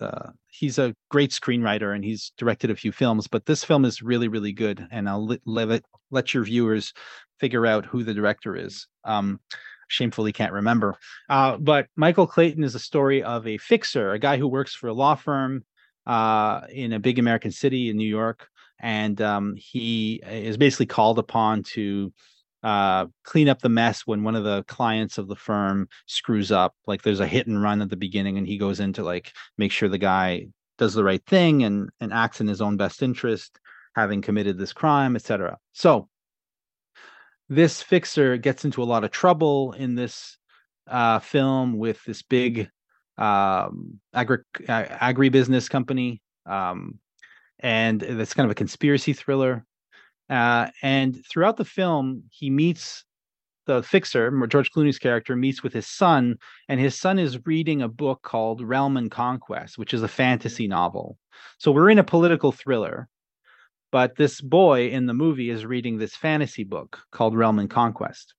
Uh, 0.00 0.30
he's 0.48 0.78
a 0.78 0.94
great 1.10 1.30
screenwriter 1.30 1.94
and 1.94 2.04
he's 2.04 2.32
directed 2.36 2.70
a 2.70 2.74
few 2.74 2.90
films, 2.90 3.28
but 3.28 3.46
this 3.46 3.62
film 3.62 3.84
is 3.84 4.02
really, 4.02 4.26
really 4.26 4.52
good. 4.52 4.84
And 4.90 5.08
I'll 5.08 5.24
let 5.24 5.70
it, 5.70 5.84
let 6.10 6.34
your 6.34 6.42
viewers 6.42 6.92
figure 7.38 7.66
out 7.66 7.86
who 7.86 8.02
the 8.02 8.14
director 8.14 8.56
is. 8.56 8.88
Um, 9.04 9.38
shamefully 9.86 10.32
can't 10.32 10.52
remember. 10.52 10.96
Uh, 11.28 11.56
but 11.56 11.86
Michael 11.94 12.26
Clayton 12.26 12.64
is 12.64 12.74
a 12.74 12.80
story 12.80 13.22
of 13.22 13.46
a 13.46 13.58
fixer, 13.58 14.12
a 14.12 14.18
guy 14.18 14.38
who 14.38 14.48
works 14.48 14.74
for 14.74 14.88
a 14.88 14.94
law 14.94 15.14
firm 15.14 15.64
uh, 16.06 16.62
in 16.70 16.92
a 16.92 16.98
big 16.98 17.18
American 17.18 17.52
city 17.52 17.88
in 17.88 17.96
New 17.96 18.08
York, 18.08 18.48
and 18.82 19.22
um, 19.22 19.54
he 19.56 20.20
is 20.26 20.56
basically 20.56 20.86
called 20.86 21.18
upon 21.18 21.62
to 21.62 22.12
uh, 22.62 23.06
clean 23.24 23.48
up 23.48 23.60
the 23.60 23.68
mess 23.68 24.02
when 24.06 24.24
one 24.24 24.36
of 24.36 24.44
the 24.44 24.64
clients 24.64 25.18
of 25.18 25.28
the 25.28 25.36
firm 25.36 25.88
screws 26.06 26.52
up. 26.52 26.74
Like 26.86 27.02
there's 27.02 27.20
a 27.20 27.26
hit 27.26 27.46
and 27.46 27.62
run 27.62 27.80
at 27.80 27.90
the 27.90 27.96
beginning, 27.96 28.38
and 28.38 28.46
he 28.46 28.58
goes 28.58 28.80
in 28.80 28.92
to 28.94 29.04
like 29.04 29.32
make 29.56 29.72
sure 29.72 29.88
the 29.88 29.98
guy 29.98 30.48
does 30.78 30.94
the 30.94 31.04
right 31.04 31.24
thing 31.26 31.62
and 31.62 31.90
and 32.00 32.12
acts 32.12 32.40
in 32.40 32.48
his 32.48 32.60
own 32.60 32.76
best 32.76 33.02
interest, 33.02 33.58
having 33.94 34.20
committed 34.20 34.58
this 34.58 34.72
crime, 34.72 35.16
etc. 35.16 35.58
So 35.72 36.08
this 37.48 37.82
fixer 37.82 38.36
gets 38.36 38.64
into 38.64 38.82
a 38.82 38.84
lot 38.84 39.04
of 39.04 39.10
trouble 39.10 39.72
in 39.72 39.94
this 39.94 40.38
uh, 40.88 41.20
film 41.20 41.78
with 41.78 42.02
this 42.04 42.22
big 42.22 42.68
um, 43.18 44.00
agri 44.14 44.38
agribusiness 44.66 45.68
company 45.68 46.22
um, 46.46 46.98
and 47.62 48.02
it's 48.02 48.34
kind 48.34 48.44
of 48.44 48.50
a 48.50 48.56
conspiracy 48.56 49.12
thriller. 49.12 49.64
Uh, 50.28 50.68
and 50.82 51.24
throughout 51.26 51.56
the 51.56 51.64
film, 51.64 52.24
he 52.30 52.50
meets 52.50 53.04
the 53.66 53.82
fixer, 53.82 54.30
George 54.48 54.70
Clooney's 54.72 54.98
character, 54.98 55.36
meets 55.36 55.62
with 55.62 55.72
his 55.72 55.86
son, 55.86 56.36
and 56.68 56.80
his 56.80 56.98
son 56.98 57.18
is 57.18 57.46
reading 57.46 57.80
a 57.80 57.88
book 57.88 58.22
called 58.22 58.60
Realm 58.60 58.96
and 58.96 59.10
Conquest, 59.10 59.78
which 59.78 59.94
is 59.94 60.02
a 60.02 60.08
fantasy 60.08 60.66
novel. 60.66 61.16
So 61.58 61.70
we're 61.70 61.90
in 61.90 61.98
a 61.98 62.04
political 62.04 62.50
thriller, 62.50 63.08
but 63.92 64.16
this 64.16 64.40
boy 64.40 64.88
in 64.88 65.06
the 65.06 65.14
movie 65.14 65.50
is 65.50 65.64
reading 65.64 65.98
this 65.98 66.16
fantasy 66.16 66.64
book 66.64 66.98
called 67.12 67.36
Realm 67.36 67.58
and 67.58 67.70
Conquest. 67.70 68.34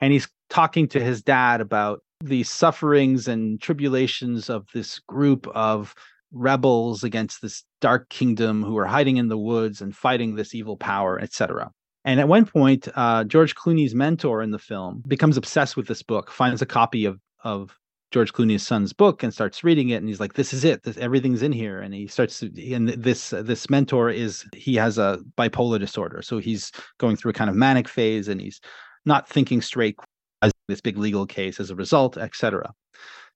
And 0.00 0.12
he's 0.12 0.28
talking 0.48 0.88
to 0.88 1.00
his 1.00 1.22
dad 1.22 1.60
about 1.60 2.00
the 2.22 2.42
sufferings 2.44 3.28
and 3.28 3.60
tribulations 3.60 4.48
of 4.48 4.66
this 4.72 5.00
group 5.00 5.46
of 5.48 5.94
rebels 6.32 7.04
against 7.04 7.42
this 7.42 7.64
dark 7.80 8.08
kingdom 8.08 8.62
who 8.62 8.76
are 8.78 8.86
hiding 8.86 9.16
in 9.16 9.28
the 9.28 9.38
woods 9.38 9.80
and 9.80 9.94
fighting 9.94 10.34
this 10.34 10.54
evil 10.54 10.76
power, 10.76 11.20
etc. 11.20 11.70
And 12.04 12.18
at 12.18 12.28
one 12.28 12.46
point, 12.46 12.88
uh, 12.94 13.24
George 13.24 13.54
Clooney's 13.54 13.94
mentor 13.94 14.42
in 14.42 14.50
the 14.50 14.58
film 14.58 15.02
becomes 15.06 15.36
obsessed 15.36 15.76
with 15.76 15.86
this 15.86 16.02
book, 16.02 16.30
finds 16.30 16.62
a 16.62 16.66
copy 16.66 17.04
of 17.04 17.18
of 17.44 17.76
George 18.12 18.32
Clooney's 18.32 18.66
son's 18.66 18.92
book 18.92 19.22
and 19.22 19.32
starts 19.32 19.64
reading 19.64 19.88
it, 19.88 19.96
and 19.96 20.08
he's 20.08 20.20
like, 20.20 20.34
"This 20.34 20.52
is 20.52 20.64
it. 20.64 20.82
This, 20.82 20.96
everything's 20.98 21.42
in 21.42 21.52
here." 21.52 21.80
And 21.80 21.94
he 21.94 22.06
starts. 22.06 22.40
To, 22.40 22.72
and 22.72 22.88
this 22.88 23.30
this 23.30 23.70
mentor 23.70 24.10
is 24.10 24.44
he 24.54 24.74
has 24.76 24.98
a 24.98 25.18
bipolar 25.38 25.78
disorder, 25.78 26.22
so 26.22 26.38
he's 26.38 26.72
going 26.98 27.16
through 27.16 27.30
a 27.30 27.34
kind 27.34 27.50
of 27.50 27.56
manic 27.56 27.88
phase, 27.88 28.28
and 28.28 28.40
he's 28.40 28.60
not 29.04 29.28
thinking 29.28 29.62
straight. 29.62 29.96
As 30.42 30.50
this 30.66 30.80
big 30.80 30.98
legal 30.98 31.24
case 31.24 31.60
as 31.60 31.70
a 31.70 31.76
result, 31.76 32.16
etc. 32.18 32.72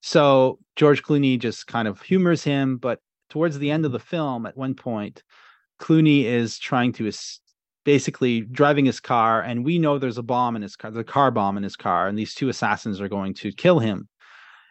So 0.02 0.58
George 0.76 1.02
Clooney 1.02 1.38
just 1.38 1.66
kind 1.66 1.88
of 1.88 2.00
humors 2.02 2.44
him, 2.44 2.76
but 2.76 3.00
towards 3.28 3.58
the 3.58 3.70
end 3.70 3.84
of 3.84 3.92
the 3.92 3.98
film, 3.98 4.46
at 4.46 4.56
one 4.56 4.74
point, 4.74 5.22
Clooney 5.80 6.24
is 6.24 6.58
trying 6.58 6.92
to 6.94 7.10
basically 7.84 8.42
driving 8.42 8.84
his 8.84 9.00
car, 9.00 9.40
and 9.42 9.64
we 9.64 9.78
know 9.78 9.98
there's 9.98 10.18
a 10.18 10.22
bomb 10.22 10.56
in 10.56 10.62
his 10.62 10.76
car, 10.76 10.90
the 10.90 11.04
car 11.04 11.30
bomb 11.30 11.56
in 11.56 11.62
his 11.62 11.76
car, 11.76 12.08
and 12.08 12.18
these 12.18 12.34
two 12.34 12.48
assassins 12.48 13.00
are 13.00 13.08
going 13.08 13.34
to 13.34 13.52
kill 13.52 13.78
him. 13.78 14.08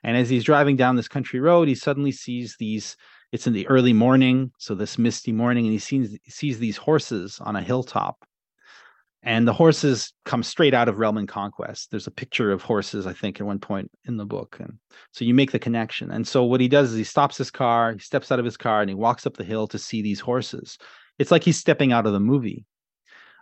And 0.04 0.16
as 0.18 0.30
he's 0.30 0.44
driving 0.44 0.76
down 0.76 0.96
this 0.96 1.08
country 1.08 1.40
road, 1.40 1.68
he 1.68 1.76
suddenly 1.76 2.12
sees 2.12 2.56
these. 2.60 2.96
It's 3.32 3.48
in 3.48 3.54
the 3.54 3.68
early 3.68 3.94
morning, 3.94 4.52
so 4.60 4.76
this 4.76 4.98
misty 4.98 5.32
morning, 5.32 5.66
and 5.66 5.74
he 5.74 5.80
sees 5.80 6.18
sees 6.28 6.60
these 6.60 6.78
horses 6.78 7.40
on 7.42 7.56
a 7.56 7.62
hilltop 7.62 8.26
and 9.26 9.48
the 9.48 9.54
horses 9.54 10.14
come 10.24 10.44
straight 10.44 10.76
out 10.76 10.88
of 10.88 11.00
realm 11.00 11.18
and 11.18 11.28
conquest. 11.28 11.90
There's 11.90 12.06
a 12.06 12.12
picture 12.12 12.52
of 12.52 12.62
horses 12.62 13.08
i 13.08 13.14
think 13.14 13.42
at 13.42 13.48
one 13.48 13.60
point 13.60 13.92
in 14.06 14.18
the 14.18 14.26
book. 14.26 14.58
And 14.60 14.78
so 15.12 15.26
you 15.26 15.34
make 15.34 15.52
the 15.52 15.60
connection. 15.60 16.12
And 16.12 16.28
so 16.28 16.44
what 16.44 16.62
he 16.62 16.68
does 16.68 16.92
is 16.92 16.98
he 16.98 17.04
stops 17.04 17.38
his 17.38 17.52
car 17.52 17.94
he 17.94 18.00
steps 18.00 18.32
out 18.32 18.40
of 18.40 18.46
his 18.46 18.56
car 18.56 18.82
and 18.82 18.90
he 18.90 18.96
walks 18.96 19.26
up 19.26 19.36
the 19.36 19.44
hill 19.44 19.68
to 19.68 19.80
see 19.80 20.02
these 20.02 20.20
horses. 20.20 20.78
It's 21.18 21.32
like 21.32 21.44
he's 21.44 21.60
stepping 21.60 21.92
out 21.92 22.06
of 22.06 22.14
the 22.14 22.20
movie. 22.20 22.66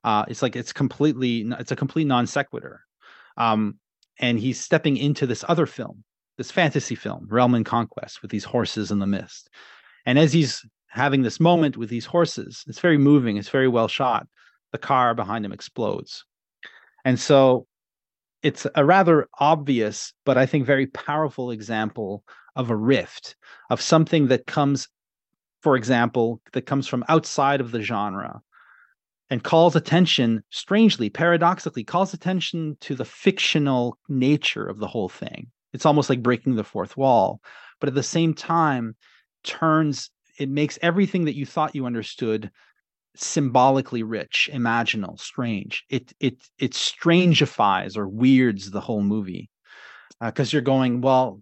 Uh, 0.04 0.26
it's 0.28 0.42
like 0.42 0.56
it's 0.56 0.74
completely 0.74 1.42
it's 1.60 1.72
a 1.72 1.76
complete 1.76 2.08
non 2.08 2.28
sequitur. 2.28 2.82
Um, 3.38 3.78
and 4.20 4.40
he's 4.40 4.60
stepping 4.60 4.96
into 4.96 5.28
this 5.28 5.44
other 5.48 5.66
film 5.66 6.04
this 6.38 6.50
fantasy 6.50 6.96
film 6.96 7.28
realm 7.30 7.54
and 7.54 7.66
conquest 7.66 8.22
with 8.22 8.32
these 8.32 8.44
horses 8.44 8.90
in 8.90 9.00
the 9.00 9.06
mist. 9.06 9.50
And 10.06 10.18
as 10.18 10.34
he's 10.34 10.66
having 10.88 11.24
this 11.24 11.40
moment 11.40 11.76
with 11.76 11.90
these 11.90 12.06
horses 12.06 12.64
it's 12.68 12.80
very 12.80 13.00
moving 13.00 13.38
it's 13.38 13.50
very 13.50 13.68
well 13.68 13.88
shot 13.88 14.28
the 14.74 14.78
car 14.78 15.16
behind 15.16 15.46
him 15.46 15.54
explodes. 15.54 16.26
And 17.06 17.18
so 17.18 17.68
it's 18.42 18.68
a 18.76 18.84
rather 18.84 19.30
obvious, 19.40 20.14
but 20.26 20.38
I 20.38 20.46
think 20.46 20.66
very 20.66 20.88
powerful 20.88 21.52
example 21.52 22.26
of 22.58 22.70
a 22.70 22.76
rift, 22.76 23.38
of 23.70 23.82
something 23.82 24.28
that 24.28 24.46
comes, 24.48 24.90
for 25.62 25.78
example, 25.78 26.42
that 26.52 26.66
comes 26.66 26.88
from 26.88 27.06
outside 27.08 27.62
of 27.62 27.72
the 27.72 27.82
genre 27.82 28.42
and 29.30 29.44
calls 29.44 29.76
attention, 29.76 30.44
strangely, 30.50 31.10
paradoxically, 31.10 31.84
calls 31.84 32.14
attention 32.14 32.76
to 32.82 32.96
the 32.96 33.06
fictional 33.06 33.98
nature 34.10 34.66
of 34.66 34.80
the 34.80 34.88
whole 34.88 35.10
thing. 35.10 35.48
It's 35.72 35.86
almost 35.86 36.10
like 36.10 36.22
breaking 36.22 36.56
the 36.56 36.64
fourth 36.64 36.98
wall, 36.98 37.42
but 37.80 37.88
at 37.88 37.96
the 37.96 38.04
same 38.04 38.34
time, 38.34 38.96
turns 39.44 40.10
it 40.40 40.50
makes 40.50 40.80
everything 40.82 41.26
that 41.26 41.36
you 41.36 41.46
thought 41.46 41.76
you 41.76 41.86
understood 41.86 42.52
symbolically 43.16 44.04
rich, 44.04 44.50
imaginal, 44.52 45.20
strange. 45.20 45.84
It 45.90 46.14
it 46.20 46.44
it 46.58 46.72
strangifies 46.72 47.98
or 47.98 48.08
weirds 48.08 48.72
the 48.72 48.82
whole 48.82 49.04
movie 49.04 49.50
because 50.20 50.54
uh, 50.54 50.56
you're 50.56 50.62
going, 50.62 51.02
well, 51.02 51.42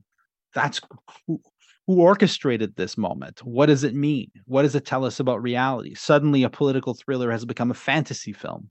that's 0.53 0.81
who, 1.27 1.41
who 1.87 2.01
orchestrated 2.01 2.75
this 2.75 2.97
moment. 2.97 3.43
What 3.43 3.67
does 3.67 3.83
it 3.83 3.95
mean? 3.95 4.31
What 4.45 4.63
does 4.63 4.75
it 4.75 4.85
tell 4.85 5.05
us 5.05 5.19
about 5.19 5.41
reality? 5.41 5.95
Suddenly, 5.95 6.43
a 6.43 6.49
political 6.49 6.93
thriller 6.93 7.31
has 7.31 7.45
become 7.45 7.71
a 7.71 7.75
fantasy 7.75 8.33
film, 8.33 8.69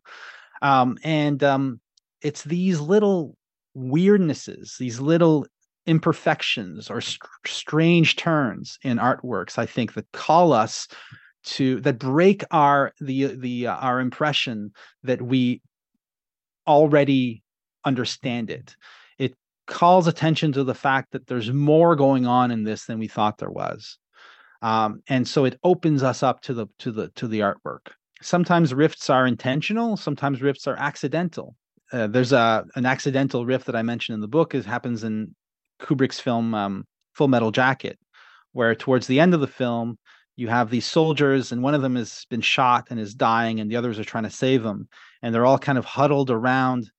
um, 0.63 0.99
and 1.03 1.43
um, 1.43 1.81
it's 2.23 2.45
these 2.45 2.81
little 2.81 3.37
weirdnesses, 3.77 4.77
these 4.79 5.01
little 5.01 5.47
imperfections 5.87 6.91
or 6.91 7.01
st- 7.01 7.23
strange 7.47 8.17
turns 8.17 8.79
in 8.83 8.99
artworks. 8.99 9.59
I 9.59 9.67
think 9.67 9.95
that 9.95 10.11
call 10.13 10.53
us 10.53 10.87
to 11.43 11.81
that 11.81 11.99
break 11.99 12.45
our 12.51 12.93
the 13.01 13.27
the 13.37 13.67
uh, 13.67 13.77
our 13.77 14.01
impression 14.01 14.73
that 15.03 15.23
we 15.23 15.63
already 16.67 17.43
understand 17.85 18.51
it. 18.51 18.77
It 19.19 19.35
calls 19.67 20.07
attention 20.07 20.53
to 20.53 20.65
the 20.65 20.75
fact 20.75 21.13
that 21.13 21.27
there's 21.27 21.53
more 21.53 21.97
going 21.97 22.27
on 22.27 22.51
in 22.51 22.65
this 22.65 22.85
than 22.85 22.99
we 22.99 23.09
thought 23.09 23.39
there 23.39 23.51
was. 23.51 23.99
Um, 24.63 25.03
and 25.09 25.27
so 25.27 25.47
it 25.47 25.59
opens 25.65 26.03
us 26.03 26.23
up 26.23 26.43
to 26.43 26.55
the 26.55 26.67
to 26.81 26.93
the 26.93 27.09
to 27.17 27.27
the 27.27 27.41
artwork. 27.41 27.93
Sometimes 28.23 28.75
rifts 28.75 29.09
are 29.09 29.27
intentional 29.27 29.97
sometimes 29.97 30.43
rifts 30.43 30.67
are 30.67 30.77
accidental. 30.77 31.57
Uh, 31.93 32.07
there's 32.07 32.33
a 32.33 32.65
an 32.77 32.87
accidental 32.87 33.45
rift 33.45 33.67
that 33.67 33.75
i 33.75 33.83
mentioned 33.83 34.15
in 34.15 34.21
the 34.21 34.29
book 34.29 34.55
it 34.55 34.65
happens 34.65 35.03
in 35.03 35.35
kubrick's 35.81 36.21
film 36.21 36.55
um, 36.55 36.85
full 37.15 37.27
metal 37.27 37.51
jacket 37.51 37.99
where 38.53 38.75
towards 38.75 39.07
the 39.07 39.19
end 39.19 39.35
of 39.35 39.41
the 39.41 39.47
film 39.47 39.99
you 40.41 40.49
have 40.49 40.71
these 40.71 40.87
soldiers 40.87 41.53
and 41.53 41.63
one 41.63 41.75
of 41.75 41.83
them 41.83 41.97
has 41.97 42.25
been 42.31 42.41
shot 42.41 42.87
and 42.89 42.99
is 42.99 43.15
dying 43.15 43.61
and 43.61 43.71
the 43.71 43.77
others 43.77 43.99
are 43.99 44.05
trying 44.05 44.25
to 44.25 44.31
save 44.31 44.65
him. 44.65 44.89
And 45.21 45.35
they're 45.35 45.45
all 45.45 45.59
kind 45.59 45.77
of 45.77 45.85
huddled 45.85 46.31
around 46.31 46.91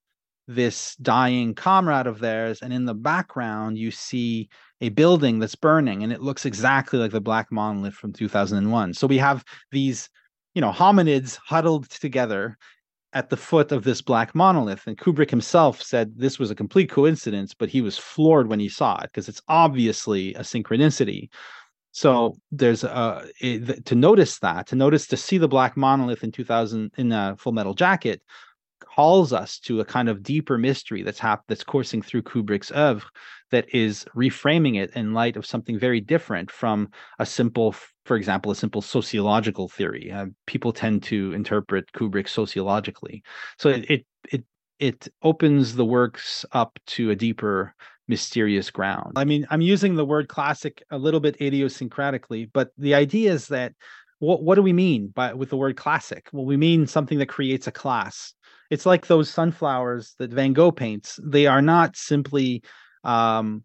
this 0.47 0.95
dying 0.97 1.55
comrade 1.55 2.07
of 2.07 2.19
theirs 2.19 2.61
and 2.61 2.73
in 2.73 2.85
the 2.85 2.93
background 2.93 3.77
you 3.77 3.89
see 3.89 4.49
a 4.81 4.89
building 4.89 5.39
that's 5.39 5.55
burning 5.55 6.03
and 6.03 6.11
it 6.11 6.21
looks 6.21 6.45
exactly 6.45 6.99
like 6.99 7.11
the 7.11 7.21
black 7.21 7.51
monolith 7.51 7.93
from 7.93 8.11
2001 8.11 8.93
so 8.93 9.07
we 9.07 9.17
have 9.17 9.45
these 9.71 10.09
you 10.53 10.59
know 10.59 10.71
hominids 10.71 11.37
huddled 11.45 11.89
together 11.89 12.57
at 13.13 13.29
the 13.29 13.37
foot 13.37 13.71
of 13.71 13.83
this 13.83 14.01
black 14.01 14.33
monolith 14.33 14.87
and 14.87 14.97
kubrick 14.97 15.29
himself 15.29 15.81
said 15.81 16.11
this 16.17 16.39
was 16.39 16.51
a 16.51 16.55
complete 16.55 16.89
coincidence 16.89 17.53
but 17.53 17.69
he 17.69 17.79
was 17.79 17.97
floored 17.97 18.49
when 18.49 18.59
he 18.59 18.67
saw 18.67 18.97
it 18.97 19.03
because 19.03 19.29
it's 19.29 19.43
obviously 19.47 20.33
a 20.33 20.41
synchronicity 20.41 21.29
so 21.91 22.35
there's 22.51 22.83
a 22.83 23.25
it, 23.39 23.85
to 23.85 23.95
notice 23.95 24.39
that 24.39 24.67
to 24.67 24.75
notice 24.75 25.07
to 25.07 25.17
see 25.17 25.37
the 25.37 25.47
black 25.47 25.75
monolith 25.75 26.23
in 26.23 26.31
2000 26.31 26.91
in 26.97 27.11
a 27.11 27.35
Full 27.37 27.51
Metal 27.51 27.73
Jacket 27.73 28.21
calls 28.79 29.31
us 29.31 29.59
to 29.59 29.79
a 29.79 29.85
kind 29.85 30.09
of 30.09 30.23
deeper 30.23 30.57
mystery 30.57 31.03
that's 31.03 31.19
hap- 31.19 31.45
that's 31.47 31.63
coursing 31.63 32.01
through 32.01 32.23
Kubrick's 32.23 32.71
oeuvre 32.71 33.07
that 33.51 33.73
is 33.73 34.05
reframing 34.15 34.81
it 34.81 34.91
in 34.95 35.13
light 35.13 35.37
of 35.37 35.45
something 35.45 35.77
very 35.77 36.01
different 36.01 36.49
from 36.49 36.89
a 37.19 37.25
simple, 37.25 37.75
for 38.05 38.17
example, 38.17 38.51
a 38.51 38.55
simple 38.55 38.81
sociological 38.81 39.67
theory. 39.67 40.11
Uh, 40.11 40.27
people 40.45 40.73
tend 40.73 41.03
to 41.03 41.33
interpret 41.33 41.91
Kubrick 41.93 42.27
sociologically, 42.27 43.23
so 43.57 43.69
it 43.69 44.05
it 44.31 44.43
it 44.79 45.07
opens 45.21 45.75
the 45.75 45.85
works 45.85 46.43
up 46.51 46.79
to 46.87 47.11
a 47.11 47.15
deeper 47.15 47.75
mysterious 48.07 48.69
ground. 48.69 49.13
I 49.15 49.25
mean, 49.25 49.47
I'm 49.49 49.61
using 49.61 49.95
the 49.95 50.05
word 50.05 50.27
classic 50.27 50.83
a 50.91 50.97
little 50.97 51.19
bit 51.19 51.39
idiosyncratically, 51.39 52.49
but 52.53 52.71
the 52.77 52.95
idea 52.95 53.31
is 53.31 53.47
that 53.47 53.73
what 54.19 54.43
what 54.43 54.55
do 54.55 54.61
we 54.61 54.73
mean 54.73 55.07
by 55.07 55.33
with 55.33 55.49
the 55.49 55.57
word 55.57 55.75
classic? 55.75 56.29
Well, 56.31 56.45
we 56.45 56.57
mean 56.57 56.87
something 56.87 57.17
that 57.19 57.27
creates 57.27 57.67
a 57.67 57.71
class. 57.71 58.33
It's 58.69 58.85
like 58.85 59.07
those 59.07 59.29
sunflowers 59.29 60.15
that 60.19 60.31
Van 60.31 60.53
Gogh 60.53 60.71
paints. 60.71 61.19
They 61.23 61.47
are 61.47 61.61
not 61.61 61.95
simply 61.95 62.63
um, 63.03 63.63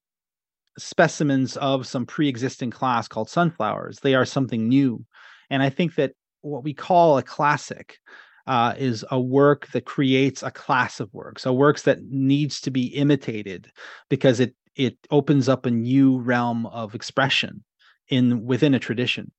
specimens 0.78 1.56
of 1.58 1.86
some 1.86 2.06
pre-existing 2.06 2.70
class 2.70 3.06
called 3.06 3.28
sunflowers. 3.28 4.00
They 4.00 4.14
are 4.14 4.24
something 4.24 4.68
new, 4.68 5.04
and 5.50 5.62
I 5.62 5.70
think 5.70 5.96
that 5.96 6.12
what 6.40 6.64
we 6.64 6.72
call 6.72 7.18
a 7.18 7.22
classic 7.22 7.98
uh, 8.46 8.74
is 8.76 9.04
a 9.10 9.20
work 9.20 9.68
that 9.72 9.84
creates 9.84 10.42
a 10.42 10.50
class 10.50 11.00
of 11.00 11.12
works, 11.12 11.46
a 11.46 11.52
works 11.52 11.82
that 11.82 12.02
needs 12.04 12.60
to 12.62 12.70
be 12.70 12.86
imitated 12.86 13.70
because 14.08 14.40
it 14.40 14.54
it 14.74 14.96
opens 15.10 15.48
up 15.48 15.64
a 15.64 15.70
new 15.70 16.18
realm 16.18 16.66
of 16.66 16.94
expression 16.94 17.64
in 18.08 18.44
within 18.44 18.74
a 18.74 18.78
tradition. 18.78 19.32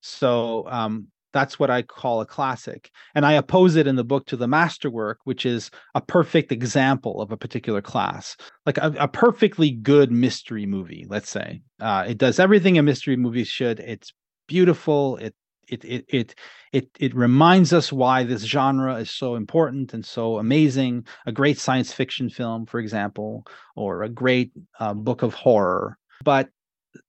So 0.00 0.66
um, 0.68 1.06
that's 1.32 1.58
what 1.58 1.70
I 1.70 1.82
call 1.82 2.20
a 2.20 2.26
classic, 2.26 2.90
and 3.14 3.24
I 3.24 3.32
oppose 3.34 3.76
it 3.76 3.86
in 3.86 3.96
the 3.96 4.04
book 4.04 4.26
to 4.26 4.36
the 4.36 4.48
masterwork, 4.48 5.18
which 5.24 5.46
is 5.46 5.70
a 5.94 6.00
perfect 6.00 6.50
example 6.50 7.20
of 7.22 7.30
a 7.30 7.36
particular 7.36 7.80
class, 7.80 8.36
like 8.66 8.78
a, 8.78 8.92
a 8.98 9.08
perfectly 9.08 9.70
good 9.70 10.10
mystery 10.10 10.66
movie. 10.66 11.06
Let's 11.08 11.30
say 11.30 11.62
uh, 11.80 12.04
it 12.08 12.18
does 12.18 12.40
everything 12.40 12.78
a 12.78 12.82
mystery 12.82 13.16
movie 13.16 13.44
should. 13.44 13.78
It's 13.80 14.12
beautiful. 14.48 15.16
It 15.18 15.34
it 15.70 15.84
it 15.84 16.04
it 16.08 16.34
it 16.72 16.88
it 16.98 17.14
reminds 17.14 17.72
us 17.72 17.92
why 17.92 18.24
this 18.24 18.42
genre 18.42 18.96
is 18.96 19.10
so 19.10 19.34
important 19.34 19.94
and 19.94 20.04
so 20.04 20.38
amazing. 20.38 21.06
A 21.26 21.32
great 21.32 21.58
science 21.58 21.92
fiction 21.92 22.28
film, 22.28 22.66
for 22.66 22.80
example, 22.80 23.46
or 23.76 24.02
a 24.02 24.08
great 24.08 24.52
uh, 24.78 24.94
book 24.94 25.22
of 25.22 25.34
horror. 25.34 25.98
But 26.24 26.50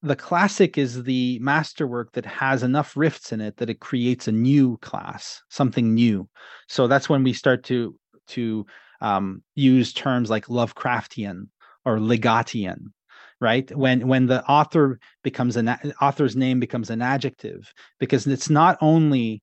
the 0.03 0.15
classic 0.15 0.77
is 0.77 1.03
the 1.03 1.39
masterwork 1.39 2.11
that 2.13 2.25
has 2.25 2.63
enough 2.63 2.95
rifts 2.95 3.31
in 3.31 3.41
it 3.41 3.57
that 3.57 3.69
it 3.69 3.79
creates 3.79 4.27
a 4.27 4.31
new 4.31 4.77
class, 4.77 5.41
something 5.49 5.93
new. 5.93 6.29
So 6.67 6.87
that's 6.87 7.09
when 7.09 7.23
we 7.23 7.33
start 7.33 7.63
to 7.65 7.95
to 8.27 8.65
um, 9.01 9.43
use 9.55 9.93
terms 9.93 10.29
like 10.29 10.45
Lovecraftian 10.45 11.47
or 11.85 11.97
Ligottian 11.97 12.91
right? 13.41 13.75
When 13.75 14.07
when 14.07 14.27
the 14.27 14.45
author 14.45 14.99
becomes 15.23 15.57
an 15.57 15.67
author's 15.99 16.35
name 16.35 16.59
becomes 16.59 16.89
an 16.89 17.01
adjective 17.01 17.73
because 17.99 18.25
it's 18.27 18.49
not 18.49 18.77
only 18.79 19.41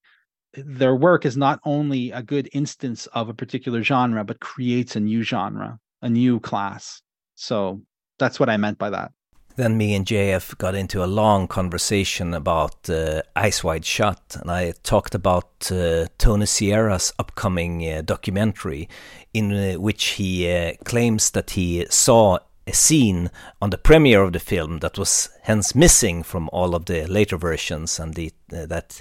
their 0.55 0.96
work 0.96 1.26
is 1.26 1.36
not 1.36 1.61
only 1.64 2.11
a 2.12 2.22
good 2.22 2.49
instance 2.53 3.07
of 3.09 3.28
a 3.28 3.34
particular 3.34 3.82
genre 3.82 4.24
but 4.24 4.40
creates 4.40 4.96
a 4.96 5.01
new 5.01 5.22
genre 5.22 5.78
a 6.01 6.09
new 6.09 6.40
class. 6.40 7.03
So 7.34 7.82
that's 8.18 8.40
what 8.40 8.49
i 8.49 8.57
meant 8.57 8.78
by 8.78 8.90
that. 8.90 9.12
Then 9.57 9.76
me 9.76 9.92
and 9.96 10.07
JF 10.07 10.57
got 10.59 10.76
into 10.76 11.03
a 11.03 11.07
long 11.07 11.49
conversation 11.49 12.32
about 12.32 12.88
uh, 12.88 13.22
Eyes 13.34 13.64
Wide 13.64 13.84
Shut, 13.84 14.36
and 14.40 14.53
I 14.53 14.72
talked 14.84 15.16
about 15.16 15.68
uh, 15.72 16.07
Tony 16.16 16.46
Zierra's 16.46 17.12
upcoming 17.18 17.82
uh, 17.82 18.03
documentary, 18.03 18.88
in 19.34 19.53
uh, 19.53 19.74
which 19.74 20.05
he 20.11 20.49
uh, 20.49 20.74
claims 20.84 21.32
that 21.32 21.51
he 21.51 21.84
saw 21.90 22.38
a 22.69 22.75
scene 22.75 23.31
on 23.61 23.71
the 23.71 23.79
premiere 23.79 24.23
of 24.23 24.33
the 24.33 24.41
film 24.41 24.79
that 24.79 24.99
was 24.99 25.31
hence 25.43 25.75
missing 25.75 26.23
from 26.23 26.49
all 26.53 26.75
of 26.75 26.85
the 26.85 27.07
later 27.07 27.37
versions, 27.37 27.99
and 27.99 28.14
the, 28.14 28.33
uh, 28.53 28.66
that 28.66 29.01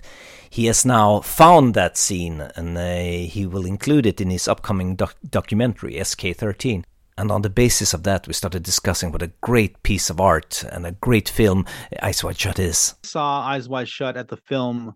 he 0.50 0.66
has 0.66 0.86
now 0.86 1.20
found 1.20 1.74
that 1.74 1.98
scene 1.98 2.42
and 2.56 2.78
uh, 2.78 3.30
he 3.30 3.46
will 3.46 3.66
include 3.66 4.06
it 4.06 4.22
in 4.22 4.30
his 4.30 4.48
upcoming 4.48 4.96
doc 4.96 5.16
documentary 5.30 5.96
SK13. 5.96 6.84
And 7.20 7.32
on 7.32 7.42
the 7.42 7.50
basis 7.50 7.94
of 7.94 8.04
that, 8.04 8.28
we 8.28 8.34
started 8.34 8.62
discussing 8.62 9.12
what 9.12 9.24
a 9.24 9.32
great 9.42 9.82
piece 9.82 10.10
of 10.10 10.22
art 10.22 10.64
and 10.72 10.86
a 10.86 10.92
great 10.92 11.28
film 11.28 11.66
Eyes 12.02 12.24
Wide 12.24 12.40
Shut 12.40 12.60
is. 12.60 12.94
Saw 13.04 13.42
Eyes 13.42 13.68
Wide 13.68 13.90
Shut 13.90 14.16
at 14.16 14.28
the 14.28 14.38
film 14.38 14.94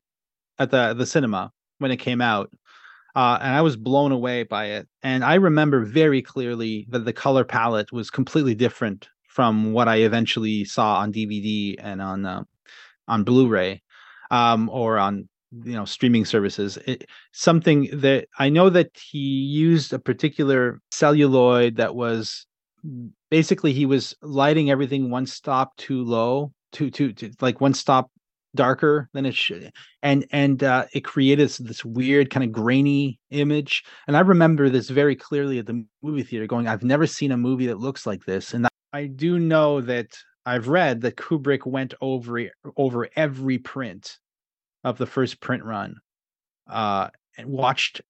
at 0.60 0.70
the 0.70 0.94
the 0.94 1.06
cinema 1.06 1.52
when 1.80 1.92
it 1.92 1.98
came 1.98 2.22
out 2.22 2.50
uh, 3.16 3.38
and 3.42 3.56
I 3.56 3.62
was 3.62 3.76
blown 3.76 4.12
away 4.12 4.44
by 4.44 4.66
it. 4.66 4.88
And 5.04 5.24
I 5.24 5.36
remember 5.36 5.84
very 5.86 6.22
clearly 6.22 6.88
that 6.90 7.06
the 7.06 7.14
color 7.14 7.44
palette 7.44 7.92
was 7.92 8.10
completely 8.10 8.56
different 8.56 9.10
from 9.28 9.74
what 9.74 9.88
I 9.88 9.98
eventually 9.98 10.66
saw 10.66 10.98
on 10.98 11.14
DVD 11.14 11.76
and 11.80 12.02
on 12.02 12.26
uh, 12.26 12.44
on 13.08 13.24
Blu-ray 13.24 13.82
um, 14.30 14.70
or 14.70 14.98
on 14.98 15.28
you 15.64 15.74
know 15.74 15.86
streaming 15.86 16.26
services. 16.26 16.78
It, 16.86 17.06
something 17.32 17.90
that 17.94 18.28
I 18.40 18.50
know 18.50 18.70
that 18.70 18.92
he 19.12 19.20
used 19.20 19.94
a 19.94 20.00
particular 20.00 20.80
celluloid 20.92 21.78
that 21.78 21.96
was 21.96 22.46
basically 23.30 23.74
he 23.74 23.86
was 23.86 24.16
lighting 24.22 24.72
everything 24.72 25.10
one 25.10 25.26
stop 25.26 25.76
too 25.78 26.04
low, 26.04 26.54
too 26.72 26.90
too, 26.90 27.14
like 27.42 27.62
one 27.62 27.74
stop 27.74 28.10
darker 28.56 29.10
than 29.14 29.26
it 29.26 29.36
should 29.36 29.72
and 30.02 30.26
and 30.32 30.64
uh, 30.64 30.86
it 30.94 31.02
created 31.02 31.46
this, 31.46 31.58
this 31.58 31.86
weird 31.86 32.30
kind 32.30 32.44
of 32.44 32.52
grainy 32.52 33.20
image 33.30 33.84
and 34.08 34.18
i 34.18 34.20
remember 34.20 34.70
this 34.70 34.90
very 34.90 35.16
clearly 35.16 35.60
at 35.60 35.66
the 35.66 35.86
movie 36.02 36.24
theater 36.24 36.48
going 36.48 36.68
i've 36.68 36.84
never 36.84 37.08
seen 37.08 37.32
a 37.32 37.38
movie 37.38 37.68
that 37.68 37.80
looks 37.80 38.06
like 38.06 38.26
this 38.26 38.54
and 38.54 38.68
i 38.94 39.06
do 39.06 39.40
know 39.40 39.80
that 39.80 40.08
i've 40.46 40.68
read 40.68 41.02
that 41.02 41.16
kubrick 41.16 41.66
went 41.66 41.94
over 42.02 42.42
over 42.76 43.08
every 43.16 43.58
print 43.58 44.18
of 44.84 44.98
the 44.98 45.06
first 45.06 45.40
print 45.40 45.64
run 45.64 45.96
uh, 46.70 47.10
and 47.38 47.48
watched 47.48 48.02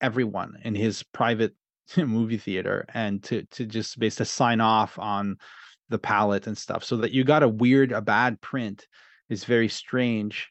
everyone 0.00 0.58
in 0.64 0.74
his 0.74 1.02
private 1.02 1.54
movie 1.96 2.38
theater 2.38 2.86
and 2.94 3.22
to 3.22 3.42
to 3.50 3.66
just 3.66 3.98
basically 3.98 4.26
sign 4.26 4.60
off 4.60 4.98
on 4.98 5.36
the 5.88 5.98
palette 5.98 6.46
and 6.46 6.56
stuff 6.56 6.84
so 6.84 6.96
that 6.96 7.10
you 7.10 7.24
got 7.24 7.42
a 7.42 7.48
weird 7.48 7.90
a 7.90 8.00
bad 8.00 8.40
print 8.40 8.86
is 9.30 9.44
very 9.44 9.68
strange 9.68 10.50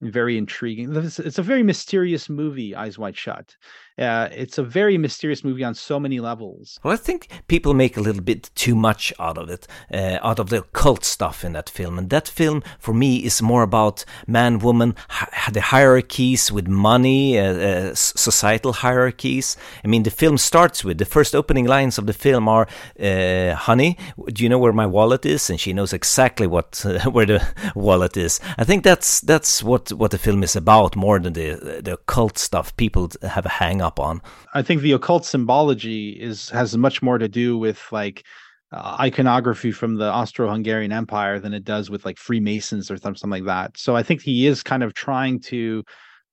very 0.00 0.36
intriguing. 0.36 0.94
It's 0.94 1.38
a 1.38 1.42
very 1.42 1.62
mysterious 1.62 2.28
movie, 2.28 2.74
Eyes 2.74 2.98
Wide 2.98 3.16
Shut. 3.16 3.56
Uh, 3.96 4.28
it's 4.32 4.58
a 4.58 4.62
very 4.62 4.98
mysterious 4.98 5.44
movie 5.44 5.62
on 5.62 5.74
so 5.74 6.00
many 6.00 6.18
levels. 6.18 6.80
Well, 6.82 6.92
I 6.92 6.96
think 6.96 7.28
people 7.46 7.74
make 7.74 7.96
a 7.96 8.00
little 8.00 8.22
bit 8.22 8.50
too 8.56 8.74
much 8.74 9.12
out 9.20 9.38
of 9.38 9.48
it, 9.48 9.68
uh, 9.92 10.18
out 10.20 10.40
of 10.40 10.50
the 10.50 10.62
cult 10.72 11.04
stuff 11.04 11.44
in 11.44 11.52
that 11.52 11.70
film. 11.70 11.96
And 11.98 12.10
that 12.10 12.26
film, 12.26 12.64
for 12.80 12.92
me, 12.92 13.18
is 13.18 13.40
more 13.40 13.62
about 13.62 14.04
man, 14.26 14.58
woman, 14.58 14.96
hi- 15.08 15.52
the 15.52 15.60
hierarchies 15.60 16.50
with 16.50 16.66
money, 16.66 17.38
uh, 17.38 17.54
uh 17.54 17.94
societal 17.94 18.72
hierarchies. 18.72 19.56
I 19.84 19.88
mean, 19.88 20.02
the 20.02 20.10
film 20.10 20.38
starts 20.38 20.84
with 20.84 20.98
the 20.98 21.04
first 21.04 21.34
opening 21.34 21.66
lines 21.66 21.96
of 21.96 22.06
the 22.06 22.12
film 22.12 22.48
are, 22.48 22.66
uh, 22.98 23.54
"Honey, 23.54 23.96
do 24.32 24.42
you 24.42 24.48
know 24.48 24.58
where 24.58 24.72
my 24.72 24.86
wallet 24.86 25.24
is?" 25.24 25.48
And 25.50 25.60
she 25.60 25.72
knows 25.72 25.92
exactly 25.92 26.48
what 26.48 26.84
where 27.12 27.26
the 27.26 27.46
wallet 27.76 28.16
is. 28.16 28.40
I 28.58 28.64
think 28.64 28.82
that's 28.82 29.20
that's 29.20 29.62
what 29.62 29.83
what 29.92 30.10
the 30.10 30.18
film 30.18 30.42
is 30.42 30.56
about 30.56 30.96
more 30.96 31.18
than 31.18 31.32
the 31.32 31.80
the 31.82 31.98
cult 32.06 32.38
stuff 32.38 32.76
people 32.76 33.10
have 33.22 33.46
a 33.46 33.50
hang 33.50 33.82
up 33.82 33.98
on. 34.00 34.20
I 34.54 34.62
think 34.62 34.82
the 34.82 34.92
occult 34.92 35.24
symbology 35.24 36.10
is 36.10 36.50
has 36.50 36.76
much 36.76 37.02
more 37.02 37.18
to 37.18 37.28
do 37.28 37.58
with 37.58 37.80
like 37.92 38.24
uh, 38.72 38.96
iconography 39.00 39.70
from 39.70 39.96
the 39.96 40.10
Austro-Hungarian 40.10 40.92
Empire 40.92 41.38
than 41.38 41.54
it 41.54 41.64
does 41.64 41.90
with 41.90 42.04
like 42.04 42.18
Freemasons 42.18 42.90
or 42.90 42.96
something 42.96 43.30
like 43.30 43.44
that. 43.44 43.78
So 43.78 43.94
I 43.94 44.02
think 44.02 44.20
he 44.20 44.46
is 44.46 44.62
kind 44.62 44.82
of 44.82 44.94
trying 44.94 45.38
to 45.42 45.84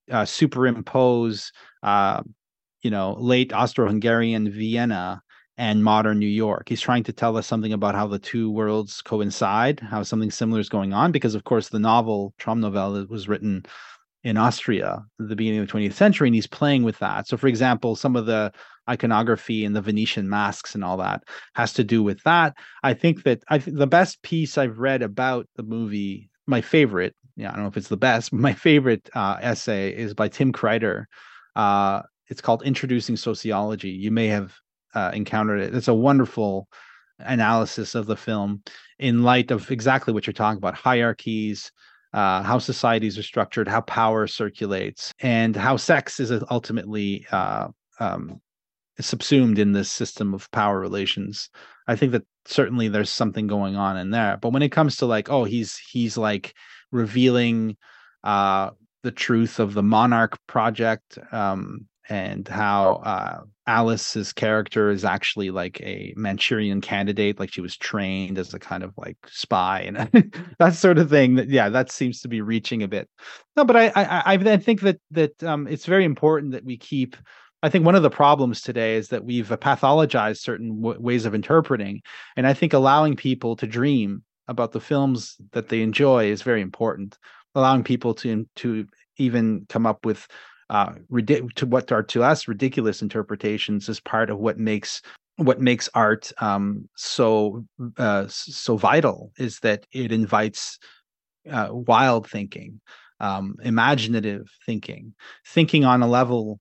uh, 0.09 0.25
superimpose, 0.25 1.51
uh, 1.83 2.23
you 2.81 2.89
know, 2.89 3.15
late 3.19 3.53
Austro-Hungarian 3.53 4.51
Vienna 4.51 5.21
and 5.57 5.83
modern 5.83 6.19
New 6.19 6.27
York. 6.27 6.69
He's 6.69 6.81
trying 6.81 7.03
to 7.03 7.13
tell 7.13 7.37
us 7.37 7.47
something 7.47 7.73
about 7.73 7.95
how 7.95 8.07
the 8.07 8.19
two 8.19 8.49
worlds 8.49 9.01
coincide, 9.01 9.79
how 9.79 10.03
something 10.03 10.31
similar 10.31 10.59
is 10.59 10.69
going 10.69 10.93
on, 10.93 11.11
because 11.11 11.35
of 11.35 11.43
course 11.43 11.69
the 11.69 11.79
novel 11.79 12.33
Traumnovelle 12.39 13.07
was 13.09 13.27
written 13.27 13.65
in 14.23 14.37
Austria 14.37 15.03
at 15.19 15.29
the 15.29 15.35
beginning 15.35 15.59
of 15.59 15.67
the 15.67 15.73
20th 15.73 15.93
century, 15.93 16.27
and 16.27 16.35
he's 16.35 16.47
playing 16.47 16.83
with 16.83 16.99
that. 16.99 17.27
So, 17.27 17.37
for 17.37 17.47
example, 17.47 17.95
some 17.95 18.15
of 18.15 18.25
the 18.25 18.51
iconography 18.89 19.65
and 19.65 19.75
the 19.75 19.81
Venetian 19.81 20.29
masks 20.29 20.75
and 20.75 20.83
all 20.83 20.97
that 20.97 21.23
has 21.55 21.73
to 21.73 21.83
do 21.83 22.03
with 22.03 22.21
that. 22.23 22.55
I 22.83 22.93
think 22.93 23.23
that 23.23 23.43
I 23.49 23.57
th- 23.57 23.75
the 23.75 23.87
best 23.87 24.21
piece 24.21 24.57
I've 24.57 24.79
read 24.79 25.01
about 25.01 25.47
the 25.55 25.63
movie, 25.63 26.29
my 26.47 26.61
favorite, 26.61 27.15
yeah, 27.35 27.49
I 27.49 27.53
don't 27.53 27.63
know 27.63 27.69
if 27.69 27.77
it's 27.77 27.87
the 27.87 27.97
best, 27.97 28.33
my 28.33 28.53
favorite 28.53 29.09
uh, 29.15 29.37
essay 29.41 29.95
is 29.95 30.13
by 30.13 30.27
Tim 30.27 30.51
Kreider. 30.51 31.05
Uh, 31.55 32.01
it's 32.27 32.41
called 32.41 32.63
Introducing 32.63 33.17
Sociology. 33.17 33.89
You 33.89 34.11
may 34.11 34.27
have 34.27 34.55
uh, 34.93 35.11
encountered 35.13 35.61
it. 35.61 35.75
It's 35.75 35.87
a 35.87 35.93
wonderful 35.93 36.67
analysis 37.19 37.95
of 37.95 38.07
the 38.07 38.15
film 38.15 38.63
in 38.99 39.23
light 39.23 39.51
of 39.51 39.69
exactly 39.71 40.13
what 40.13 40.25
you're 40.25 40.33
talking 40.33 40.57
about 40.57 40.75
hierarchies, 40.75 41.71
uh, 42.13 42.43
how 42.43 42.59
societies 42.59 43.17
are 43.17 43.23
structured, 43.23 43.67
how 43.67 43.81
power 43.81 44.27
circulates, 44.27 45.11
and 45.19 45.55
how 45.55 45.77
sex 45.77 46.19
is 46.19 46.31
ultimately 46.49 47.25
uh, 47.31 47.67
um, 47.99 48.41
subsumed 48.99 49.59
in 49.59 49.71
this 49.71 49.91
system 49.91 50.33
of 50.33 50.49
power 50.51 50.79
relations. 50.79 51.49
I 51.87 51.95
think 51.95 52.11
that 52.11 52.23
certainly 52.45 52.87
there's 52.87 53.09
something 53.09 53.47
going 53.47 53.75
on 53.75 53.97
in 53.97 54.11
there. 54.11 54.37
But 54.37 54.51
when 54.51 54.61
it 54.61 54.71
comes 54.71 54.97
to 54.97 55.05
like, 55.05 55.29
oh, 55.29 55.43
he's 55.45 55.77
he's 55.77 56.17
like 56.17 56.53
revealing 56.91 57.77
uh, 58.23 58.71
the 59.03 59.11
truth 59.11 59.59
of 59.59 59.73
the 59.73 59.83
Monarch 59.83 60.37
project, 60.47 61.17
um, 61.31 61.87
and 62.09 62.47
how 62.47 62.95
uh, 62.95 63.41
Alice's 63.71 64.33
character 64.33 64.89
is 64.89 65.05
actually 65.05 65.49
like 65.49 65.79
a 65.79 66.13
Manchurian 66.17 66.81
candidate, 66.81 67.39
like 67.39 67.53
she 67.53 67.61
was 67.61 67.77
trained 67.77 68.37
as 68.37 68.53
a 68.53 68.59
kind 68.59 68.83
of 68.83 68.93
like 68.97 69.15
spy 69.27 69.79
and 69.79 69.95
that 70.59 70.73
sort 70.73 70.97
of 70.97 71.09
thing. 71.09 71.35
That 71.35 71.49
yeah, 71.49 71.69
that 71.69 71.89
seems 71.89 72.19
to 72.21 72.27
be 72.27 72.41
reaching 72.41 72.83
a 72.83 72.89
bit. 72.89 73.09
No, 73.55 73.63
but 73.63 73.77
I 73.77 73.87
I 73.95 74.33
I 74.33 74.57
think 74.57 74.81
that 74.81 74.99
that 75.11 75.41
um, 75.43 75.67
it's 75.67 75.85
very 75.85 76.03
important 76.03 76.51
that 76.51 76.65
we 76.65 76.75
keep. 76.75 77.15
I 77.63 77.69
think 77.69 77.85
one 77.85 77.95
of 77.95 78.03
the 78.03 78.09
problems 78.09 78.59
today 78.59 78.95
is 78.95 79.07
that 79.07 79.23
we've 79.23 79.47
pathologized 79.47 80.39
certain 80.39 80.81
w- 80.81 80.99
ways 80.99 81.25
of 81.25 81.33
interpreting, 81.33 82.01
and 82.35 82.45
I 82.45 82.53
think 82.53 82.73
allowing 82.73 83.15
people 83.15 83.55
to 83.55 83.67
dream 83.67 84.23
about 84.49 84.73
the 84.73 84.81
films 84.81 85.37
that 85.53 85.69
they 85.69 85.81
enjoy 85.81 86.25
is 86.25 86.41
very 86.41 86.61
important. 86.61 87.17
Allowing 87.55 87.85
people 87.85 88.15
to 88.15 88.45
to 88.57 88.85
even 89.15 89.65
come 89.69 89.85
up 89.85 90.05
with 90.05 90.27
uh, 90.71 90.93
to 91.55 91.65
what 91.67 91.91
are 91.91 92.01
to 92.01 92.23
us 92.23 92.47
ridiculous 92.47 93.01
interpretations 93.01 93.87
is 93.87 93.99
part 93.99 94.29
of 94.29 94.39
what 94.39 94.57
makes 94.57 95.01
what 95.35 95.61
makes 95.61 95.89
art 95.93 96.31
um, 96.39 96.89
so 96.95 97.63
uh, 97.97 98.25
so 98.27 98.77
vital 98.77 99.31
is 99.37 99.59
that 99.59 99.85
it 99.91 100.11
invites 100.11 100.79
uh, 101.49 101.69
wild 101.71 102.29
thinking, 102.29 102.81
um, 103.19 103.55
imaginative 103.63 104.49
thinking, 104.65 105.13
thinking 105.45 105.85
on 105.85 106.01
a 106.01 106.07
level 106.07 106.59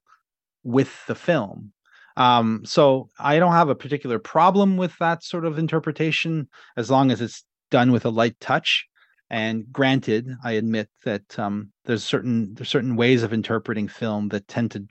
with 0.63 1.05
the 1.07 1.15
film. 1.15 1.73
Um, 2.17 2.63
so 2.65 3.09
I 3.19 3.39
don't 3.39 3.53
have 3.53 3.69
a 3.69 3.75
particular 3.75 4.19
problem 4.19 4.77
with 4.77 4.97
that 4.99 5.23
sort 5.23 5.45
of 5.45 5.59
interpretation 5.59 6.49
as 6.77 6.91
long 6.91 7.11
as 7.11 7.21
it's 7.21 7.45
done 7.71 7.93
with 7.93 8.05
a 8.05 8.11
light 8.11 8.39
touch. 8.41 8.87
And 9.31 9.71
granted, 9.73 10.29
I 10.43 10.53
admit 10.53 10.89
that 11.05 11.39
um, 11.39 11.71
there's 11.85 12.03
certain 12.03 12.55
there's 12.55 12.69
certain 12.69 12.97
ways 12.97 13.23
of 13.23 13.33
interpreting 13.33 13.87
film 13.87 14.29
that 14.29 14.49
tend 14.49 14.73
to 14.73 14.85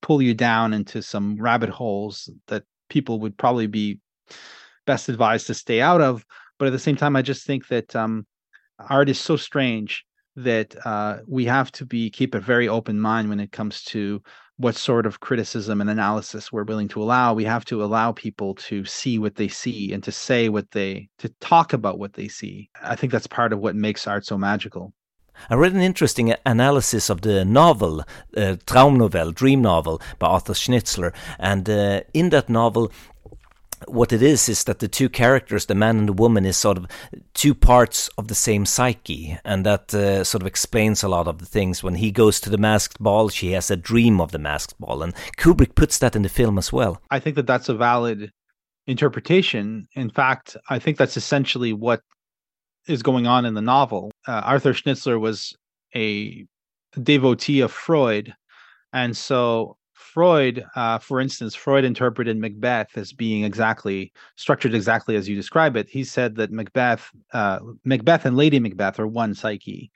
pull 0.00 0.22
you 0.22 0.34
down 0.34 0.72
into 0.72 1.02
some 1.02 1.36
rabbit 1.36 1.70
holes 1.70 2.30
that 2.46 2.62
people 2.88 3.20
would 3.20 3.36
probably 3.36 3.66
be 3.66 4.00
best 4.86 5.08
advised 5.08 5.48
to 5.48 5.54
stay 5.54 5.80
out 5.80 6.00
of. 6.00 6.24
But 6.58 6.66
at 6.66 6.70
the 6.70 6.78
same 6.78 6.96
time, 6.96 7.16
I 7.16 7.22
just 7.22 7.46
think 7.46 7.66
that 7.68 7.96
um, 7.96 8.26
art 8.78 9.08
is 9.08 9.20
so 9.20 9.36
strange 9.36 10.04
that 10.36 10.74
uh, 10.84 11.18
we 11.26 11.44
have 11.44 11.70
to 11.72 11.86
be 11.86 12.10
keep 12.10 12.34
a 12.34 12.40
very 12.40 12.68
open 12.68 13.00
mind 13.00 13.28
when 13.28 13.40
it 13.40 13.52
comes 13.52 13.82
to 13.84 14.22
what 14.56 14.76
sort 14.76 15.04
of 15.04 15.20
criticism 15.20 15.80
and 15.80 15.90
analysis 15.90 16.52
we're 16.52 16.64
willing 16.64 16.88
to 16.88 17.02
allow. 17.02 17.34
We 17.34 17.44
have 17.44 17.64
to 17.66 17.82
allow 17.82 18.12
people 18.12 18.54
to 18.54 18.84
see 18.84 19.18
what 19.18 19.34
they 19.34 19.48
see 19.48 19.92
and 19.92 20.02
to 20.04 20.12
say 20.12 20.48
what 20.48 20.70
they 20.70 21.08
to 21.18 21.28
talk 21.40 21.72
about 21.72 21.98
what 21.98 22.14
they 22.14 22.28
see. 22.28 22.70
I 22.82 22.94
think 22.94 23.12
that's 23.12 23.26
part 23.26 23.52
of 23.52 23.58
what 23.58 23.74
makes 23.74 24.06
art 24.06 24.24
so 24.24 24.38
magical. 24.38 24.92
I 25.50 25.56
read 25.56 25.72
an 25.72 25.80
interesting 25.80 26.32
analysis 26.46 27.10
of 27.10 27.22
the 27.22 27.44
novel, 27.44 28.02
uh, 28.36 28.56
Traumnovelle, 28.66 29.34
Dream 29.34 29.62
Novel, 29.62 30.00
by 30.20 30.28
Arthur 30.28 30.52
Schnitzler, 30.52 31.12
and 31.40 31.68
uh, 31.68 32.02
in 32.12 32.30
that 32.30 32.48
novel, 32.48 32.92
what 33.86 34.12
it 34.12 34.22
is 34.22 34.48
is 34.48 34.64
that 34.64 34.78
the 34.78 34.88
two 34.88 35.08
characters, 35.08 35.66
the 35.66 35.74
man 35.74 35.98
and 35.98 36.08
the 36.08 36.12
woman, 36.12 36.44
is 36.44 36.56
sort 36.56 36.78
of 36.78 36.86
two 37.34 37.54
parts 37.54 38.08
of 38.18 38.28
the 38.28 38.34
same 38.34 38.66
psyche, 38.66 39.38
and 39.44 39.64
that 39.66 39.94
uh, 39.94 40.24
sort 40.24 40.42
of 40.42 40.46
explains 40.46 41.02
a 41.02 41.08
lot 41.08 41.28
of 41.28 41.38
the 41.38 41.46
things. 41.46 41.82
When 41.82 41.96
he 41.96 42.10
goes 42.10 42.40
to 42.40 42.50
the 42.50 42.58
masked 42.58 43.02
ball, 43.02 43.28
she 43.28 43.52
has 43.52 43.70
a 43.70 43.76
dream 43.76 44.20
of 44.20 44.32
the 44.32 44.38
masked 44.38 44.78
ball, 44.78 45.02
and 45.02 45.14
Kubrick 45.36 45.74
puts 45.74 45.98
that 45.98 46.16
in 46.16 46.22
the 46.22 46.28
film 46.28 46.58
as 46.58 46.72
well. 46.72 47.00
I 47.10 47.20
think 47.20 47.36
that 47.36 47.46
that's 47.46 47.68
a 47.68 47.74
valid 47.74 48.30
interpretation. 48.86 49.86
In 49.94 50.10
fact, 50.10 50.56
I 50.68 50.78
think 50.78 50.98
that's 50.98 51.16
essentially 51.16 51.72
what 51.72 52.02
is 52.86 53.02
going 53.02 53.26
on 53.26 53.44
in 53.44 53.54
the 53.54 53.62
novel. 53.62 54.10
Uh, 54.28 54.42
Arthur 54.44 54.72
Schnitzler 54.72 55.18
was 55.18 55.56
a 55.94 56.46
devotee 57.02 57.60
of 57.60 57.72
Freud, 57.72 58.34
and 58.92 59.16
so 59.16 59.76
Freud, 60.14 60.64
uh, 60.76 60.98
for 61.00 61.18
instance, 61.18 61.56
Freud 61.56 61.84
interpreted 61.84 62.38
Macbeth 62.38 62.96
as 62.96 63.12
being 63.12 63.42
exactly 63.42 64.12
structured 64.36 64.72
exactly 64.72 65.16
as 65.16 65.28
you 65.28 65.34
describe 65.34 65.76
it. 65.76 65.88
He 65.88 66.04
said 66.04 66.36
that 66.36 66.52
Macbeth, 66.52 67.10
uh, 67.32 67.58
Macbeth 67.84 68.24
and 68.24 68.36
Lady 68.36 68.60
Macbeth 68.60 69.00
are 69.00 69.08
one 69.08 69.34
psyche, 69.34 69.90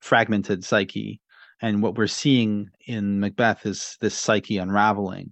fragmented 0.00 0.64
psyche, 0.64 1.20
and 1.60 1.80
what 1.80 1.96
we're 1.96 2.08
seeing 2.08 2.70
in 2.88 3.20
Macbeth 3.20 3.64
is 3.64 3.96
this 4.00 4.18
psyche 4.18 4.58
unraveling. 4.58 5.30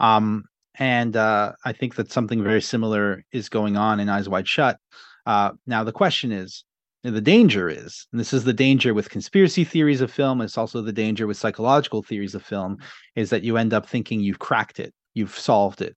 Um, 0.00 0.46
and 0.74 1.16
uh, 1.16 1.52
I 1.64 1.72
think 1.72 1.94
that 1.94 2.10
something 2.10 2.42
very 2.42 2.62
similar 2.62 3.24
is 3.30 3.48
going 3.48 3.76
on 3.76 4.00
in 4.00 4.08
Eyes 4.08 4.28
Wide 4.28 4.48
Shut. 4.48 4.78
Uh, 5.26 5.52
now 5.68 5.84
the 5.84 5.92
question 5.92 6.32
is, 6.32 6.64
the 7.02 7.20
danger 7.20 7.68
is, 7.68 8.06
and 8.12 8.20
this 8.20 8.32
is 8.32 8.44
the 8.44 8.52
danger 8.52 8.92
with 8.92 9.10
conspiracy 9.10 9.64
theories 9.64 10.00
of 10.00 10.12
film, 10.12 10.40
it's 10.40 10.58
also 10.58 10.82
the 10.82 10.92
danger 10.92 11.26
with 11.26 11.36
psychological 11.36 12.02
theories 12.02 12.34
of 12.34 12.42
film, 12.42 12.76
is 13.16 13.30
that 13.30 13.42
you 13.42 13.56
end 13.56 13.72
up 13.72 13.88
thinking 13.88 14.20
you've 14.20 14.38
cracked 14.38 14.78
it, 14.80 14.92
you've 15.14 15.36
solved 15.38 15.80
it. 15.80 15.96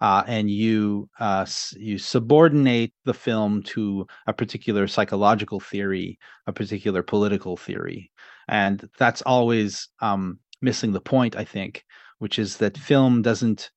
Uh, 0.00 0.22
and 0.28 0.48
you 0.48 1.08
uh, 1.18 1.44
you 1.76 1.98
subordinate 1.98 2.92
the 3.04 3.12
film 3.12 3.64
to 3.64 4.06
a 4.28 4.32
particular 4.32 4.86
psychological 4.86 5.58
theory, 5.58 6.16
a 6.46 6.52
particular 6.52 7.02
political 7.02 7.56
theory, 7.56 8.08
and 8.46 8.88
that's 8.96 9.22
always 9.22 9.88
um, 10.00 10.38
missing 10.62 10.92
the 10.92 11.00
point. 11.00 11.34
I 11.34 11.44
think, 11.44 11.84
which 12.20 12.38
is 12.38 12.58
that 12.58 12.78
film 12.78 13.22
doesn't 13.22 13.70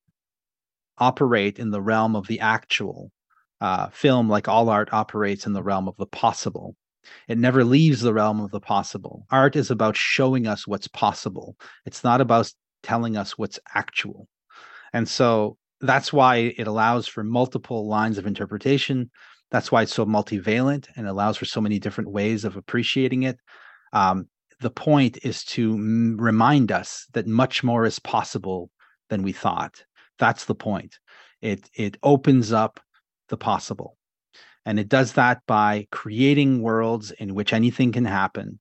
operate 1.00 1.58
in 1.58 1.72
the 1.72 1.82
realm 1.82 2.16
of 2.16 2.28
the 2.28 2.40
actual 2.40 3.12
uh, 3.62 3.90
film, 3.90 4.28
like 4.28 4.48
all 4.48 4.70
art, 4.70 4.90
operates 4.92 5.46
in 5.46 5.54
the 5.54 5.64
realm 5.64 5.88
of 5.88 5.96
the 5.98 6.08
possible. 6.08 6.76
It 7.28 7.38
never 7.38 7.64
leaves 7.64 8.02
the 8.02 8.14
realm 8.14 8.42
of 8.42 8.52
the 8.52 8.60
possible. 8.60 9.26
Art 9.32 9.56
is 9.56 9.72
about 9.72 9.96
showing 9.96 10.48
us 10.48 10.68
what's 10.68 10.88
possible. 10.88 11.56
It's 11.86 12.04
not 12.04 12.22
about 12.22 12.52
telling 12.84 13.16
us 13.16 13.38
what's 13.38 13.60
actual. 13.74 14.28
And 14.94 15.08
so 15.08 15.58
that's 15.80 16.12
why 16.12 16.54
it 16.58 16.68
allows 16.68 17.08
for 17.08 17.24
multiple 17.24 17.88
lines 17.88 18.18
of 18.18 18.28
interpretation. 18.28 19.10
That's 19.50 19.72
why 19.72 19.84
it's 19.84 19.94
so 19.94 20.06
multivalent 20.06 20.88
and 20.96 21.08
allows 21.08 21.38
for 21.38 21.46
so 21.46 21.62
many 21.62 21.80
different 21.80 22.12
ways 22.12 22.46
of 22.46 22.56
appreciating 22.56 23.24
it. 23.24 23.38
Um, 23.94 24.28
the 24.60 24.70
point 24.70 25.18
is 25.24 25.44
to 25.46 25.74
m- 25.74 26.18
remind 26.20 26.72
us 26.72 27.08
that 27.14 27.28
much 27.28 27.64
more 27.64 27.86
is 27.86 28.00
possible 28.00 28.70
than 29.10 29.24
we 29.24 29.32
thought. 29.32 29.84
That's 30.20 30.46
the 30.46 30.56
point. 30.56 31.00
It 31.42 31.68
it 31.74 31.98
opens 32.04 32.52
up 32.54 32.80
the 33.32 33.38
possible. 33.38 33.98
And 34.66 34.80
it 34.80 34.88
does 34.88 35.14
that 35.14 35.42
by 35.48 35.88
creating 35.92 36.62
worlds 36.62 37.10
in 37.12 37.34
which 37.34 37.52
anything 37.52 37.92
can 37.92 38.06
happen 38.06 38.60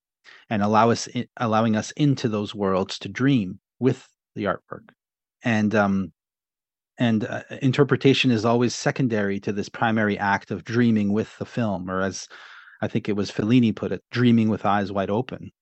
and 0.48 0.62
allow 0.62 0.90
us 0.90 1.08
allowing 1.36 1.76
us 1.76 1.90
into 1.92 2.28
those 2.28 2.54
worlds 2.54 2.98
to 3.00 3.08
dream 3.08 3.60
with 3.78 4.08
the 4.34 4.44
artwork. 4.44 4.88
And 5.42 5.74
um 5.74 6.12
and 6.98 7.24
uh, 7.24 7.42
interpretation 7.62 8.30
is 8.30 8.44
always 8.44 8.74
secondary 8.74 9.40
to 9.40 9.52
this 9.52 9.68
primary 9.68 10.18
act 10.18 10.50
of 10.50 10.64
dreaming 10.64 11.12
with 11.12 11.36
the 11.38 11.46
film 11.46 11.90
or 11.90 12.00
as 12.00 12.28
I 12.82 12.88
think 12.88 13.08
it 13.08 13.16
was 13.16 13.30
Fellini 13.30 13.76
put 13.76 13.92
it, 13.92 14.02
dreaming 14.10 14.48
with 14.48 14.64
eyes 14.64 14.90
wide 14.90 15.10
open. 15.10 15.52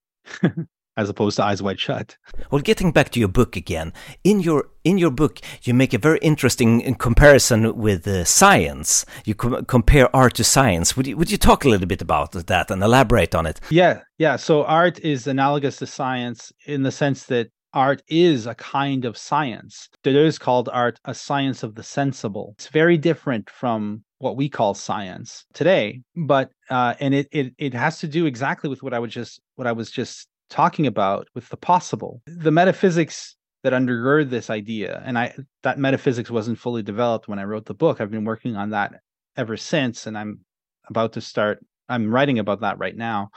as 0.98 1.08
opposed 1.08 1.36
to 1.36 1.44
eyes 1.44 1.62
wide 1.62 1.78
shut. 1.78 2.18
Well, 2.50 2.60
getting 2.60 2.90
back 2.92 3.10
to 3.10 3.20
your 3.20 3.28
book 3.28 3.56
again, 3.56 3.92
in 4.24 4.40
your 4.40 4.68
in 4.84 4.98
your 4.98 5.12
book, 5.12 5.40
you 5.62 5.72
make 5.72 5.94
a 5.94 5.98
very 5.98 6.18
interesting 6.18 6.94
comparison 6.96 7.76
with 7.76 8.06
uh, 8.06 8.24
science. 8.24 9.06
You 9.24 9.34
com- 9.34 9.64
compare 9.66 10.14
art 10.14 10.34
to 10.34 10.44
science. 10.44 10.96
Would 10.96 11.06
you 11.06 11.16
would 11.16 11.30
you 11.30 11.38
talk 11.38 11.64
a 11.64 11.68
little 11.68 11.86
bit 11.86 12.02
about 12.02 12.32
that 12.32 12.70
and 12.70 12.82
elaborate 12.82 13.34
on 13.34 13.46
it? 13.46 13.60
Yeah, 13.70 14.00
yeah. 14.18 14.36
So 14.36 14.64
art 14.64 14.98
is 15.00 15.26
analogous 15.26 15.76
to 15.78 15.86
science 15.86 16.52
in 16.66 16.82
the 16.82 16.92
sense 16.92 17.24
that 17.26 17.50
art 17.72 18.02
is 18.08 18.46
a 18.46 18.56
kind 18.56 19.04
of 19.04 19.16
science. 19.16 19.88
Is 20.04 20.38
called 20.38 20.68
art 20.72 20.98
a 21.04 21.14
science 21.14 21.62
of 21.62 21.76
the 21.76 21.82
sensible. 21.84 22.54
It's 22.58 22.68
very 22.68 22.98
different 22.98 23.50
from 23.50 24.02
what 24.18 24.36
we 24.36 24.48
call 24.48 24.74
science 24.74 25.44
today, 25.54 26.02
but 26.16 26.50
uh, 26.70 26.94
and 26.98 27.14
it, 27.14 27.28
it 27.30 27.52
it 27.58 27.74
has 27.74 28.00
to 28.00 28.08
do 28.08 28.26
exactly 28.26 28.68
with 28.68 28.82
what 28.82 28.94
I 28.94 28.98
was 28.98 29.12
just 29.12 29.40
what 29.54 29.66
I 29.68 29.72
was 29.72 29.90
just 29.90 30.27
talking 30.50 30.86
about 30.86 31.28
with 31.34 31.48
the 31.48 31.56
possible. 31.56 32.22
The 32.26 32.50
metaphysics 32.50 33.36
that 33.64 33.72
undergird 33.72 34.30
this 34.30 34.50
idea, 34.50 35.02
and 35.04 35.18
I 35.18 35.34
that 35.62 35.78
metaphysics 35.78 36.30
wasn't 36.30 36.58
fully 36.58 36.82
developed 36.82 37.28
when 37.28 37.38
I 37.38 37.44
wrote 37.44 37.66
the 37.66 37.74
book. 37.74 38.00
I've 38.00 38.10
been 38.10 38.24
working 38.24 38.56
on 38.56 38.70
that 38.70 38.94
ever 39.36 39.56
since, 39.56 40.06
and 40.06 40.16
I'm 40.16 40.40
about 40.88 41.14
to 41.14 41.20
start. 41.20 41.64
I'm 41.88 42.10
writing 42.10 42.38
about 42.38 42.60
that 42.60 42.78
right 42.78 42.96
now. 42.96 43.30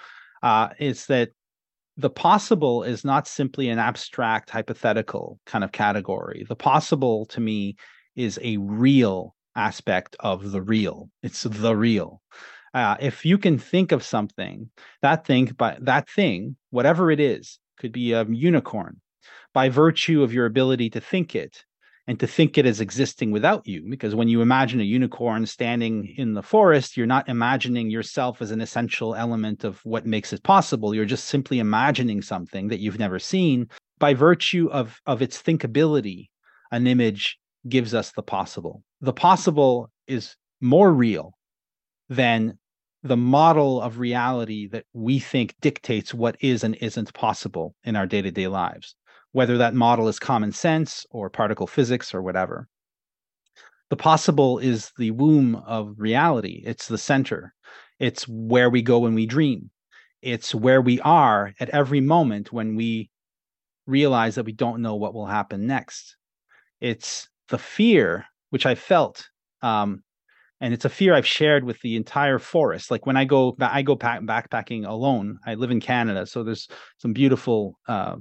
Uh, 0.43 0.70
is 0.80 1.05
that 1.07 1.30
the 1.97 2.09
possible 2.09 2.84
is 2.84 3.03
not 3.03 3.28
simply 3.28 3.70
an 3.70 3.80
abstract 3.80 4.49
hypothetical 4.49 5.39
kind 5.45 5.64
of 5.64 5.72
category. 5.72 6.45
The 6.47 6.55
possible 6.55 7.26
to 7.28 7.39
me 7.39 7.76
is 8.16 8.39
a 8.41 8.57
real 8.57 9.36
aspect 9.55 10.16
of 10.20 10.51
the 10.51 10.62
real. 10.62 11.09
It's 11.22 11.43
the 11.43 11.76
real. 11.76 12.22
Uh, 12.74 12.96
if 13.00 13.26
you 13.26 13.38
can 13.38 13.58
think 13.58 13.92
of 13.92 14.04
something, 14.04 14.70
that 15.02 15.26
thing, 15.26 15.54
but 15.58 15.84
that 15.84 16.10
thing, 16.10 16.56
whatever 16.70 17.12
it 17.12 17.20
is, 17.20 17.60
could 17.78 17.92
be 17.92 18.14
a 18.14 18.26
unicorn, 18.26 19.02
by 19.54 19.68
virtue 19.70 20.24
of 20.24 20.34
your 20.34 20.46
ability 20.46 20.90
to 20.90 21.02
think 21.02 21.36
it 21.36 21.66
and 22.08 22.20
to 22.20 22.28
think 22.28 22.58
it 22.58 22.66
as 22.66 22.82
existing 22.82 23.32
without 23.32 23.68
you. 23.68 23.86
Because 23.90 24.16
when 24.16 24.28
you 24.28 24.42
imagine 24.42 24.80
a 24.80 24.84
unicorn 24.84 25.46
standing 25.46 26.14
in 26.18 26.34
the 26.34 26.42
forest, 26.42 26.96
you're 26.96 27.06
not 27.06 27.30
imagining 27.30 27.90
yourself 27.90 28.42
as 28.42 28.52
an 28.52 28.62
essential 28.62 29.16
element 29.16 29.64
of 29.64 29.80
what 29.84 30.06
makes 30.06 30.34
it 30.34 30.44
possible. 30.44 30.96
You're 30.96 31.06
just 31.06 31.26
simply 31.26 31.60
imagining 31.60 32.22
something 32.22 32.70
that 32.70 32.80
you've 32.80 33.00
never 33.00 33.20
seen. 33.20 33.68
By 34.00 34.14
virtue 34.14 34.70
of, 34.72 35.00
of 35.06 35.22
its 35.22 35.42
thinkability, 35.42 36.30
an 36.72 36.88
image 36.88 37.38
gives 37.68 37.94
us 37.94 38.12
the 38.14 38.24
possible. 38.24 38.84
The 39.02 39.14
possible 39.14 39.92
is 40.08 40.36
more 40.60 40.92
real 40.92 41.34
than 42.10 42.58
the 43.04 43.18
model 43.18 43.82
of 43.82 43.99
reality 43.99 44.68
that 44.68 44.86
we 44.93 45.20
think 45.20 45.56
dictates 45.60 46.14
what 46.14 46.38
is 46.39 46.64
and 46.64 46.76
isn't 46.76 47.14
possible 47.14 47.76
in 47.84 47.95
our 47.95 48.06
day 48.06 48.22
to 48.22 48.32
day 48.32 48.47
lives, 48.47 48.95
whether 49.32 49.58
that 49.58 49.74
model 49.74 50.08
is 50.08 50.20
common 50.20 50.52
sense 50.52 51.06
or 51.10 51.30
particle 51.30 51.68
physics 51.68 52.14
or 52.14 52.22
whatever. 52.22 52.68
The 53.89 53.97
possible 53.97 54.60
is 54.60 54.91
the 54.97 55.12
womb 55.12 55.56
of 55.56 55.95
reality, 55.97 56.62
it's 56.66 56.88
the 56.88 56.97
center, 56.97 57.54
it's 57.99 58.28
where 58.28 58.70
we 58.70 58.82
go 58.82 58.99
when 58.99 59.16
we 59.16 59.26
dream, 59.26 59.72
it's 60.22 60.54
where 60.54 60.82
we 60.82 60.99
are 61.02 61.54
at 61.60 61.70
every 61.70 62.02
moment 62.02 62.54
when 62.54 62.76
we 62.76 63.10
realize 63.88 64.36
that 64.36 64.45
we 64.45 64.54
don't 64.54 64.82
know 64.82 64.95
what 64.95 65.14
will 65.14 65.26
happen 65.26 65.66
next. 65.66 66.16
It's 66.80 67.28
the 67.49 67.58
fear 67.58 68.26
which 68.52 68.66
I 68.66 68.76
felt 68.76 69.28
um, 69.62 70.04
and 70.62 70.76
it's 70.76 70.86
a 70.86 70.89
fear 70.89 71.16
I've 71.16 71.28
shared 71.28 71.64
with 71.64 71.82
the 71.82 71.95
entire 71.95 72.38
forest. 72.38 72.91
Like 72.91 73.07
when 73.07 73.18
I 73.18 73.26
go, 73.26 73.57
I 73.59 73.82
go 73.82 73.95
pack, 73.95 74.22
backpacking 74.22 74.88
alone. 74.88 75.39
I 75.45 75.55
live 75.55 75.72
in 75.72 75.82
Canada, 75.82 76.28
so 76.28 76.43
there's 76.43 76.68
some 76.99 77.14
beautiful, 77.14 77.80
uh, 77.88 78.16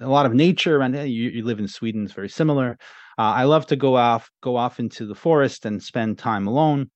a 0.00 0.08
lot 0.08 0.24
of 0.24 0.32
nature, 0.32 0.80
and 0.80 0.96
you, 0.96 1.28
you 1.28 1.44
live 1.44 1.58
in 1.58 1.68
Sweden. 1.68 2.04
It's 2.04 2.14
very 2.14 2.30
similar. 2.30 2.78
Uh, 3.18 3.32
I 3.36 3.44
love 3.44 3.66
to 3.66 3.76
go 3.76 3.94
off, 3.94 4.30
go 4.42 4.56
off 4.56 4.80
into 4.80 5.06
the 5.06 5.14
forest 5.14 5.66
and 5.66 5.82
spend 5.82 6.18
time 6.18 6.48
alone. 6.48 6.90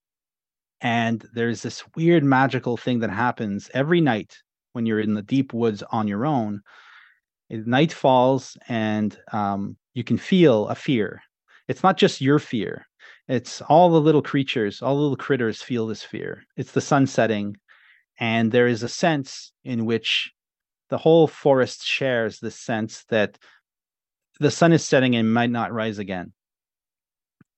And 0.80 1.24
there's 1.34 1.60
this 1.60 1.84
weird 1.94 2.24
magical 2.24 2.78
thing 2.78 3.00
that 3.00 3.10
happens 3.10 3.70
every 3.74 4.00
night 4.00 4.34
when 4.72 4.86
you're 4.86 5.00
in 5.00 5.14
the 5.14 5.22
deep 5.22 5.52
woods 5.52 5.82
on 5.90 6.08
your 6.08 6.24
own. 6.24 6.62
Night 7.50 7.92
falls, 7.92 8.56
and 8.66 9.16
um, 9.30 9.76
you 9.92 10.02
can 10.02 10.16
feel 10.16 10.68
a 10.68 10.74
fear. 10.74 11.20
It's 11.68 11.82
not 11.82 11.98
just 11.98 12.20
your 12.20 12.38
fear 12.38 12.86
it's 13.28 13.60
all 13.62 13.90
the 13.90 14.00
little 14.00 14.22
creatures, 14.22 14.82
all 14.82 14.96
the 14.96 15.02
little 15.02 15.16
critters 15.16 15.62
feel 15.62 15.86
this 15.86 16.02
fear. 16.02 16.44
It's 16.56 16.72
the 16.72 16.80
sun 16.80 17.06
setting, 17.06 17.56
and 18.18 18.52
there 18.52 18.68
is 18.68 18.82
a 18.82 18.88
sense 18.88 19.52
in 19.64 19.84
which 19.84 20.32
the 20.90 20.98
whole 20.98 21.26
forest 21.26 21.84
shares 21.84 22.38
this 22.38 22.58
sense 22.58 23.04
that 23.08 23.38
the 24.38 24.50
sun 24.50 24.72
is 24.72 24.84
setting 24.84 25.16
and 25.16 25.32
might 25.32 25.50
not 25.50 25.72
rise 25.72 25.98
again. 25.98 26.32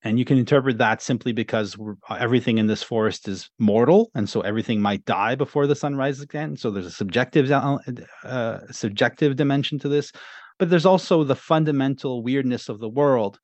And 0.03 0.19
you 0.19 0.25
can 0.25 0.39
interpret 0.39 0.79
that 0.79 1.03
simply 1.03 1.33
because 1.33 1.77
everything 2.09 2.59
in 2.59 2.69
this 2.69 2.83
forest 2.83 3.29
is 3.29 3.51
mortal, 3.59 4.11
and 4.15 4.29
so 4.29 4.41
everything 4.41 4.81
might 4.81 5.05
die 5.05 5.35
before 5.35 5.67
the 5.67 5.75
sun 5.75 5.97
rises 5.97 6.23
again. 6.23 6.57
So 6.57 6.71
there's 6.71 6.87
a 6.87 6.91
subjective, 6.91 7.51
uh, 7.51 7.79
uh 8.25 8.61
subjective 8.71 9.37
dimension 9.37 9.79
to 9.81 9.89
this, 9.89 10.13
but 10.59 10.71
there's 10.71 10.87
also 10.87 11.25
the 11.25 11.37
fundamental 11.37 12.23
weirdness 12.23 12.69
of 12.69 12.79
the 12.79 12.89
world 12.89 13.39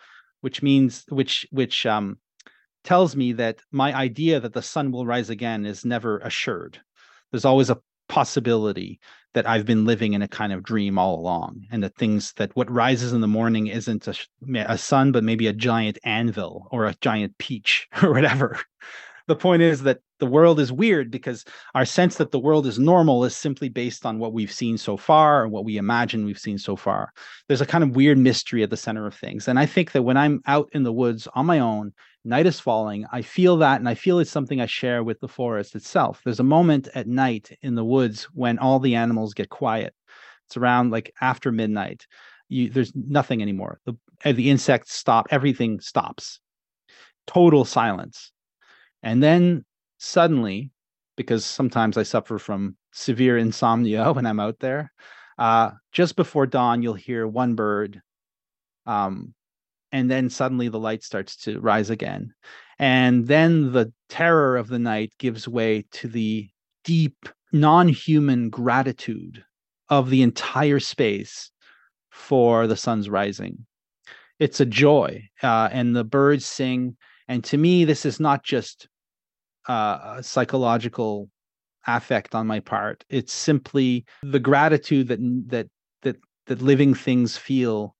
which 0.45 0.63
means 0.63 1.07
which 1.09 1.47
which 1.51 1.87
um, 1.87 2.19
tells 2.85 3.17
me 3.17 3.33
that 3.33 3.61
my 3.73 3.95
idea 3.95 4.39
that 4.39 4.53
the 4.53 4.61
sun 4.61 4.93
will 4.93 5.07
rise 5.07 5.31
again 5.31 5.65
is 5.65 5.87
never 5.87 6.19
assured. 6.19 6.79
There's 7.31 7.47
always 7.47 7.71
a 7.71 7.81
possibility 8.11 9.01
that 9.33 9.49
I've 9.49 9.65
been 9.65 9.87
living 9.87 10.13
in 10.13 10.21
a 10.21 10.29
kind 10.29 10.53
of 10.53 10.63
dream 10.63 10.99
all 10.99 11.19
along, 11.19 11.65
and 11.73 11.83
that 11.83 11.97
things 11.97 12.35
that 12.35 12.55
what 12.55 12.71
rises 12.71 13.15
in 13.15 13.23
the 13.23 13.27
morning 13.27 13.69
isn't 13.69 14.07
a, 14.07 14.15
a 14.69 14.77
sun, 14.77 15.13
but 15.13 15.25
maybe 15.25 15.47
a 15.47 15.55
giant 15.55 15.99
anvil 16.05 16.69
or 16.71 16.85
a 16.85 16.95
giant 17.01 17.39
peach 17.39 17.89
or 18.03 18.13
whatever. 18.13 18.61
The 19.27 19.37
point 19.37 19.63
is 19.63 19.85
that 19.85 20.01
the 20.25 20.31
world 20.31 20.59
is 20.59 20.73
weird 20.73 21.11
because 21.11 21.45
our 21.75 21.85
sense 21.85 22.17
that 22.17 22.31
the 22.31 22.39
world 22.39 22.67
is 22.67 22.79
normal 22.79 23.27
is 23.27 23.37
simply 23.37 23.69
based 23.69 24.07
on 24.07 24.19
what 24.19 24.33
we've 24.33 24.51
seen 24.51 24.79
so 24.79 24.97
far 24.97 25.45
and 25.45 25.53
what 25.53 25.67
we 25.67 25.77
imagine 25.77 26.25
we've 26.25 26.39
seen 26.39 26.57
so 26.57 26.77
far. 26.77 27.13
There's 27.47 27.61
a 27.61 27.67
kind 27.67 27.85
of 27.85 27.95
weird 27.95 28.17
mystery 28.17 28.63
at 28.63 28.71
the 28.71 28.77
center 28.79 29.07
of 29.07 29.15
things. 29.15 29.47
And 29.47 29.59
I 29.59 29.67
think 29.67 29.93
that 29.93 30.03
when 30.03 30.17
I'm 30.17 30.41
out 30.47 30.71
in 30.73 30.83
the 30.83 30.95
woods 30.95 31.29
on 31.35 31.45
my 31.45 31.59
own, 31.59 31.93
night 32.25 32.47
is 32.47 32.59
falling, 32.59 33.05
I 33.13 33.21
feel 33.21 33.59
that 33.59 33.81
and 33.81 33.89
I 33.89 33.95
feel 33.95 34.19
it's 34.19 34.31
something 34.31 34.63
I 34.63 34.67
share 34.67 35.05
with 35.05 35.21
the 35.21 35.29
forest 35.29 35.75
itself. 35.75 36.23
There's 36.25 36.41
a 36.41 36.45
moment 36.45 36.89
at 36.95 37.07
night 37.07 37.55
in 37.61 37.75
the 37.75 37.85
woods 37.85 38.25
when 38.33 38.59
all 38.59 38.79
the 38.79 38.95
animals 38.95 39.35
get 39.35 39.51
quiet. 39.51 39.95
It's 40.47 40.57
around 40.57 40.91
like 40.91 41.13
after 41.21 41.53
midnight. 41.53 42.07
You, 42.49 42.71
there's 42.71 42.95
nothing 42.95 43.43
anymore. 43.43 43.79
The, 43.85 43.93
the 44.33 44.49
insects 44.49 44.95
stop, 44.95 45.27
everything 45.31 45.81
stops. 45.81 46.41
Total 47.27 47.67
silence. 47.67 48.33
And 49.03 49.23
then 49.23 49.67
suddenly, 49.99 50.71
because 51.17 51.45
sometimes 51.45 51.97
I 51.97 52.03
suffer 52.03 52.39
from 52.39 52.77
severe 52.93 53.39
insomnia 53.39 54.13
when 54.13 54.27
I'm 54.27 54.41
out 54.41 54.59
there, 54.61 54.93
uh, 55.39 55.71
just 55.93 56.17
before 56.17 56.47
dawn, 56.47 56.83
you'll 56.83 56.95
hear 56.95 57.27
one 57.27 57.55
bird. 57.55 58.01
Um, 58.87 59.35
and 59.93 60.11
then 60.11 60.29
suddenly 60.29 60.69
the 60.69 60.79
light 60.79 61.03
starts 61.05 61.37
to 61.45 61.61
rise 61.61 61.91
again. 61.91 62.35
And 62.79 63.27
then 63.27 63.73
the 63.73 63.93
terror 64.09 64.57
of 64.57 64.69
the 64.69 64.79
night 64.79 65.13
gives 65.19 65.47
way 65.47 65.85
to 65.93 66.09
the 66.09 66.49
deep, 66.83 67.29
non 67.53 67.89
human 67.89 68.51
gratitude 68.51 69.45
of 69.89 70.11
the 70.11 70.23
entire 70.23 70.81
space 70.81 71.51
for 72.11 72.67
the 72.67 72.77
sun's 72.77 73.09
rising. 73.09 73.67
It's 74.39 74.61
a 74.61 74.67
joy, 74.67 75.29
uh, 75.43 75.69
and 75.71 75.95
the 75.95 76.05
birds 76.05 76.45
sing. 76.45 76.97
And 77.29 77.45
to 77.45 77.57
me, 77.57 77.85
this 77.85 78.05
is 78.05 78.19
not 78.19 78.43
just 78.43 78.89
uh, 79.67 80.23
psychological 80.23 81.29
affect 81.87 82.35
on 82.35 82.47
my 82.47 82.61
part. 82.61 83.05
It's 83.09 83.33
simply 83.33 84.05
the 84.23 84.39
gratitude 84.39 85.09
that 85.09 85.21
that 85.49 85.69
that 86.03 86.17
that 86.47 86.63
living 86.63 86.95
things 86.95 87.37
feel 87.37 87.95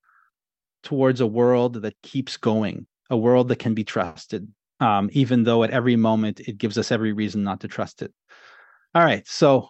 towards 0.83 1.21
a 1.21 1.27
world 1.27 1.83
that 1.83 2.01
keeps 2.03 2.37
going, 2.37 2.87
a 3.11 3.17
world 3.17 3.49
that 3.49 3.59
can 3.59 3.75
be 3.75 3.85
trusted, 3.85 4.47
um, 4.81 5.09
even 5.13 5.45
though 5.45 5.65
at 5.65 5.71
every 5.71 5.97
moment 5.97 6.41
it 6.41 6.59
gives 6.59 6.79
us 6.79 6.93
every 6.93 7.13
reason 7.13 7.43
not 7.43 7.61
to 7.61 7.69
trust 7.69 8.03
it. 8.03 8.13
All 8.95 9.05
right, 9.05 9.27
so 9.27 9.69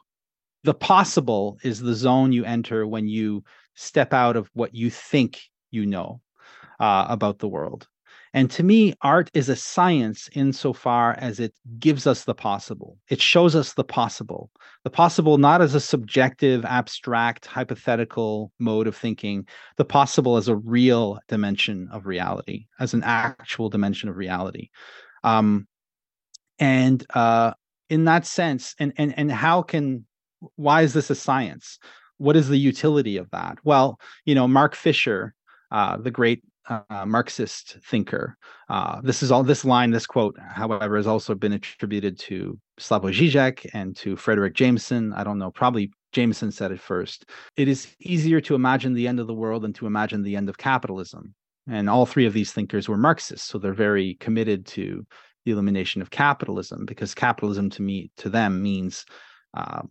the 0.65 0.75
possible 0.75 1.59
is 1.63 1.81
the 1.81 1.95
zone 1.95 2.33
you 2.33 2.45
enter 2.45 2.87
when 2.87 3.07
you 3.07 3.45
step 3.75 4.13
out 4.13 4.37
of 4.37 4.51
what 4.55 4.75
you 4.75 4.91
think 4.91 5.41
you 5.71 5.87
know 5.87 6.21
uh, 6.81 7.07
about 7.09 7.39
the 7.39 7.49
world. 7.49 7.87
And 8.35 8.51
to 8.51 8.65
me, 8.65 8.95
art 9.01 9.31
is 9.33 9.49
a 9.49 9.55
science 9.55 10.29
insofar 10.33 11.15
as 11.19 11.39
it 11.39 11.55
gives 11.79 12.05
us 12.05 12.25
the 12.25 12.35
possible. 12.35 12.99
It 13.09 13.21
shows 13.21 13.55
us 13.55 13.75
the 13.75 13.85
possible. 13.85 14.51
The 14.83 14.91
possible 14.91 15.39
not 15.39 15.63
as 15.63 15.77
a 15.77 15.81
subjective, 15.81 16.65
abstract, 16.65 17.47
hypothetical 17.47 18.51
mode 18.59 18.89
of 18.89 18.97
thinking, 18.97 19.47
the 19.77 19.85
possible 19.85 20.37
as 20.37 20.49
a 20.49 20.57
real 20.57 21.21
dimension 21.29 21.89
of 21.93 22.07
reality, 22.07 22.67
as 22.81 22.93
an 22.93 23.05
actual 23.05 23.71
dimension 23.71 24.09
of 24.09 24.17
reality. 24.17 24.71
Um, 25.23 25.69
and 26.59 27.07
uh, 27.15 27.53
in 27.89 28.05
that 28.05 28.27
sense, 28.27 28.75
and 28.81 28.93
and 28.97 29.17
and 29.17 29.31
how 29.31 29.63
can 29.63 30.07
why 30.57 30.83
is 30.83 30.93
this 30.93 31.09
a 31.09 31.15
science? 31.15 31.79
What 32.19 32.37
is 32.37 32.49
the 32.49 32.59
utility 32.59 33.17
of 33.17 33.31
that? 33.31 33.59
Well, 33.65 33.99
you 34.25 34.35
know, 34.35 34.49
Mark 34.49 34.75
Fisher, 34.75 35.35
uh, 35.71 35.99
the 35.99 36.11
great 36.11 36.43
uh, 36.69 37.05
Marxist 37.07 37.79
thinker. 37.85 38.37
Uh, 38.69 39.01
this 39.03 39.23
is 39.23 39.31
all 39.31 39.43
this 39.43 39.65
line, 39.65 39.91
this 39.91 40.07
quote, 40.07 40.37
however, 40.41 40.97
has 40.97 41.07
also 41.07 41.35
been 41.35 41.53
attributed 41.53 42.19
to 42.21 42.59
Slavoj 42.81 43.13
Žižek 43.13 43.71
and 43.75 43.97
to 43.97 44.17
Fredric 44.17 44.55
Jameson. 44.55 45.13
I 45.13 45.25
don't 45.25 45.39
know, 45.39 45.51
probably 45.51 45.91
Jameson 46.13 46.53
said 46.53 46.73
it 46.73 46.81
first. 46.81 47.27
It 47.57 47.69
is 47.69 47.95
easier 48.01 48.41
to 48.43 48.55
imagine 48.55 48.95
the 48.95 49.09
end 49.09 49.21
of 49.21 49.27
the 49.27 49.35
world 49.35 49.63
than 49.63 49.73
to 49.75 49.87
imagine 49.87 50.23
the 50.23 50.37
end 50.37 50.49
of 50.49 50.59
capitalism. 50.59 51.35
And 51.69 51.89
all 51.89 52.07
three 52.07 52.27
of 52.27 52.35
these 52.35 52.53
thinkers 52.53 52.89
were 52.89 52.97
Marxists, 52.97 53.49
so 53.49 53.59
they're 53.59 53.73
very 53.73 54.15
committed 54.21 54.67
to 54.67 55.07
the 55.45 55.53
elimination 55.53 56.03
of 56.03 56.11
capitalism 56.11 56.85
because 56.87 57.15
capitalism 57.15 57.71
to 57.71 57.83
me 57.83 58.11
to 58.17 58.29
them 58.29 58.63
means 58.63 59.05
uh, 59.55 59.83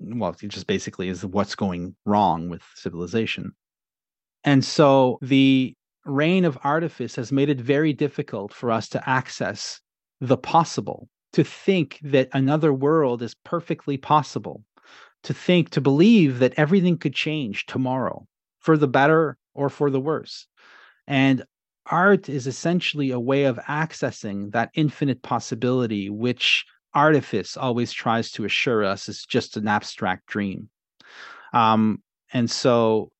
well 0.00 0.34
it 0.42 0.48
just 0.48 0.66
basically 0.66 1.08
is 1.08 1.24
what's 1.24 1.54
going 1.54 1.94
wrong 2.04 2.48
with 2.48 2.62
civilization 2.74 3.52
and 4.44 4.64
so 4.64 5.18
the 5.22 5.74
reign 6.10 6.44
of 6.44 6.58
artifice 6.62 7.16
has 7.16 7.32
made 7.32 7.48
it 7.48 7.60
very 7.60 7.92
difficult 7.92 8.52
for 8.52 8.70
us 8.70 8.88
to 8.90 9.08
access 9.08 9.80
the 10.20 10.36
possible, 10.36 11.08
to 11.32 11.44
think 11.44 11.98
that 12.02 12.28
another 12.32 12.72
world 12.72 13.22
is 13.22 13.34
perfectly 13.44 13.96
possible, 13.96 14.62
to 15.22 15.34
think, 15.34 15.70
to 15.70 15.80
believe 15.80 16.38
that 16.38 16.54
everything 16.56 16.98
could 16.98 17.14
change 17.14 17.66
tomorrow 17.66 18.26
for 18.58 18.76
the 18.76 18.88
better 18.88 19.38
or 19.54 19.68
for 19.68 19.90
the 19.90 20.00
worse. 20.00 20.46
And 21.06 21.44
art 21.86 22.28
is 22.28 22.46
essentially 22.46 23.10
a 23.10 23.20
way 23.20 23.44
of 23.44 23.56
accessing 23.58 24.52
that 24.52 24.70
infinite 24.74 25.22
possibility, 25.22 26.10
which 26.10 26.64
artifice 26.94 27.56
always 27.56 27.92
tries 27.92 28.30
to 28.32 28.44
assure 28.44 28.84
us 28.84 29.08
is 29.08 29.24
just 29.24 29.56
an 29.56 29.68
abstract 29.68 30.26
dream. 30.26 30.68
Um, 31.52 32.02
and 32.32 32.50
so 32.50 33.10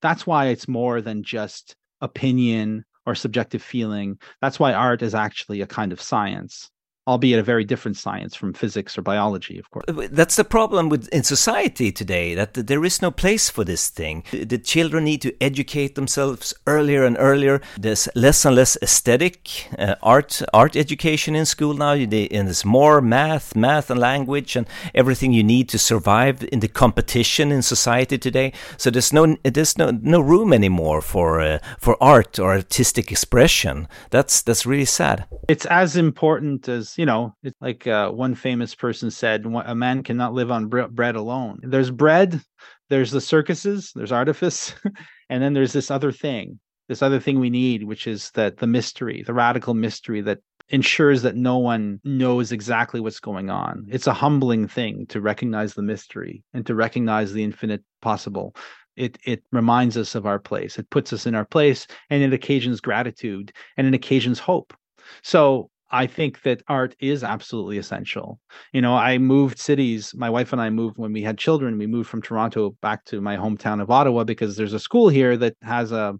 that's 0.00 0.26
why 0.26 0.46
it's 0.46 0.68
more 0.68 1.00
than 1.00 1.22
just 1.22 1.74
opinion 2.00 2.84
or 3.06 3.14
subjective 3.14 3.62
feeling. 3.62 4.18
That's 4.40 4.60
why 4.60 4.72
art 4.72 5.02
is 5.02 5.14
actually 5.14 5.60
a 5.60 5.66
kind 5.66 5.92
of 5.92 6.00
science 6.00 6.70
albeit 7.08 7.38
a 7.38 7.42
very 7.42 7.64
different 7.64 7.96
science 7.96 8.34
from 8.36 8.52
physics 8.52 8.98
or 8.98 9.02
biology, 9.02 9.58
of 9.58 9.70
course. 9.70 9.86
That's 10.10 10.36
the 10.36 10.44
problem 10.44 10.90
with 10.90 11.08
in 11.08 11.24
society 11.24 11.90
today 11.90 12.34
that 12.34 12.52
there 12.52 12.84
is 12.84 13.00
no 13.00 13.10
place 13.10 13.48
for 13.48 13.64
this 13.64 13.88
thing. 13.88 14.24
The 14.30 14.58
children 14.58 15.04
need 15.04 15.22
to 15.22 15.32
educate 15.42 15.94
themselves 15.94 16.54
earlier 16.66 17.04
and 17.04 17.16
earlier. 17.18 17.62
There's 17.78 18.08
less 18.14 18.44
and 18.44 18.54
less 18.54 18.76
aesthetic 18.82 19.68
uh, 19.78 19.94
art 20.02 20.42
art 20.52 20.76
education 20.76 21.34
in 21.34 21.46
school 21.46 21.74
now, 21.74 21.92
and 21.92 22.12
there's 22.12 22.64
more 22.64 23.00
math, 23.00 23.56
math 23.56 23.90
and 23.90 23.98
language, 23.98 24.54
and 24.54 24.66
everything 24.94 25.32
you 25.32 25.42
need 25.42 25.68
to 25.70 25.78
survive 25.78 26.46
in 26.52 26.60
the 26.60 26.68
competition 26.68 27.50
in 27.50 27.62
society 27.62 28.18
today. 28.18 28.52
So 28.76 28.90
there's 28.90 29.12
no 29.14 29.36
there's 29.42 29.78
no 29.78 29.90
no 29.90 30.20
room 30.20 30.52
anymore 30.52 31.00
for 31.00 31.40
uh, 31.40 31.58
for 31.78 31.96
art 32.02 32.38
or 32.38 32.52
artistic 32.52 33.10
expression. 33.10 33.88
That's 34.10 34.42
that's 34.42 34.66
really 34.66 34.84
sad. 35.00 35.24
It's 35.48 35.66
as 35.66 35.96
important 35.96 36.68
as 36.68 36.97
you 36.98 37.06
know, 37.06 37.32
it's 37.44 37.56
like 37.60 37.86
uh, 37.86 38.10
one 38.10 38.34
famous 38.34 38.74
person 38.74 39.08
said, 39.12 39.46
a 39.46 39.74
man 39.74 40.02
cannot 40.02 40.34
live 40.34 40.50
on 40.50 40.66
bre- 40.66 40.88
bread 40.88 41.14
alone. 41.14 41.60
There's 41.62 41.92
bread, 41.92 42.42
there's 42.90 43.12
the 43.12 43.20
circuses, 43.20 43.92
there's 43.94 44.10
artifice, 44.10 44.74
and 45.30 45.40
then 45.40 45.54
there's 45.54 45.72
this 45.72 45.92
other 45.92 46.10
thing, 46.10 46.58
this 46.88 47.00
other 47.00 47.20
thing 47.20 47.38
we 47.38 47.50
need, 47.50 47.84
which 47.84 48.08
is 48.08 48.32
that 48.32 48.56
the 48.56 48.66
mystery, 48.66 49.22
the 49.24 49.32
radical 49.32 49.74
mystery 49.74 50.20
that 50.22 50.40
ensures 50.70 51.22
that 51.22 51.36
no 51.36 51.56
one 51.56 52.00
knows 52.02 52.50
exactly 52.50 52.98
what's 52.98 53.20
going 53.20 53.48
on. 53.48 53.86
It's 53.88 54.08
a 54.08 54.12
humbling 54.12 54.66
thing 54.66 55.06
to 55.10 55.20
recognize 55.20 55.74
the 55.74 55.82
mystery 55.82 56.42
and 56.52 56.66
to 56.66 56.74
recognize 56.74 57.32
the 57.32 57.44
infinite 57.44 57.84
possible. 58.02 58.56
It 58.96 59.18
it 59.24 59.44
reminds 59.52 59.96
us 59.96 60.16
of 60.16 60.26
our 60.26 60.40
place. 60.40 60.80
It 60.80 60.90
puts 60.90 61.12
us 61.12 61.26
in 61.26 61.36
our 61.36 61.44
place 61.44 61.86
and 62.10 62.24
it 62.24 62.32
occasions 62.32 62.80
gratitude 62.80 63.52
and 63.76 63.86
it 63.86 63.94
occasions 63.94 64.40
hope. 64.40 64.74
So 65.22 65.70
I 65.90 66.06
think 66.06 66.42
that 66.42 66.62
art 66.68 66.94
is 67.00 67.24
absolutely 67.24 67.78
essential. 67.78 68.40
You 68.72 68.82
know, 68.82 68.94
I 68.94 69.18
moved 69.18 69.58
cities. 69.58 70.14
My 70.14 70.28
wife 70.28 70.52
and 70.52 70.60
I 70.60 70.70
moved 70.70 70.98
when 70.98 71.12
we 71.12 71.22
had 71.22 71.38
children. 71.38 71.78
We 71.78 71.86
moved 71.86 72.10
from 72.10 72.22
Toronto 72.22 72.76
back 72.82 73.04
to 73.06 73.20
my 73.20 73.36
hometown 73.36 73.80
of 73.80 73.90
Ottawa 73.90 74.24
because 74.24 74.56
there's 74.56 74.74
a 74.74 74.80
school 74.80 75.08
here 75.08 75.36
that 75.36 75.56
has 75.62 75.92
a, 75.92 76.18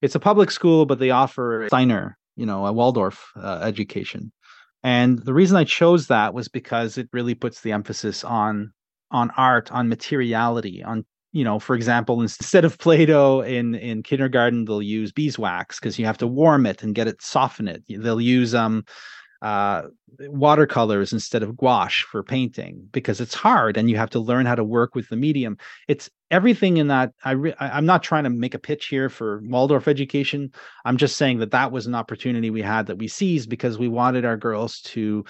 it's 0.00 0.14
a 0.14 0.20
public 0.20 0.50
school, 0.50 0.86
but 0.86 0.98
they 0.98 1.10
offer 1.10 1.64
Steiner, 1.68 2.16
you 2.36 2.46
know, 2.46 2.66
a 2.66 2.72
Waldorf 2.72 3.30
uh, 3.36 3.60
education. 3.62 4.32
And 4.82 5.18
the 5.18 5.34
reason 5.34 5.56
I 5.56 5.64
chose 5.64 6.08
that 6.08 6.34
was 6.34 6.48
because 6.48 6.98
it 6.98 7.08
really 7.12 7.34
puts 7.34 7.62
the 7.62 7.72
emphasis 7.72 8.24
on 8.24 8.72
on 9.10 9.30
art, 9.36 9.70
on 9.70 9.88
materiality, 9.88 10.82
on 10.82 11.04
you 11.34 11.42
know, 11.42 11.58
for 11.58 11.74
example, 11.74 12.22
instead 12.22 12.64
of 12.64 12.78
Play-Doh 12.78 13.40
in 13.42 13.74
in 13.74 14.04
kindergarten, 14.04 14.64
they'll 14.64 14.80
use 14.80 15.10
beeswax 15.10 15.80
because 15.80 15.98
you 15.98 16.06
have 16.06 16.18
to 16.18 16.28
warm 16.28 16.64
it 16.64 16.82
and 16.82 16.94
get 16.94 17.08
it 17.08 17.20
soften 17.20 17.66
it. 17.66 17.82
They'll 17.88 18.20
use 18.20 18.54
um 18.54 18.84
uh, 19.42 19.88
watercolors 20.20 21.12
instead 21.12 21.42
of 21.42 21.56
gouache 21.56 22.06
for 22.08 22.22
painting 22.22 22.88
because 22.92 23.20
it's 23.20 23.34
hard 23.34 23.76
and 23.76 23.90
you 23.90 23.96
have 23.96 24.08
to 24.08 24.20
learn 24.20 24.46
how 24.46 24.54
to 24.54 24.64
work 24.64 24.94
with 24.94 25.06
the 25.10 25.16
medium. 25.16 25.58
It's 25.86 26.08
everything 26.30 26.78
in 26.78 26.86
that. 26.88 27.12
I 27.24 27.32
re- 27.32 27.54
I'm 27.60 27.84
not 27.84 28.02
trying 28.02 28.24
to 28.24 28.30
make 28.30 28.54
a 28.54 28.58
pitch 28.58 28.86
here 28.86 29.10
for 29.10 29.42
Waldorf 29.44 29.86
education. 29.86 30.50
I'm 30.86 30.96
just 30.96 31.16
saying 31.16 31.40
that 31.40 31.50
that 31.50 31.72
was 31.72 31.86
an 31.86 31.96
opportunity 31.96 32.48
we 32.48 32.62
had 32.62 32.86
that 32.86 32.96
we 32.96 33.08
seized 33.08 33.50
because 33.50 33.76
we 33.76 33.88
wanted 33.88 34.24
our 34.24 34.38
girls 34.38 34.80
to 34.82 35.24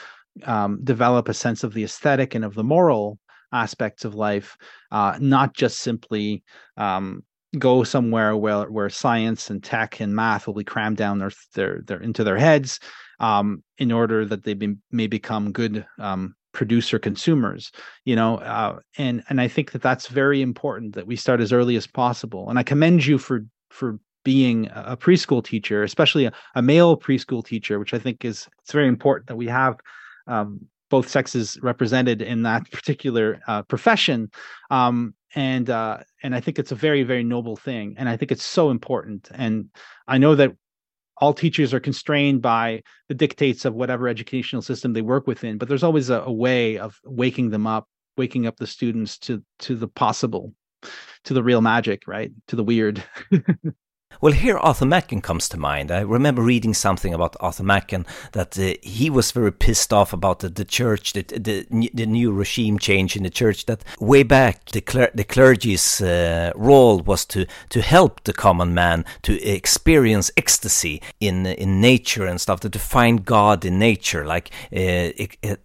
um, 0.44 0.80
develop 0.84 1.28
a 1.28 1.34
sense 1.34 1.64
of 1.64 1.74
the 1.74 1.82
aesthetic 1.82 2.34
and 2.34 2.44
of 2.44 2.54
the 2.54 2.64
moral 2.64 3.18
aspects 3.54 4.04
of 4.04 4.14
life, 4.14 4.56
uh, 4.90 5.16
not 5.20 5.54
just 5.54 5.78
simply 5.78 6.42
um, 6.76 7.22
go 7.58 7.84
somewhere 7.84 8.36
where 8.36 8.64
where 8.70 8.90
science 8.90 9.50
and 9.50 9.62
tech 9.62 10.00
and 10.00 10.14
math 10.14 10.46
will 10.46 10.54
be 10.54 10.64
crammed 10.64 10.96
down 10.96 11.18
their 11.18 11.30
their, 11.54 11.82
their 11.86 12.00
into 12.00 12.24
their 12.24 12.36
heads 12.36 12.80
um, 13.20 13.62
in 13.78 13.92
order 13.92 14.24
that 14.24 14.44
they 14.44 14.54
be, 14.54 14.74
may 14.90 15.06
become 15.06 15.52
good 15.52 15.86
um, 15.98 16.34
producer 16.52 16.98
consumers 16.98 17.72
you 18.04 18.14
know 18.14 18.38
uh, 18.38 18.78
and 18.98 19.22
and 19.28 19.40
i 19.40 19.48
think 19.48 19.72
that 19.72 19.82
that's 19.82 20.06
very 20.06 20.40
important 20.42 20.94
that 20.94 21.06
we 21.06 21.16
start 21.16 21.40
as 21.40 21.52
early 21.52 21.76
as 21.76 21.86
possible. 21.86 22.48
And 22.48 22.58
i 22.58 22.62
commend 22.62 23.04
you 23.06 23.18
for 23.18 23.44
for 23.70 23.98
being 24.24 24.70
a 24.74 24.96
preschool 24.96 25.44
teacher 25.44 25.82
especially 25.82 26.24
a, 26.24 26.32
a 26.54 26.62
male 26.62 26.96
preschool 26.96 27.44
teacher 27.44 27.78
which 27.78 27.92
i 27.92 27.98
think 27.98 28.24
is 28.24 28.48
it's 28.62 28.72
very 28.72 28.88
important 28.88 29.28
that 29.28 29.36
we 29.36 29.46
have 29.48 29.76
um, 30.26 30.66
both 30.94 31.08
sexes 31.08 31.58
represented 31.60 32.22
in 32.22 32.42
that 32.42 32.70
particular 32.76 33.40
uh, 33.48 33.62
profession. 33.62 34.30
Um, 34.70 35.14
and 35.34 35.68
uh, 35.68 35.98
and 36.22 36.36
I 36.36 36.40
think 36.40 36.60
it's 36.60 36.70
a 36.70 36.76
very 36.76 37.02
very 37.02 37.24
noble 37.24 37.56
thing 37.56 37.96
and 37.98 38.08
I 38.08 38.16
think 38.16 38.30
it's 38.30 38.44
so 38.44 38.70
important. 38.70 39.28
And 39.34 39.70
I 40.06 40.18
know 40.18 40.36
that 40.36 40.52
all 41.16 41.34
teachers 41.34 41.74
are 41.74 41.80
constrained 41.80 42.42
by 42.42 42.84
the 43.08 43.14
dictates 43.14 43.64
of 43.64 43.74
whatever 43.74 44.06
educational 44.06 44.62
system 44.62 44.92
they 44.92 45.02
work 45.02 45.26
within 45.26 45.58
but 45.58 45.68
there's 45.68 45.82
always 45.88 46.10
a, 46.10 46.20
a 46.20 46.32
way 46.32 46.78
of 46.78 47.00
waking 47.04 47.50
them 47.50 47.66
up 47.66 47.88
waking 48.16 48.46
up 48.46 48.56
the 48.56 48.66
students 48.66 49.18
to 49.18 49.42
to 49.58 49.76
the 49.76 49.88
possible 49.88 50.52
to 51.24 51.34
the 51.34 51.42
real 51.42 51.60
magic 51.60 52.06
right? 52.06 52.30
To 52.48 52.56
the 52.56 52.64
weird 52.64 53.02
Well, 54.24 54.32
here 54.32 54.56
Arthur 54.56 54.86
Machen 54.86 55.20
comes 55.20 55.50
to 55.50 55.58
mind. 55.58 55.90
I 55.90 56.00
remember 56.00 56.40
reading 56.40 56.72
something 56.72 57.12
about 57.12 57.36
Arthur 57.40 57.62
Machen 57.62 58.06
that 58.32 58.58
uh, 58.58 58.72
he 58.80 59.10
was 59.10 59.30
very 59.32 59.52
pissed 59.52 59.92
off 59.92 60.14
about 60.14 60.38
the, 60.38 60.48
the 60.48 60.64
church, 60.64 61.12
the, 61.12 61.24
the, 61.24 61.90
the 61.92 62.06
new 62.06 62.32
regime 62.32 62.78
change 62.78 63.16
in 63.16 63.24
the 63.24 63.28
church. 63.28 63.66
That 63.66 63.84
way 64.00 64.22
back, 64.22 64.64
the, 64.70 64.80
cler- 64.80 65.10
the 65.14 65.24
clergy's 65.24 66.00
uh, 66.00 66.52
role 66.54 67.00
was 67.00 67.26
to 67.26 67.44
to 67.68 67.82
help 67.82 68.24
the 68.24 68.32
common 68.32 68.72
man 68.72 69.04
to 69.24 69.38
experience 69.42 70.30
ecstasy 70.38 71.02
in 71.20 71.44
in 71.44 71.82
nature 71.82 72.24
and 72.24 72.40
stuff, 72.40 72.60
to, 72.60 72.70
to 72.70 72.78
find 72.78 73.26
God 73.26 73.66
in 73.66 73.78
nature, 73.78 74.24
like 74.24 74.50
uh, 74.74 75.10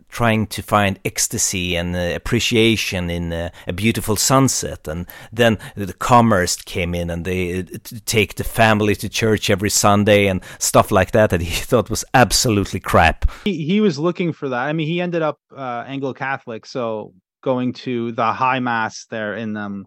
trying 0.10 0.48
to 0.48 0.62
find 0.62 1.00
ecstasy 1.06 1.78
and 1.78 1.96
uh, 1.96 2.14
appreciation 2.14 3.10
in 3.10 3.32
uh, 3.32 3.50
a 3.68 3.74
beautiful 3.74 4.18
sunset. 4.18 4.88
And 4.88 5.06
then 5.32 5.60
the 5.76 5.94
commerce 5.94 6.58
came 6.58 6.94
in 6.94 7.10
and 7.10 7.24
they 7.24 7.60
uh, 7.60 7.64
take 8.06 8.36
the 8.36 8.49
family 8.50 8.96
to 8.96 9.10
church 9.10 9.50
every 9.50 9.70
Sunday 9.70 10.28
and 10.28 10.42
stuff 10.58 10.92
like 10.92 11.12
that 11.12 11.30
that 11.30 11.42
he 11.42 11.50
thought 11.70 11.90
was 11.90 12.04
absolutely 12.14 12.80
crap. 12.80 13.30
He, 13.46 13.66
he 13.66 13.82
was 13.82 13.98
looking 13.98 14.34
for 14.34 14.50
that. 14.50 14.68
I 14.68 14.74
mean, 14.74 14.88
he 14.88 15.02
ended 15.02 15.22
up 15.22 15.40
uh, 15.56 15.84
Anglo 15.88 16.14
Catholic, 16.14 16.66
so 16.66 17.14
going 17.42 17.72
to 17.72 18.12
the 18.12 18.34
high 18.34 18.60
mass 18.60 19.06
there 19.10 19.34
in 19.34 19.56
um 19.56 19.86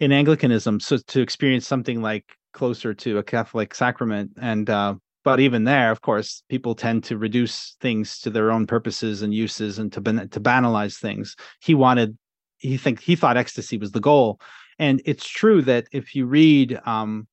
in 0.00 0.12
Anglicanism, 0.12 0.80
so 0.80 0.96
to 0.96 1.20
experience 1.20 1.66
something 1.66 2.02
like 2.02 2.36
closer 2.52 2.94
to 2.94 3.18
a 3.18 3.22
Catholic 3.22 3.74
sacrament. 3.74 4.32
And 4.40 4.68
uh, 4.68 4.94
but 5.24 5.40
even 5.40 5.64
there, 5.64 5.90
of 5.90 6.02
course, 6.02 6.42
people 6.48 6.74
tend 6.74 7.04
to 7.04 7.16
reduce 7.16 7.76
things 7.80 8.18
to 8.20 8.30
their 8.30 8.50
own 8.50 8.66
purposes 8.66 9.22
and 9.22 9.32
uses, 9.32 9.78
and 9.78 9.92
to 9.92 10.00
ban- 10.00 10.28
to 10.28 10.40
banalize 10.40 10.98
things. 10.98 11.36
He 11.60 11.74
wanted, 11.74 12.16
he 12.58 12.76
think 12.76 13.00
he 13.00 13.16
thought 13.16 13.36
ecstasy 13.36 13.78
was 13.78 13.92
the 13.92 14.00
goal, 14.00 14.40
and 14.78 15.02
it's 15.04 15.28
true 15.28 15.62
that 15.62 15.86
if 15.92 16.14
you 16.14 16.26
read 16.26 16.80
um, 16.86 17.26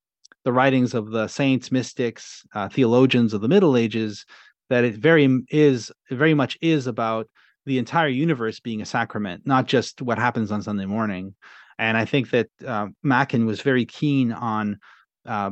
the 0.43 0.51
writings 0.51 0.93
of 0.93 1.11
the 1.11 1.27
saints, 1.27 1.71
mystics, 1.71 2.43
uh, 2.53 2.69
theologians 2.69 3.33
of 3.33 3.41
the 3.41 3.47
Middle 3.47 3.77
Ages, 3.77 4.25
that 4.69 4.83
it 4.83 4.95
very 4.95 5.27
is 5.49 5.91
it 6.09 6.15
very 6.15 6.33
much 6.33 6.57
is 6.61 6.87
about 6.87 7.27
the 7.65 7.77
entire 7.77 8.07
universe 8.07 8.59
being 8.59 8.81
a 8.81 8.85
sacrament, 8.85 9.45
not 9.45 9.67
just 9.67 10.01
what 10.01 10.17
happens 10.17 10.51
on 10.51 10.61
Sunday 10.61 10.85
morning. 10.85 11.35
And 11.77 11.97
I 11.97 12.05
think 12.05 12.31
that 12.31 12.49
uh, 12.65 12.87
Machen 13.03 13.45
was 13.45 13.61
very 13.61 13.85
keen 13.85 14.31
on 14.31 14.79
uh, 15.25 15.51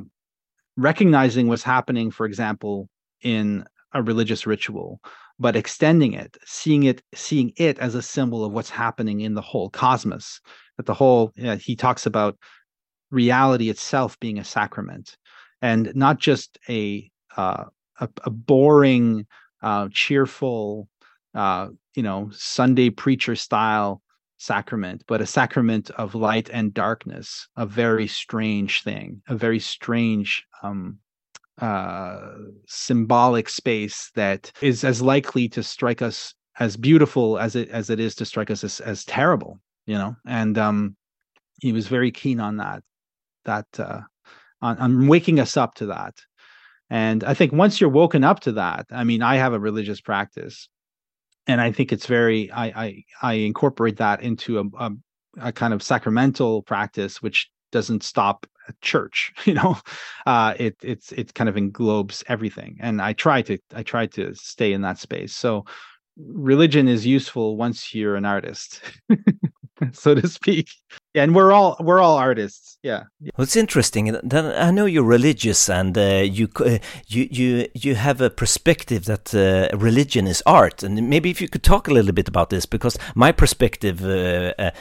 recognizing 0.77 1.47
what's 1.47 1.63
happening, 1.63 2.11
for 2.11 2.25
example, 2.25 2.89
in 3.21 3.65
a 3.93 4.01
religious 4.01 4.47
ritual, 4.47 4.99
but 5.39 5.55
extending 5.55 6.13
it, 6.13 6.37
seeing 6.45 6.83
it, 6.83 7.01
seeing 7.15 7.53
it 7.55 7.79
as 7.79 7.95
a 7.95 8.01
symbol 8.01 8.43
of 8.43 8.51
what's 8.51 8.69
happening 8.69 9.21
in 9.21 9.33
the 9.33 9.41
whole 9.41 9.69
cosmos. 9.69 10.41
That 10.77 10.85
the 10.85 10.93
whole 10.93 11.31
you 11.35 11.43
know, 11.43 11.55
he 11.55 11.75
talks 11.75 12.05
about 12.05 12.37
reality 13.11 13.69
itself 13.69 14.19
being 14.19 14.39
a 14.39 14.43
sacrament, 14.43 15.17
and 15.61 15.91
not 15.95 16.19
just 16.19 16.57
a 16.67 17.09
uh, 17.37 17.65
a, 17.99 18.09
a, 18.23 18.29
boring, 18.29 19.25
uh, 19.61 19.89
cheerful, 19.91 20.87
uh, 21.35 21.67
you 21.95 22.03
know, 22.03 22.29
Sunday 22.33 22.89
preacher 22.89 23.35
style 23.35 24.01
sacrament, 24.37 25.03
but 25.07 25.21
a 25.21 25.25
sacrament 25.25 25.89
of 25.91 26.15
light 26.15 26.49
and 26.51 26.73
darkness, 26.73 27.47
a 27.57 27.65
very 27.65 28.07
strange 28.07 28.83
thing, 28.83 29.21
a 29.27 29.35
very 29.35 29.59
strange 29.59 30.45
um, 30.63 30.97
uh, 31.61 32.31
symbolic 32.67 33.49
space 33.49 34.11
that 34.15 34.51
is 34.61 34.83
as 34.83 35.01
likely 35.01 35.49
to 35.49 35.63
strike 35.63 36.01
us 36.01 36.33
as 36.59 36.75
beautiful 36.77 37.39
as 37.39 37.55
it 37.55 37.69
as 37.69 37.89
it 37.89 37.99
is 37.99 38.15
to 38.15 38.25
strike 38.25 38.51
us 38.51 38.63
as, 38.63 38.79
as 38.81 39.05
terrible, 39.05 39.59
you 39.85 39.95
know. 39.95 40.15
And 40.25 40.57
um, 40.57 40.95
he 41.61 41.71
was 41.71 41.87
very 41.87 42.11
keen 42.11 42.39
on 42.39 42.57
that, 42.57 42.83
that 43.45 43.67
uh, 43.77 44.01
on, 44.61 44.77
on 44.77 45.07
waking 45.07 45.39
us 45.39 45.57
up 45.57 45.75
to 45.75 45.87
that. 45.87 46.15
And 46.89 47.23
I 47.23 47.33
think 47.33 47.53
once 47.53 47.79
you're 47.79 47.89
woken 47.89 48.23
up 48.23 48.39
to 48.41 48.53
that, 48.53 48.87
I 48.91 49.03
mean, 49.03 49.21
I 49.21 49.35
have 49.35 49.53
a 49.53 49.59
religious 49.59 50.01
practice, 50.01 50.67
and 51.45 51.61
I 51.61 51.71
think 51.71 51.91
it's 51.91 52.07
very 52.07 52.51
I 52.51 52.65
I, 52.65 53.03
I 53.21 53.33
incorporate 53.33 53.97
that 53.97 54.21
into 54.21 54.59
a, 54.59 54.63
a, 54.79 54.91
a 55.39 55.51
kind 55.51 55.73
of 55.73 55.83
sacramental 55.83 56.63
practice, 56.63 57.21
which 57.21 57.49
doesn't 57.71 58.03
stop 58.03 58.47
church. 58.81 59.33
You 59.45 59.53
know, 59.55 59.77
uh, 60.25 60.53
it 60.57 60.77
it's 60.83 61.11
it 61.11 61.33
kind 61.33 61.49
of 61.49 61.55
englobes 61.55 62.23
everything, 62.27 62.77
and 62.81 63.01
I 63.01 63.13
try 63.13 63.41
to 63.43 63.57
I 63.73 63.83
try 63.83 64.05
to 64.07 64.33
stay 64.35 64.73
in 64.73 64.81
that 64.81 64.99
space. 64.99 65.35
So 65.35 65.65
religion 66.17 66.87
is 66.87 67.05
useful 67.05 67.57
once 67.57 67.95
you're 67.95 68.15
an 68.15 68.25
artist. 68.25 68.81
so 69.93 70.15
to 70.15 70.27
speak. 70.27 70.69
And 71.23 71.35
we're 71.35 71.51
all 71.51 71.75
we're 71.79 71.99
all 71.99 72.17
artists. 72.17 72.69
Yeah. 72.81 73.03
Well, 73.35 73.43
it's 73.43 73.57
interesting. 73.57 74.15
I 74.33 74.71
know 74.71 74.85
you're 74.85 75.03
religious, 75.03 75.69
and 75.69 75.97
uh, 75.97 76.23
you 76.23 76.47
uh, 76.61 76.77
you 77.07 77.27
you 77.29 77.67
you 77.73 77.95
have 77.95 78.21
a 78.21 78.29
perspective 78.29 79.03
that 79.05 79.35
uh, 79.35 79.75
religion 79.77 80.27
is 80.27 80.41
art. 80.45 80.81
And 80.81 81.09
maybe 81.09 81.29
if 81.29 81.41
you 81.41 81.49
could 81.49 81.63
talk 81.63 81.89
a 81.89 81.93
little 81.93 82.13
bit 82.13 82.29
about 82.29 82.49
this, 82.49 82.65
because 82.65 82.97
my 83.15 83.33
perspective, 83.33 84.05
uh, 84.05 84.53
uh, 84.57 84.71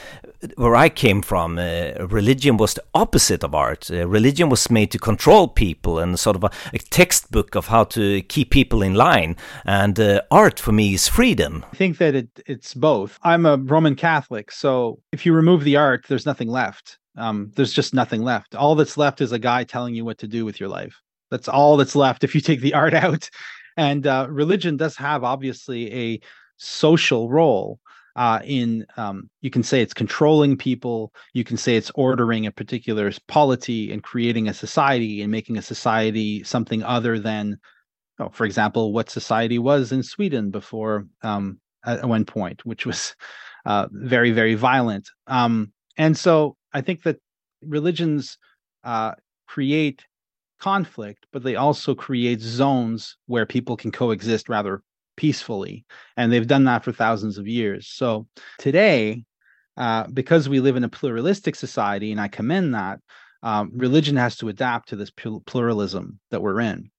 where 0.55 0.77
I 0.77 0.91
came 0.91 1.23
from, 1.23 1.59
uh, 1.59 2.07
religion 2.07 2.57
was 2.57 2.75
the 2.75 2.85
opposite 2.95 3.43
of 3.43 3.53
art. 3.53 3.89
religion 3.91 4.49
was 4.49 4.71
made 4.71 4.93
to 4.93 4.99
control 4.99 5.49
people, 5.49 5.99
and 5.99 6.17
sort 6.21 6.37
of 6.37 6.45
a, 6.45 6.51
a 6.73 6.79
textbook 6.79 7.57
of 7.57 7.67
how 7.67 7.83
to 7.85 8.23
keep 8.23 8.51
people 8.51 8.81
in 8.81 8.95
line. 8.95 9.35
And 9.65 9.99
art 10.31 10.61
for 10.61 10.71
me 10.71 10.95
is 10.95 11.09
freedom. 11.09 11.65
I 11.73 11.77
think 11.77 11.99
that 11.99 12.15
it, 12.15 12.29
it's 12.47 12.75
both. 12.75 13.19
I'm 13.25 13.45
a 13.45 13.57
Roman 13.57 13.97
Catholic, 13.97 14.53
so 14.53 15.01
if 15.11 15.27
you 15.27 15.33
remove 15.33 15.65
the 15.65 15.77
art, 15.77 16.07
there's 16.09 16.27
nothing 16.29 16.49
left. 16.49 16.99
Um, 17.17 17.51
there's 17.57 17.73
just 17.73 17.95
nothing 17.95 18.23
left. 18.23 18.55
All 18.55 18.77
that's 18.77 18.97
left 18.97 19.21
is 19.21 19.33
a 19.33 19.39
guy 19.39 19.65
telling 19.65 19.95
you 19.95 20.05
what 20.05 20.19
to 20.19 20.29
do 20.29 20.45
with 20.45 20.61
your 20.61 20.69
life. 20.69 20.95
That's 21.31 21.49
all 21.49 21.77
that's 21.77 21.97
left 21.97 22.23
if 22.23 22.35
you 22.35 22.41
take 22.41 22.61
the 22.61 22.75
art 22.83 22.95
out. 22.95 23.29
And 23.77 24.07
uh, 24.07 24.27
religion 24.31 24.77
does 24.77 24.97
have 24.97 25.25
obviously 25.25 25.93
a 25.93 26.21
social 26.57 27.29
role. 27.29 27.81
Uh, 28.17 28.41
in 28.45 28.85
um, 28.97 29.31
you 29.43 29.51
can 29.51 29.63
say 29.63 29.81
it's 29.81 29.95
controlling 29.95 30.57
people 30.57 31.13
you 31.35 31.45
can 31.45 31.57
say 31.57 31.77
it's 31.77 31.93
ordering 31.95 32.47
a 32.47 32.51
particular 32.51 33.13
polity 33.29 33.93
and 33.93 34.03
creating 34.03 34.49
a 34.49 34.55
society 34.55 35.23
and 35.23 35.31
making 35.31 35.57
a 35.57 35.63
society 35.63 36.43
something 36.43 36.83
other 36.83 37.21
than 37.21 37.57
oh, 38.19 38.29
for 38.31 38.45
example 38.45 38.93
what 38.93 39.09
society 39.09 39.57
was 39.57 39.93
in 39.93 40.03
sweden 40.03 40.51
before 40.51 41.07
um, 41.23 41.61
at 41.87 42.09
one 42.09 42.25
point 42.25 42.67
which 42.67 42.85
was 42.85 43.15
uh, 43.67 43.87
very 43.93 44.33
very 44.33 44.57
violent 44.57 45.09
um, 45.29 45.73
and 45.99 46.17
so 46.17 46.57
I 46.73 46.81
think 46.81 47.03
that 47.03 47.19
religions 47.63 48.39
uh, 48.85 49.13
create 49.47 50.07
conflict, 50.61 51.27
but 51.33 51.43
they 51.43 51.57
also 51.57 51.95
create 51.95 52.41
zones 52.41 53.17
where 53.27 53.47
people 53.47 53.77
can 53.77 53.93
coexist 53.93 54.49
rather 54.49 54.83
peacefully. 55.17 55.85
And 56.17 56.33
they've 56.33 56.47
done 56.47 56.65
that 56.65 56.85
for 56.85 56.93
thousands 56.93 57.39
of 57.39 57.47
years. 57.47 57.89
So 57.89 58.27
today, 58.59 59.25
uh, 59.77 60.07
because 60.13 60.49
we 60.49 60.61
live 60.61 60.77
in 60.77 60.85
a 60.85 60.89
pluralistic 60.89 61.55
society, 61.55 62.13
and 62.13 62.21
I 62.21 62.29
commend 62.29 62.75
that, 62.75 63.01
um, 63.43 63.71
religion 63.75 64.17
has 64.17 64.37
to 64.39 64.49
adapt 64.49 64.89
to 64.89 64.97
this 64.97 65.11
pluralism 65.47 66.19
that 66.31 66.43
we're 66.43 66.61
in. 66.61 66.91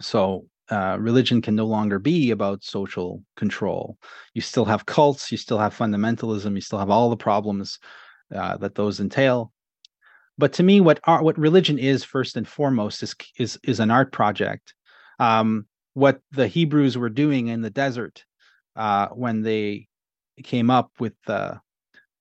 So 0.00 0.46
uh, 0.70 0.96
religion 1.00 1.42
can 1.42 1.56
no 1.56 1.66
longer 1.66 1.98
be 1.98 2.30
about 2.30 2.62
social 2.62 3.22
control. 3.36 3.98
You 4.34 4.42
still 4.42 4.64
have 4.64 4.86
cults, 4.86 5.32
you 5.32 5.38
still 5.38 5.58
have 5.58 5.76
fundamentalism, 5.76 6.54
you 6.54 6.60
still 6.60 6.78
have 6.78 6.90
all 6.90 7.10
the 7.10 7.16
problems 7.16 7.78
uh, 8.34 8.56
that 8.58 8.74
those 8.74 9.00
entail. 9.00 9.52
But 10.38 10.52
to 10.54 10.62
me, 10.62 10.80
what 10.80 11.00
art, 11.04 11.24
what 11.24 11.38
religion 11.38 11.78
is 11.78 12.04
first 12.04 12.36
and 12.36 12.48
foremost 12.48 13.02
is 13.02 13.14
is 13.38 13.58
is 13.62 13.80
an 13.80 13.90
art 13.90 14.12
project. 14.12 14.74
Um, 15.18 15.66
what 15.94 16.20
the 16.30 16.48
Hebrews 16.48 16.96
were 16.96 17.10
doing 17.10 17.48
in 17.48 17.60
the 17.60 17.70
desert 17.70 18.24
uh, 18.76 19.08
when 19.08 19.42
they 19.42 19.88
came 20.42 20.70
up 20.70 20.90
with 20.98 21.14
the 21.26 21.60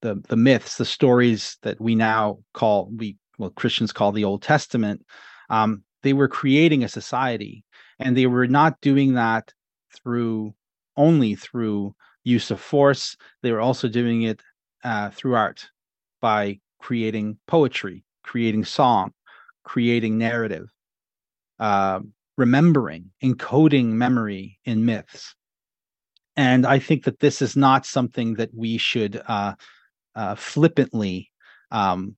the 0.02 0.22
the 0.28 0.36
myths, 0.36 0.78
the 0.78 0.86
stories 0.86 1.58
that 1.64 1.80
we 1.80 1.96
now 1.96 2.40
call 2.54 2.92
we 2.96 3.18
well 3.38 3.50
Christians 3.52 3.94
call 3.94 4.12
the 4.12 4.26
Old 4.26 4.42
Testament. 4.42 5.06
Um, 5.50 5.84
they 6.04 6.14
were 6.14 6.28
creating 6.28 6.84
a 6.84 6.90
society, 6.90 7.64
and 8.00 8.18
they 8.18 8.28
were 8.28 8.48
not 8.48 8.82
doing 8.82 9.14
that 9.14 9.54
through 9.96 10.54
only 10.98 11.36
through 11.36 11.96
use 12.24 12.52
of 12.52 12.60
force. 12.60 13.16
They 13.42 13.52
were 13.52 13.62
also 13.62 13.88
doing 13.88 14.24
it 14.24 14.42
uh, 14.84 15.12
through 15.12 15.36
art 15.36 15.71
by 16.22 16.60
creating 16.80 17.38
poetry, 17.48 18.04
creating 18.24 18.66
song, 18.66 19.12
creating 19.64 20.18
narrative, 20.18 20.70
uh, 21.60 22.00
remembering, 22.38 23.12
encoding 23.24 23.88
memory 23.88 24.60
in 24.66 24.86
myths. 24.86 25.36
And 26.38 26.66
I 26.66 26.80
think 26.80 27.04
that 27.04 27.20
this 27.20 27.42
is 27.42 27.56
not 27.56 27.86
something 27.86 28.36
that 28.36 28.50
we 28.56 28.78
should 28.78 29.22
uh, 29.28 29.54
uh, 30.16 30.36
flippantly 30.36 31.30
um, 31.72 32.16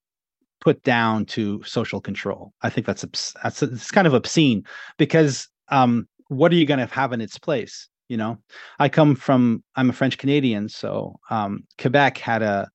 put 0.61 0.81
down 0.83 1.25
to 1.25 1.61
social 1.63 1.99
control. 1.99 2.53
I 2.61 2.69
think 2.69 2.87
that's 2.87 3.03
that's 3.43 3.63
it's 3.63 3.91
kind 3.91 4.07
of 4.07 4.13
obscene 4.13 4.63
because 4.97 5.49
um, 5.69 6.07
what 6.27 6.51
are 6.51 6.55
you 6.55 6.65
going 6.65 6.79
to 6.79 6.93
have 6.93 7.11
in 7.11 7.21
its 7.21 7.37
place? 7.37 7.89
You 8.07 8.17
know, 8.17 8.37
I 8.79 8.89
come 8.89 9.15
from 9.15 9.63
I'm 9.75 9.89
a 9.89 9.93
French 9.93 10.17
Canadian, 10.17 10.69
so 10.69 11.19
um, 11.29 11.63
Quebec 11.79 12.17
had 12.17 12.43
a 12.43 12.69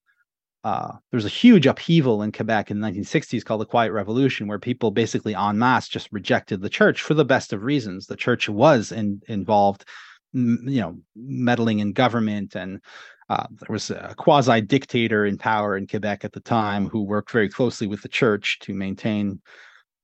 uh, 0.65 0.89
there 1.11 1.17
was 1.17 1.25
a 1.25 1.29
huge 1.29 1.67
upheaval 1.67 2.23
in 2.23 2.33
Quebec 2.33 2.71
in 2.71 2.81
the 2.81 2.89
1960s 2.89 3.45
called 3.45 3.61
the 3.61 3.67
Quiet 3.67 3.93
Revolution, 3.93 4.49
where 4.49 4.59
people 4.59 4.91
basically 4.91 5.35
en 5.35 5.59
masse 5.59 5.89
just 5.89 6.09
rejected 6.13 6.61
the 6.61 6.69
church 6.69 7.01
for 7.01 7.15
the 7.15 7.25
best 7.25 7.53
of 7.53 7.63
reasons. 7.63 8.07
The 8.07 8.17
church 8.17 8.49
was 8.49 8.91
in, 8.91 9.23
involved, 9.29 9.85
you 10.33 10.81
know, 10.81 10.99
meddling 11.15 11.79
in 11.79 11.93
government, 11.93 12.57
and 12.57 12.81
uh, 13.29 13.47
there 13.51 13.73
was 13.73 13.91
a 13.91 14.15
quasi 14.19 14.61
dictator 14.61 15.25
in 15.25 15.39
power 15.39 15.77
in 15.77 15.87
Quebec 15.87 16.25
at 16.25 16.33
the 16.33 16.41
time 16.41 16.89
who 16.89 17.03
worked 17.03 17.31
very 17.31 17.49
closely 17.49 17.87
with 17.87 18.03
the 18.03 18.09
church 18.09 18.59
to 18.61 18.75
maintain 18.75 19.41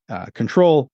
uh, 0.09 0.27
control. 0.35 0.89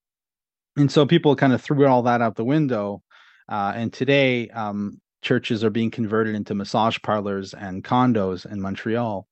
And 0.77 0.91
so 0.91 1.05
people 1.05 1.35
kind 1.35 1.53
of 1.53 1.61
threw 1.61 1.85
all 1.85 2.01
that 2.03 2.21
out 2.21 2.35
the 2.35 2.45
window. 2.45 3.03
Uh, 3.47 3.73
and 3.75 3.91
today, 3.91 4.49
um, 4.49 5.01
churches 5.21 5.63
are 5.63 5.69
being 5.69 5.91
converted 5.91 6.33
into 6.33 6.55
massage 6.55 6.97
parlors 7.03 7.53
and 7.53 7.83
condos 7.83 8.49
in 8.49 8.59
Montreal. 8.59 9.27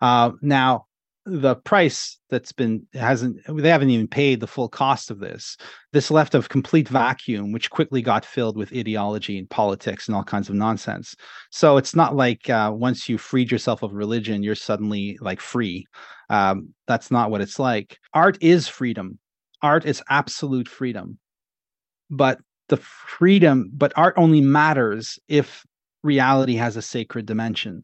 Uh, 0.00 0.32
now, 0.40 0.86
the 1.30 1.56
price 1.56 2.18
that's 2.30 2.52
been 2.52 2.86
hasn't 2.94 3.38
they 3.48 3.68
haven't 3.68 3.90
even 3.90 4.08
paid 4.08 4.40
the 4.40 4.46
full 4.46 4.68
cost 4.68 5.10
of 5.10 5.18
this. 5.18 5.58
This 5.92 6.10
left 6.10 6.34
a 6.34 6.42
complete 6.42 6.88
vacuum 6.88 7.52
which 7.52 7.70
quickly 7.70 8.00
got 8.00 8.24
filled 8.24 8.56
with 8.56 8.72
ideology 8.72 9.38
and 9.38 9.48
politics 9.50 10.08
and 10.08 10.16
all 10.16 10.24
kinds 10.24 10.48
of 10.48 10.54
nonsense. 10.54 11.14
So 11.50 11.76
it's 11.76 11.94
not 11.94 12.16
like 12.16 12.48
uh, 12.48 12.72
once 12.74 13.08
you 13.08 13.18
freed 13.18 13.50
yourself 13.50 13.82
of 13.82 13.92
religion 13.92 14.42
you're 14.42 14.54
suddenly 14.54 15.18
like 15.20 15.40
free. 15.40 15.86
Um, 16.30 16.72
that's 16.86 17.10
not 17.10 17.30
what 17.30 17.42
it's 17.42 17.58
like. 17.58 17.98
Art 18.14 18.38
is 18.40 18.66
freedom. 18.66 19.18
Art 19.60 19.84
is 19.84 20.02
absolute 20.08 20.68
freedom. 20.68 21.18
But 22.08 22.38
the 22.68 22.78
freedom 22.78 23.70
but 23.74 23.92
art 23.96 24.14
only 24.16 24.40
matters 24.40 25.18
if 25.28 25.66
reality 26.02 26.54
has 26.54 26.76
a 26.76 26.82
sacred 26.82 27.26
dimension 27.26 27.82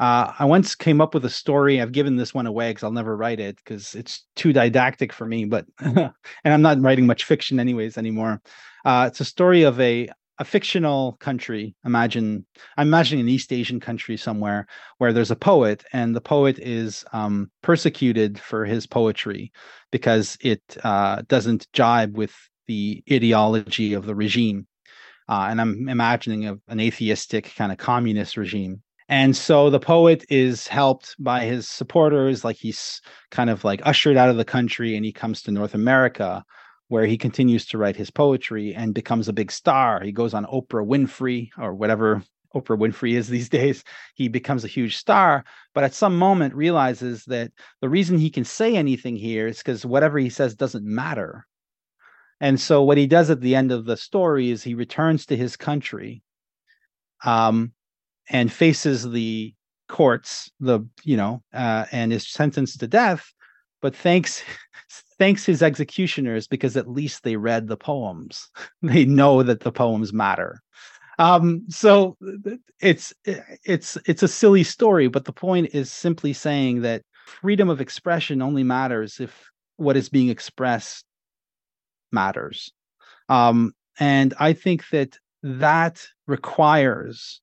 uh, 0.00 0.32
I 0.38 0.46
once 0.46 0.74
came 0.74 1.02
up 1.02 1.12
with 1.12 1.26
a 1.26 1.30
story. 1.30 1.78
I've 1.78 1.92
given 1.92 2.16
this 2.16 2.32
one 2.32 2.46
away 2.46 2.70
because 2.70 2.82
I'll 2.82 2.90
never 2.90 3.14
write 3.14 3.38
it 3.38 3.56
because 3.56 3.94
it's 3.94 4.24
too 4.34 4.50
didactic 4.50 5.12
for 5.12 5.26
me. 5.26 5.44
But 5.44 5.66
and 5.78 6.14
I'm 6.42 6.62
not 6.62 6.80
writing 6.80 7.06
much 7.06 7.24
fiction 7.24 7.60
anyways 7.60 7.98
anymore. 7.98 8.40
Uh, 8.86 9.04
it's 9.08 9.20
a 9.20 9.26
story 9.26 9.62
of 9.62 9.78
a 9.78 10.08
a 10.38 10.44
fictional 10.44 11.18
country. 11.20 11.74
Imagine 11.84 12.46
I'm 12.78 12.88
imagining 12.88 13.20
an 13.20 13.28
East 13.28 13.52
Asian 13.52 13.78
country 13.78 14.16
somewhere 14.16 14.66
where 14.96 15.12
there's 15.12 15.30
a 15.30 15.36
poet, 15.36 15.84
and 15.92 16.16
the 16.16 16.22
poet 16.22 16.58
is 16.58 17.04
um, 17.12 17.50
persecuted 17.62 18.38
for 18.38 18.64
his 18.64 18.86
poetry 18.86 19.52
because 19.92 20.38
it 20.40 20.62
uh, 20.82 21.20
doesn't 21.28 21.70
jibe 21.74 22.16
with 22.16 22.34
the 22.66 23.04
ideology 23.12 23.92
of 23.92 24.06
the 24.06 24.14
regime. 24.14 24.66
Uh, 25.28 25.48
and 25.50 25.60
I'm 25.60 25.90
imagining 25.90 26.48
a, 26.48 26.58
an 26.68 26.80
atheistic 26.80 27.52
kind 27.54 27.70
of 27.70 27.76
communist 27.76 28.38
regime 28.38 28.82
and 29.10 29.36
so 29.36 29.68
the 29.68 29.80
poet 29.80 30.24
is 30.30 30.66
helped 30.66 31.14
by 31.18 31.44
his 31.44 31.68
supporters 31.68 32.44
like 32.44 32.56
he's 32.56 33.02
kind 33.30 33.50
of 33.50 33.64
like 33.64 33.82
ushered 33.84 34.16
out 34.16 34.30
of 34.30 34.38
the 34.38 34.44
country 34.44 34.96
and 34.96 35.04
he 35.04 35.12
comes 35.12 35.42
to 35.42 35.50
north 35.50 35.74
america 35.74 36.42
where 36.90 37.06
he 37.06 37.16
continues 37.16 37.64
to 37.66 37.78
write 37.78 37.94
his 37.94 38.10
poetry 38.10 38.74
and 38.74 38.94
becomes 38.94 39.28
a 39.28 39.32
big 39.32 39.52
star. 39.52 40.02
He 40.02 40.10
goes 40.10 40.34
on 40.34 40.44
oprah 40.46 40.84
winfrey 40.84 41.50
or 41.56 41.72
whatever 41.72 42.20
oprah 42.52 42.76
winfrey 42.76 43.12
is 43.12 43.28
these 43.28 43.48
days. 43.48 43.84
He 44.16 44.26
becomes 44.26 44.64
a 44.64 44.68
huge 44.68 44.96
star 44.96 45.44
but 45.72 45.84
at 45.84 45.94
some 45.94 46.18
moment 46.18 46.52
realizes 46.52 47.24
that 47.26 47.52
the 47.80 47.88
reason 47.88 48.18
he 48.18 48.28
can 48.28 48.44
say 48.44 48.76
anything 48.76 49.14
here 49.14 49.46
is 49.46 49.58
because 49.58 49.86
whatever 49.86 50.18
he 50.18 50.28
says 50.28 50.56
doesn't 50.56 50.84
matter. 50.84 51.46
And 52.40 52.58
so 52.58 52.82
what 52.82 52.98
he 52.98 53.06
does 53.06 53.30
at 53.30 53.40
the 53.40 53.54
end 53.54 53.70
of 53.70 53.84
the 53.84 53.96
story 53.96 54.50
is 54.50 54.64
he 54.64 54.74
returns 54.74 55.26
to 55.26 55.36
his 55.36 55.56
country 55.56 56.22
um, 57.24 57.72
and 58.30 58.52
faces 58.52 59.10
the 59.10 59.52
courts 59.88 60.50
the 60.60 60.80
you 61.04 61.16
know 61.16 61.42
uh, 61.52 61.84
and 61.92 62.12
is 62.12 62.26
sentenced 62.26 62.78
to 62.80 62.86
death 62.86 63.32
but 63.82 63.94
thanks 63.94 64.42
thanks 65.18 65.44
his 65.44 65.62
executioners 65.62 66.46
because 66.46 66.76
at 66.76 66.88
least 66.88 67.22
they 67.22 67.36
read 67.36 67.68
the 67.68 67.76
poems. 67.76 68.48
They 68.82 69.04
know 69.04 69.42
that 69.42 69.60
the 69.60 69.70
poems 69.70 70.12
matter. 70.12 70.60
Um, 71.18 71.64
so 71.68 72.16
it's 72.80 73.12
it's 73.24 73.98
it's 74.06 74.22
a 74.22 74.28
silly 74.28 74.64
story 74.64 75.08
but 75.08 75.26
the 75.26 75.32
point 75.32 75.74
is 75.74 75.92
simply 75.92 76.32
saying 76.32 76.80
that 76.80 77.02
freedom 77.26 77.68
of 77.68 77.80
expression 77.80 78.40
only 78.40 78.64
matters 78.64 79.20
if 79.20 79.50
what 79.76 79.98
is 79.98 80.08
being 80.08 80.30
expressed 80.30 81.04
matters. 82.10 82.72
Um, 83.28 83.72
and 83.98 84.32
i 84.40 84.52
think 84.54 84.88
that 84.90 85.18
that 85.42 86.02
requires 86.26 87.40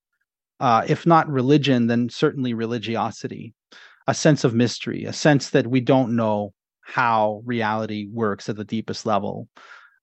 uh, 0.60 0.84
if 0.86 1.06
not 1.06 1.28
religion, 1.28 1.86
then 1.86 2.08
certainly 2.08 2.54
religiosity, 2.54 3.54
a 4.06 4.14
sense 4.14 4.44
of 4.44 4.54
mystery, 4.54 5.04
a 5.04 5.12
sense 5.12 5.50
that 5.50 5.66
we 5.66 5.80
don't 5.80 6.16
know 6.16 6.52
how 6.82 7.42
reality 7.44 8.08
works 8.12 8.48
at 8.48 8.56
the 8.56 8.64
deepest 8.64 9.06
level, 9.06 9.48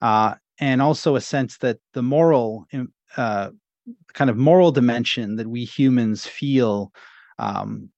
uh, 0.01 0.35
and 0.59 0.81
also 0.81 1.15
a 1.15 1.21
sense 1.21 1.57
that 1.57 1.77
the 1.93 2.03
moral, 2.03 2.65
uh, 3.17 3.49
kind 4.13 4.29
of 4.29 4.37
moral 4.37 4.71
dimension 4.71 5.35
that 5.35 5.47
we 5.47 5.65
humans 5.65 6.25
feel 6.25 6.91
um, 7.39 7.89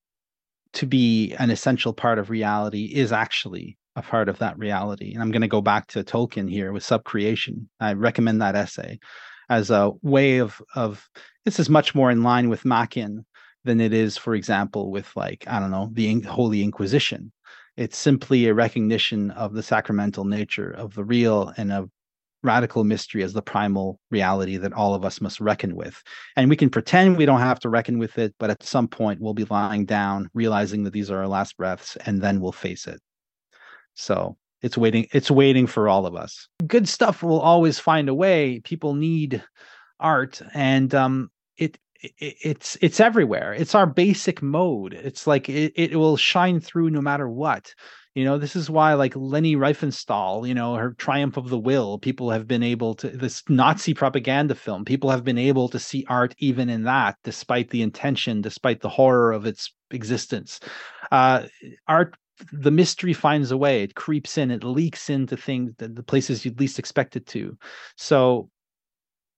to 0.74 0.86
be 0.86 1.34
an 1.36 1.52
essential 1.52 1.94
part 1.94 2.20
of 2.20 2.30
reality 2.30 2.86
is 2.86 3.12
actually 3.12 3.78
a 3.96 4.02
part 4.02 4.30
of 4.30 4.38
that 4.40 4.58
reality. 4.58 5.14
And 5.14 5.22
I'm 5.22 5.32
going 5.32 5.42
to 5.42 5.48
go 5.48 5.62
back 5.62 5.88
to 5.88 6.04
Tolkien 6.04 6.50
here 6.50 6.72
with 6.72 6.84
subcreation. 6.84 7.68
I 7.80 7.94
recommend 7.94 8.42
that 8.42 8.56
essay 8.56 9.00
as 9.50 9.70
a 9.70 9.92
way 10.02 10.40
of 10.40 10.62
of 10.76 11.08
this 11.46 11.60
is 11.60 11.70
much 11.70 11.96
more 11.96 12.12
in 12.12 12.24
line 12.24 12.50
with 12.50 12.66
Machen 12.66 13.26
than 13.64 13.82
it 13.82 13.94
is, 13.94 14.18
for 14.18 14.36
example, 14.36 14.92
with 14.92 15.16
like 15.16 15.46
I 15.48 15.60
don't 15.60 15.72
know 15.72 15.90
the 15.92 16.22
Holy 16.22 16.64
Inquisition. 16.64 17.32
It's 17.76 17.98
simply 17.98 18.48
a 18.48 18.54
recognition 18.54 19.32
of 19.32 19.54
the 19.54 19.64
sacramental 19.64 20.26
nature 20.26 20.72
of 20.72 20.96
the 20.96 21.04
real 21.04 21.54
and 21.58 21.72
of 21.72 21.90
radical 22.44 22.84
mystery 22.84 23.24
as 23.24 23.34
the 23.34 23.42
primal 23.42 24.00
reality 24.10 24.58
that 24.58 24.74
all 24.74 24.94
of 24.94 25.04
us 25.04 25.22
must 25.22 25.40
reckon 25.40 25.76
with. 25.76 26.02
And 26.36 26.50
we 26.50 26.56
can 26.56 26.70
pretend 26.70 27.18
we 27.18 27.26
don't 27.26 27.40
have 27.40 27.60
to 27.62 27.70
reckon 27.70 28.00
with 28.00 28.18
it, 28.18 28.34
but 28.40 28.50
at 28.50 28.64
some 28.64 28.88
point 28.88 29.20
we'll 29.20 29.34
be 29.34 29.46
lying 29.46 29.86
down, 29.86 30.30
realizing 30.34 30.84
that 30.84 30.94
these 30.94 31.12
are 31.12 31.20
our 31.20 31.28
last 31.28 31.58
breaths, 31.58 31.98
and 32.06 32.22
then 32.22 32.40
we'll 32.40 32.52
face 32.52 32.88
it. 32.88 33.00
So 33.96 34.38
it's 34.62 34.78
waiting 34.78 35.08
it's 35.14 35.32
waiting 35.32 35.68
for 35.68 35.88
all 35.88 36.06
of 36.06 36.16
us. 36.16 36.48
Good 36.66 36.88
stuff 36.88 37.24
will 37.24 37.40
always 37.40 37.80
find 37.80 38.10
a 38.10 38.14
way. 38.14 38.60
People 38.64 38.94
need 38.94 39.44
art 40.00 40.42
and 40.54 40.94
um 40.94 41.30
it, 41.58 41.78
it 42.02 42.36
it's 42.42 42.78
it's 42.82 43.00
everywhere. 43.00 43.54
It's 43.54 43.76
our 43.76 43.86
basic 43.86 44.42
mode. 44.42 44.94
It's 44.94 45.28
like 45.28 45.50
it, 45.50 45.74
it 45.76 45.96
will 45.96 46.18
shine 46.18 46.60
through 46.60 46.90
no 46.90 47.02
matter 47.02 47.30
what. 47.30 47.74
You 48.16 48.26
know 48.26 48.40
this 48.40 48.56
is 48.56 48.68
why 48.68 48.96
like 48.96 49.16
leni 49.16 49.56
riefenstahl 49.56 50.48
you 50.48 50.56
know 50.56 50.74
her 50.74 50.94
triumph 50.94 51.38
of 51.38 51.50
the 51.50 51.60
will 51.60 52.00
people 52.00 52.32
have 52.32 52.48
been 52.48 52.64
able 52.64 52.96
to 52.96 53.10
this 53.10 53.44
nazi 53.48 53.94
propaganda 53.94 54.56
film 54.56 54.86
people 54.86 55.12
have 55.12 55.24
been 55.24 55.38
able 55.38 55.70
to 55.70 55.78
see 55.78 56.04
art 56.10 56.34
even 56.40 56.68
in 56.68 56.82
that 56.86 57.16
despite 57.24 57.70
the 57.70 57.84
intention 57.84 58.42
despite 58.42 58.82
the 58.82 58.90
horror 58.90 59.32
of 59.32 59.46
its 59.46 59.72
existence. 59.92 60.60
Uh, 61.12 61.44
art 61.88 62.18
the 62.52 62.72
mystery 62.72 63.14
finds 63.14 63.52
a 63.52 63.58
way. 63.58 63.84
It 63.84 63.96
creeps 63.96 64.38
in. 64.38 64.52
It 64.52 64.64
leaks 64.64 65.10
into 65.10 65.38
things 65.38 65.74
the 65.96 66.04
places 66.04 66.46
you'd 66.46 66.60
least 66.60 66.80
expect 66.80 67.16
it 67.16 67.26
to. 67.28 67.58
So 67.96 68.50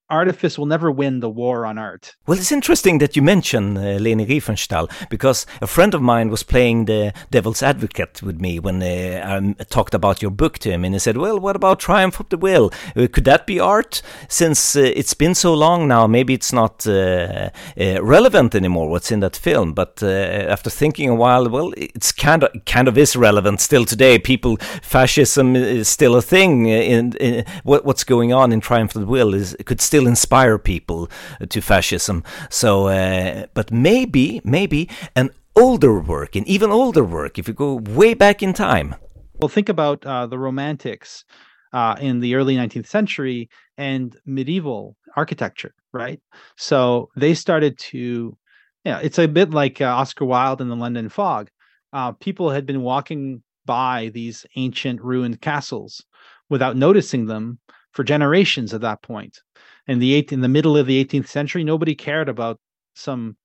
artifice 0.09 0.57
will 0.57 0.65
never 0.65 0.91
win 0.91 1.19
the 1.19 1.29
war 1.29 1.65
on 1.65 1.77
art. 1.77 2.15
Well, 2.27 2.37
it's 2.37 2.51
interesting 2.51 2.97
that 2.99 3.15
you 3.15 3.21
mention 3.21 3.77
uh, 3.77 3.97
Leni 3.99 4.25
Riefenstahl 4.25 4.89
because 5.09 5.45
a 5.61 5.67
friend 5.67 5.93
of 5.93 6.01
mine 6.01 6.29
was 6.29 6.43
playing 6.43 6.85
the 6.85 7.13
devil's 7.31 7.61
advocate 7.63 8.21
with 8.21 8.39
me 8.39 8.59
when 8.59 8.81
uh, 8.81 9.55
I 9.59 9.63
talked 9.65 9.93
about 9.93 10.21
your 10.21 10.31
book 10.31 10.59
to 10.59 10.71
him, 10.71 10.83
and 10.83 10.95
he 10.95 10.99
said, 10.99 11.17
"Well, 11.17 11.39
what 11.39 11.55
about 11.55 11.79
Triumph 11.79 12.19
of 12.19 12.29
the 12.29 12.37
Will? 12.37 12.71
Uh, 12.95 13.07
could 13.11 13.25
that 13.25 13.45
be 13.45 13.59
art? 13.59 14.01
Since 14.27 14.75
uh, 14.75 14.81
it's 14.81 15.13
been 15.13 15.35
so 15.35 15.53
long 15.53 15.87
now, 15.87 16.07
maybe 16.07 16.33
it's 16.33 16.53
not 16.53 16.85
uh, 16.87 17.49
uh, 17.79 18.03
relevant 18.03 18.55
anymore. 18.55 18.89
What's 18.89 19.11
in 19.11 19.19
that 19.19 19.35
film?" 19.35 19.73
But 19.73 20.03
after 20.03 20.69
thinking 20.69 21.09
a 21.09 21.15
while, 21.15 21.49
well, 21.49 21.73
it's 21.77 22.11
kind 22.11 22.43
of 22.43 22.51
kind 22.65 22.87
of 22.87 22.97
is 22.97 23.15
relevant 23.15 23.61
still 23.61 23.85
today. 23.85 24.19
People, 24.19 24.57
fascism 24.81 25.55
is 25.55 25.87
still 25.87 26.15
a 26.15 26.21
thing. 26.21 26.67
In, 26.67 27.13
in 27.13 27.45
what, 27.63 27.85
what's 27.85 28.03
going 28.03 28.33
on 28.33 28.51
in 28.51 28.61
Triumph 28.61 28.95
of 28.95 29.01
the 29.01 29.07
Will 29.07 29.33
is 29.33 29.55
could 29.65 29.81
still 29.81 29.98
still 29.99 30.07
inspire 30.07 30.57
people 30.57 31.09
to 31.49 31.59
fascism. 31.59 32.23
So, 32.49 32.87
uh, 32.87 33.47
but 33.53 33.69
maybe, 33.69 34.39
maybe 34.45 34.87
an 35.13 35.29
older 35.57 35.99
work, 35.99 36.37
an 36.37 36.47
even 36.47 36.71
older 36.71 37.03
work, 37.03 37.37
if 37.37 37.49
you 37.49 37.53
go 37.53 37.81
way 37.89 38.13
back 38.13 38.41
in 38.41 38.53
time. 38.53 38.95
Well, 39.41 39.49
think 39.49 39.67
about 39.67 40.05
uh, 40.05 40.27
the 40.27 40.39
Romantics 40.39 41.25
uh, 41.73 41.95
in 41.99 42.21
the 42.21 42.35
early 42.35 42.55
19th 42.55 42.87
century 42.87 43.49
and 43.77 44.15
medieval 44.25 44.95
architecture, 45.17 45.73
right? 45.91 46.21
So 46.55 47.09
they 47.17 47.33
started 47.33 47.77
to, 47.91 48.37
yeah, 48.85 48.99
it's 49.03 49.19
a 49.19 49.27
bit 49.27 49.49
like 49.49 49.81
uh, 49.81 49.85
Oscar 49.85 50.23
Wilde 50.23 50.61
and 50.61 50.71
the 50.71 50.77
London 50.77 51.09
Fog. 51.09 51.49
Uh, 51.91 52.13
people 52.13 52.51
had 52.51 52.65
been 52.65 52.83
walking 52.83 53.43
by 53.65 54.11
these 54.13 54.45
ancient 54.55 55.01
ruined 55.01 55.41
castles 55.41 56.05
without 56.49 56.77
noticing 56.77 57.25
them 57.25 57.59
for 57.91 58.03
generations 58.05 58.73
at 58.73 58.81
that 58.81 59.01
point 59.01 59.39
in 59.87 59.99
the 59.99 60.13
eight 60.13 60.31
in 60.31 60.41
the 60.41 60.47
middle 60.47 60.77
of 60.77 60.87
the 60.87 61.03
18th 61.03 61.27
century 61.27 61.63
nobody 61.63 61.95
cared 61.95 62.29
about 62.29 62.59
some 62.95 63.35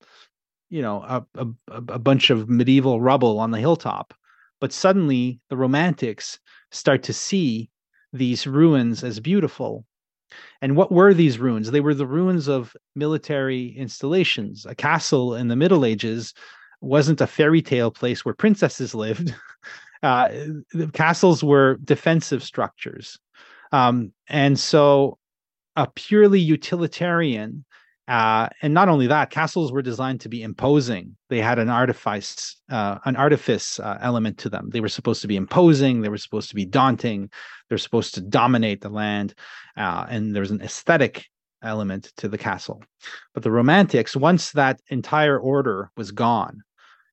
you 0.71 0.83
know 0.83 1.03
a, 1.03 1.27
a, 1.37 1.47
a 1.89 1.99
bunch 1.99 2.31
of 2.31 2.49
medieval 2.49 3.01
rubble 3.01 3.39
on 3.39 3.51
the 3.51 3.61
hilltop. 3.61 4.15
But 4.61 4.73
suddenly 4.73 5.41
the 5.51 5.57
romantics 5.57 6.39
start 6.71 7.03
to 7.05 7.13
see 7.13 7.71
these 8.13 8.47
ruins 8.47 9.05
as 9.05 9.21
beautiful. 9.21 9.85
And 10.63 10.77
what 10.77 10.91
were 10.91 11.15
these 11.15 11.39
ruins? 11.39 11.71
They 11.71 11.81
were 11.81 11.95
the 11.95 12.07
ruins 12.07 12.49
of 12.49 12.75
military 12.97 13.69
installations. 13.77 14.67
A 14.67 14.75
castle 14.75 15.35
in 15.35 15.49
the 15.49 15.57
middle 15.57 15.85
ages 15.85 16.35
wasn't 16.81 17.21
a 17.21 17.27
fairy 17.27 17.63
tale 17.63 17.91
place 17.91 18.25
where 18.25 18.35
princesses 18.35 18.95
lived. 18.95 19.35
Uh, 20.03 20.29
the 20.75 20.91
castles 20.93 21.43
were 21.43 21.79
defensive 21.83 22.43
structures. 22.43 23.19
Um, 23.73 24.13
and 24.29 24.61
so 24.61 25.17
a 25.77 25.87
purely 25.95 26.41
utilitarian 26.41 27.65
Uh, 28.07 28.49
and 28.61 28.75
not 28.75 28.89
only 28.89 29.07
that, 29.07 29.31
castles 29.31 29.73
were 29.73 29.81
designed 29.83 30.21
to 30.21 30.29
be 30.29 30.43
imposing. 30.43 31.17
They 31.31 31.41
had 31.41 31.59
an 31.59 31.71
artifice, 31.71 32.61
uh, 32.71 32.99
an 33.07 33.17
artifice 33.17 33.81
uh, 33.81 33.97
element 34.01 34.37
to 34.39 34.51
them. 34.51 34.69
They 34.71 34.83
were 34.83 34.91
supposed 34.91 35.23
to 35.23 35.29
be 35.29 35.37
imposing. 35.37 36.03
They 36.03 36.11
were 36.11 36.19
supposed 36.19 36.51
to 36.51 36.55
be 36.55 36.67
daunting. 36.67 37.31
They're 37.69 37.79
supposed 37.79 38.15
to 38.15 38.21
dominate 38.21 38.83
the 38.83 38.91
land, 38.91 39.33
uh, 39.77 40.05
and 40.11 40.35
there's 40.35 40.51
an 40.51 40.61
aesthetic 40.61 41.25
element 41.63 42.13
to 42.19 42.29
the 42.29 42.37
castle. 42.37 42.83
But 43.33 43.43
the 43.43 43.51
Romantics, 43.51 44.15
once 44.15 44.53
that 44.53 44.81
entire 44.91 45.39
order 45.39 45.91
was 45.97 46.13
gone, 46.13 46.61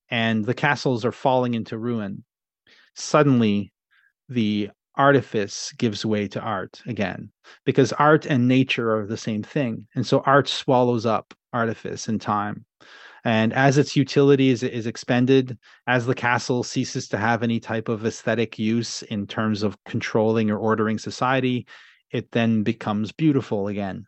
and 0.09 0.43
the 0.43 0.53
castles 0.53 1.05
are 1.05 1.13
falling 1.13 1.53
into 1.53 1.77
ruin, 1.77 2.25
suddenly 2.95 3.71
the 4.27 4.71
artifice 4.95 5.73
gives 5.77 6.05
way 6.05 6.27
to 6.27 6.39
art 6.39 6.81
again 6.85 7.29
because 7.65 7.93
art 7.93 8.25
and 8.25 8.47
nature 8.47 8.95
are 8.95 9.05
the 9.05 9.17
same 9.17 9.41
thing 9.41 9.87
and 9.95 10.05
so 10.05 10.21
art 10.25 10.47
swallows 10.47 11.05
up 11.05 11.33
artifice 11.53 12.07
in 12.07 12.19
time. 12.19 12.65
And 13.23 13.53
as 13.53 13.77
its 13.77 13.95
utility 13.95 14.49
is, 14.49 14.63
is 14.63 14.87
expended 14.87 15.57
as 15.85 16.07
the 16.07 16.15
castle 16.15 16.63
ceases 16.63 17.07
to 17.09 17.17
have 17.17 17.43
any 17.43 17.59
type 17.59 17.87
of 17.87 18.03
aesthetic 18.03 18.57
use 18.57 19.03
in 19.03 19.27
terms 19.27 19.61
of 19.61 19.77
controlling 19.85 20.49
or 20.49 20.57
ordering 20.57 20.97
society 20.97 21.67
it 22.11 22.31
then 22.31 22.63
becomes 22.63 23.11
beautiful 23.11 23.67
again. 23.67 24.05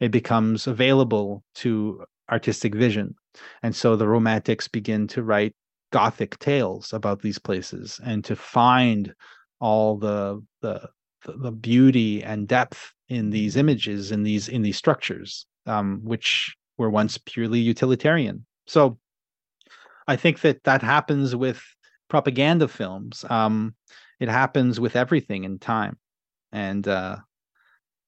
It 0.00 0.10
becomes 0.10 0.66
available 0.66 1.42
to 1.56 2.04
artistic 2.30 2.74
vision. 2.74 3.14
And 3.62 3.74
so 3.74 3.96
the 3.96 4.08
romantics 4.08 4.68
begin 4.68 5.06
to 5.08 5.22
write 5.22 5.54
gothic 5.92 6.38
tales 6.38 6.92
about 6.92 7.22
these 7.22 7.38
places 7.38 8.00
and 8.04 8.24
to 8.24 8.36
find 8.36 9.14
all 9.60 9.96
the 9.96 10.42
the 10.62 10.88
the 11.26 11.50
beauty 11.50 12.22
and 12.22 12.46
depth 12.46 12.92
in 13.08 13.30
these 13.30 13.56
images 13.56 14.12
in 14.12 14.22
these 14.22 14.48
in 14.48 14.62
these 14.62 14.76
structures 14.76 15.46
um, 15.66 16.00
which 16.04 16.54
were 16.78 16.90
once 16.90 17.18
purely 17.18 17.58
utilitarian. 17.58 18.46
So 18.66 18.98
i 20.08 20.14
think 20.14 20.40
that 20.40 20.62
that 20.64 20.82
happens 20.82 21.34
with 21.34 21.62
propaganda 22.08 22.68
films. 22.68 23.24
Um, 23.28 23.74
it 24.20 24.28
happens 24.28 24.80
with 24.80 24.96
everything 24.96 25.44
in 25.44 25.58
time. 25.58 25.98
And 26.52 26.86
uh, 26.86 27.16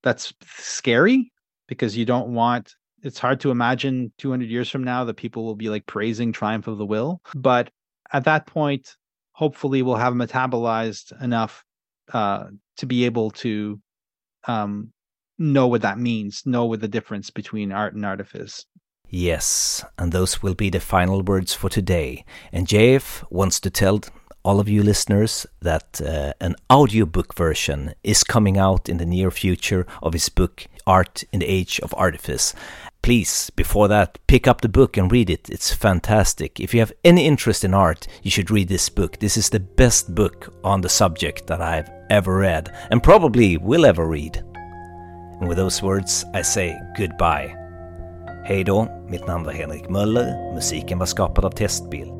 that's 0.02 0.32
scary 0.46 1.32
because 1.66 1.96
you 1.96 2.04
don't 2.04 2.28
want 2.28 2.74
it's 3.02 3.18
hard 3.18 3.38
to 3.40 3.52
imagine 3.52 4.12
200 4.18 4.48
years 4.48 4.68
from 4.68 4.82
now 4.82 5.04
that 5.04 5.16
people 5.16 5.44
will 5.44 5.54
be 5.54 5.68
like 5.68 5.86
praising 5.86 6.32
triumph 6.32 6.66
of 6.66 6.78
the 6.78 6.86
will. 6.86 7.20
But 7.34 7.70
at 8.12 8.24
that 8.24 8.46
point 8.46 8.96
hopefully 9.38 9.82
we'll 9.82 9.94
have 9.94 10.14
metabolized 10.14 11.12
enough 11.22 11.64
uh, 12.12 12.46
to 12.76 12.86
be 12.86 13.04
able 13.04 13.30
to 13.30 13.80
um, 14.48 14.92
know 15.38 15.68
what 15.68 15.82
that 15.82 15.96
means, 15.96 16.42
know 16.44 16.64
what 16.64 16.80
the 16.80 16.88
difference 16.88 17.30
between 17.30 17.70
art 17.70 17.94
and 17.94 18.04
artifice. 18.04 18.66
Yes, 19.08 19.84
and 19.96 20.10
those 20.10 20.42
will 20.42 20.54
be 20.54 20.70
the 20.70 20.80
final 20.80 21.22
words 21.22 21.54
for 21.54 21.70
today. 21.70 22.24
And 22.50 22.66
JF 22.66 23.30
wants 23.30 23.60
to 23.60 23.70
tell 23.70 24.00
all 24.44 24.58
of 24.58 24.68
you 24.68 24.82
listeners 24.82 25.46
that 25.60 26.00
uh, 26.00 26.32
an 26.40 26.56
audiobook 26.72 27.36
version 27.36 27.94
is 28.02 28.24
coming 28.24 28.58
out 28.58 28.88
in 28.88 28.96
the 28.96 29.06
near 29.06 29.30
future 29.30 29.86
of 30.02 30.14
his 30.14 30.28
book 30.28 30.66
Art 30.84 31.22
in 31.32 31.38
the 31.40 31.46
Age 31.46 31.78
of 31.80 31.94
Artifice 31.96 32.54
please, 33.08 33.48
before 33.56 33.88
that, 33.88 34.18
pick 34.26 34.46
up 34.46 34.60
the 34.60 34.68
book 34.68 34.98
and 34.98 35.10
read 35.10 35.30
it. 35.30 35.48
It's 35.48 35.72
fantastic. 35.72 36.60
If 36.60 36.74
you 36.74 36.80
have 36.80 36.92
any 37.04 37.24
interest 37.24 37.64
in 37.64 37.72
art, 37.72 38.06
you 38.22 38.30
should 38.30 38.50
read 38.50 38.68
this 38.68 38.90
book. 38.90 39.18
This 39.18 39.38
is 39.38 39.48
the 39.48 39.60
best 39.60 40.14
book 40.14 40.52
on 40.62 40.82
the 40.82 40.90
subject 40.90 41.46
that 41.46 41.62
I've 41.62 41.88
ever 42.10 42.36
read, 42.36 42.70
and 42.90 43.02
probably 43.02 43.56
will 43.56 43.86
ever 43.86 44.06
read. 44.06 44.36
And 45.40 45.48
with 45.48 45.56
those 45.56 45.82
words, 45.82 46.26
I 46.34 46.42
say 46.42 46.76
goodbye. 46.98 47.56
Hej 48.44 48.64
då, 48.64 48.88
mitt 49.08 49.26
namn 49.26 49.44
var 49.44 49.52
Henrik 49.52 49.88
Möller, 49.88 50.54
musiken 50.54 50.98
var 50.98 51.06
skapad 51.06 51.44
av 51.44 51.50
Testbild. 51.50 52.17